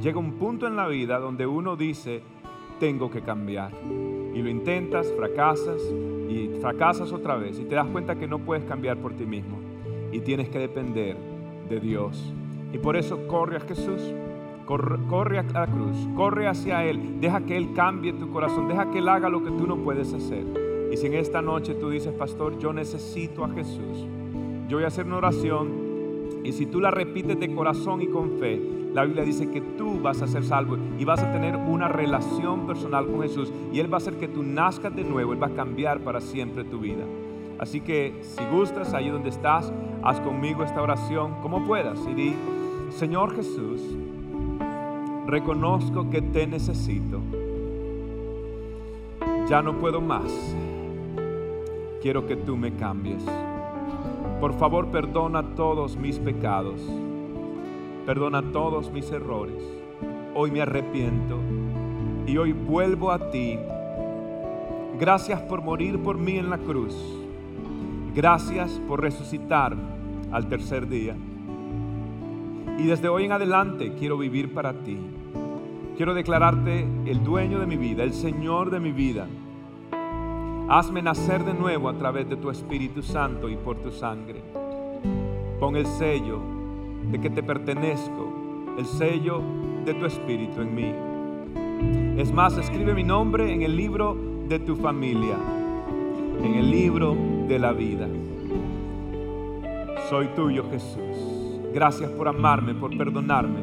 Llega 0.00 0.18
un 0.18 0.38
punto 0.38 0.66
en 0.66 0.76
la 0.76 0.88
vida 0.88 1.18
donde 1.18 1.46
uno 1.46 1.76
dice, 1.76 2.22
tengo 2.78 3.10
que 3.10 3.20
cambiar. 3.20 3.70
Y 4.34 4.40
lo 4.40 4.48
intentas, 4.48 5.12
fracasas 5.14 5.82
y 6.30 6.56
fracasas 6.62 7.12
otra 7.12 7.36
vez 7.36 7.60
y 7.60 7.64
te 7.64 7.74
das 7.74 7.86
cuenta 7.88 8.16
que 8.16 8.26
no 8.26 8.38
puedes 8.38 8.64
cambiar 8.64 8.96
por 8.96 9.12
ti 9.12 9.26
mismo 9.26 9.58
y 10.10 10.20
tienes 10.20 10.48
que 10.48 10.58
depender 10.58 11.18
de 11.68 11.80
Dios. 11.80 12.32
Y 12.72 12.78
por 12.78 12.96
eso 12.96 13.28
corre 13.28 13.58
a 13.58 13.60
Jesús, 13.60 14.00
corre, 15.08 15.38
a 15.38 15.42
la 15.42 15.66
cruz, 15.66 15.96
corre 16.14 16.46
hacia 16.46 16.84
Él, 16.84 17.20
deja 17.20 17.40
que 17.40 17.56
Él 17.56 17.72
cambie 17.74 18.12
tu 18.12 18.30
corazón, 18.30 18.68
deja 18.68 18.90
que 18.90 18.98
Él 18.98 19.08
haga 19.08 19.28
lo 19.28 19.42
que 19.42 19.50
tú 19.50 19.66
no 19.66 19.76
puedes 19.78 20.12
hacer. 20.12 20.44
Y 20.92 20.96
si 20.96 21.06
en 21.06 21.14
esta 21.14 21.42
noche 21.42 21.74
tú 21.74 21.90
dices, 21.90 22.12
pastor, 22.12 22.58
yo 22.58 22.72
necesito 22.72 23.44
a 23.44 23.48
Jesús, 23.48 24.06
yo 24.68 24.76
voy 24.76 24.84
a 24.84 24.88
hacer 24.88 25.06
una 25.06 25.16
oración 25.16 25.90
y 26.44 26.52
si 26.52 26.66
tú 26.66 26.80
la 26.80 26.90
repites 26.90 27.38
de 27.38 27.52
corazón 27.54 28.00
y 28.00 28.06
con 28.06 28.38
fe, 28.38 28.60
la 28.94 29.04
Biblia 29.04 29.24
dice 29.24 29.50
que 29.50 29.60
tú 29.60 30.00
vas 30.00 30.22
a 30.22 30.26
ser 30.26 30.44
salvo 30.44 30.76
y 30.98 31.04
vas 31.04 31.22
a 31.22 31.32
tener 31.32 31.56
una 31.56 31.88
relación 31.88 32.66
personal 32.66 33.06
con 33.06 33.22
Jesús 33.22 33.52
y 33.72 33.80
Él 33.80 33.92
va 33.92 33.96
a 33.96 33.98
hacer 33.98 34.14
que 34.14 34.28
tú 34.28 34.42
nazcas 34.42 34.94
de 34.94 35.04
nuevo, 35.04 35.32
Él 35.32 35.42
va 35.42 35.48
a 35.48 35.54
cambiar 35.54 36.00
para 36.00 36.20
siempre 36.20 36.64
tu 36.64 36.78
vida. 36.78 37.04
Así 37.58 37.80
que 37.80 38.14
si 38.22 38.42
gustas, 38.46 38.94
ahí 38.94 39.10
donde 39.10 39.28
estás, 39.28 39.72
haz 40.02 40.20
conmigo 40.20 40.62
esta 40.62 40.80
oración 40.80 41.34
como 41.42 41.66
puedas 41.66 41.98
y 42.08 42.14
di, 42.14 42.34
Señor 42.90 43.36
Jesús, 43.36 43.82
reconozco 45.30 46.10
que 46.10 46.22
te 46.22 46.46
necesito. 46.46 47.20
Ya 49.48 49.62
no 49.62 49.78
puedo 49.78 50.00
más. 50.00 50.32
Quiero 52.02 52.26
que 52.26 52.36
tú 52.36 52.56
me 52.56 52.74
cambies. 52.74 53.24
Por 54.40 54.54
favor, 54.54 54.88
perdona 54.88 55.54
todos 55.54 55.96
mis 55.96 56.18
pecados. 56.18 56.80
Perdona 58.06 58.42
todos 58.52 58.90
mis 58.90 59.10
errores. 59.10 59.62
Hoy 60.34 60.50
me 60.50 60.62
arrepiento 60.62 61.38
y 62.26 62.36
hoy 62.36 62.52
vuelvo 62.52 63.10
a 63.10 63.30
ti. 63.30 63.58
Gracias 64.98 65.40
por 65.42 65.62
morir 65.62 66.02
por 66.02 66.18
mí 66.18 66.36
en 66.36 66.50
la 66.50 66.58
cruz 66.58 67.20
Gracias 68.14 68.80
por 68.88 69.00
resucitar 69.00 69.76
al 70.32 70.48
tercer 70.48 70.88
día. 70.88 71.14
Y 72.76 72.82
desde 72.84 73.08
hoy 73.08 73.24
en 73.24 73.32
adelante 73.32 73.94
quiero 73.96 74.18
vivir 74.18 74.52
para 74.52 74.72
ti. 74.82 74.98
Quiero 76.00 76.14
declararte 76.14 76.86
el 77.04 77.22
dueño 77.22 77.58
de 77.58 77.66
mi 77.66 77.76
vida, 77.76 78.02
el 78.04 78.14
Señor 78.14 78.70
de 78.70 78.80
mi 78.80 78.90
vida. 78.90 79.26
Hazme 80.70 81.02
nacer 81.02 81.44
de 81.44 81.52
nuevo 81.52 81.90
a 81.90 81.98
través 81.98 82.26
de 82.26 82.36
tu 82.36 82.48
Espíritu 82.48 83.02
Santo 83.02 83.50
y 83.50 83.56
por 83.56 83.76
tu 83.82 83.90
sangre. 83.90 84.40
Pon 85.60 85.76
el 85.76 85.84
sello 85.84 86.40
de 87.12 87.20
que 87.20 87.28
te 87.28 87.42
pertenezco, 87.42 88.32
el 88.78 88.86
sello 88.86 89.42
de 89.84 89.92
tu 89.92 90.06
Espíritu 90.06 90.62
en 90.62 90.74
mí. 90.74 92.18
Es 92.18 92.32
más, 92.32 92.56
escribe 92.56 92.94
mi 92.94 93.04
nombre 93.04 93.52
en 93.52 93.60
el 93.60 93.76
libro 93.76 94.16
de 94.48 94.58
tu 94.58 94.76
familia 94.76 95.36
en 96.42 96.54
el 96.54 96.70
libro 96.70 97.14
de 97.46 97.58
la 97.58 97.72
vida. 97.74 98.08
Soy 100.08 100.28
tuyo, 100.28 100.64
Jesús. 100.70 101.60
Gracias 101.74 102.10
por 102.12 102.26
amarme, 102.26 102.72
por 102.72 102.96
perdonarme, 102.96 103.60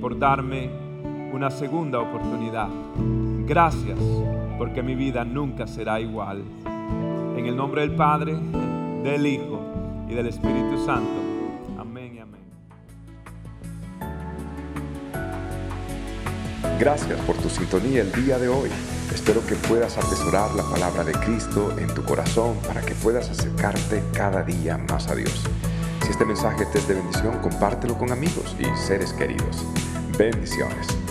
por 0.00 0.18
darme 0.18 0.87
una 1.32 1.50
segunda 1.50 2.00
oportunidad. 2.00 2.68
Gracias 3.46 3.98
porque 4.56 4.82
mi 4.82 4.94
vida 4.94 5.24
nunca 5.24 5.66
será 5.66 6.00
igual. 6.00 6.42
En 7.36 7.46
el 7.46 7.56
nombre 7.56 7.82
del 7.82 7.94
Padre, 7.94 8.36
del 9.02 9.26
Hijo 9.26 9.60
y 10.08 10.14
del 10.14 10.26
Espíritu 10.26 10.84
Santo. 10.84 11.20
Amén 11.78 12.16
y 12.16 12.18
amén. 12.18 12.40
Gracias 16.78 17.20
por 17.20 17.36
tu 17.36 17.48
sintonía 17.48 18.02
el 18.02 18.12
día 18.12 18.38
de 18.38 18.48
hoy. 18.48 18.70
Espero 19.12 19.44
que 19.46 19.54
puedas 19.54 19.96
atesorar 19.96 20.54
la 20.54 20.64
palabra 20.64 21.04
de 21.04 21.12
Cristo 21.12 21.74
en 21.78 21.92
tu 21.94 22.02
corazón 22.04 22.56
para 22.66 22.82
que 22.82 22.94
puedas 22.94 23.30
acercarte 23.30 24.02
cada 24.12 24.42
día 24.42 24.78
más 24.78 25.08
a 25.08 25.14
Dios. 25.14 25.44
Si 26.02 26.10
este 26.10 26.24
mensaje 26.24 26.66
te 26.66 26.78
es 26.78 26.88
de 26.88 26.94
bendición, 26.94 27.38
compártelo 27.38 27.96
con 27.96 28.10
amigos 28.12 28.56
y 28.58 28.64
seres 28.76 29.12
queridos. 29.12 29.64
Bendiciones. 30.18 31.07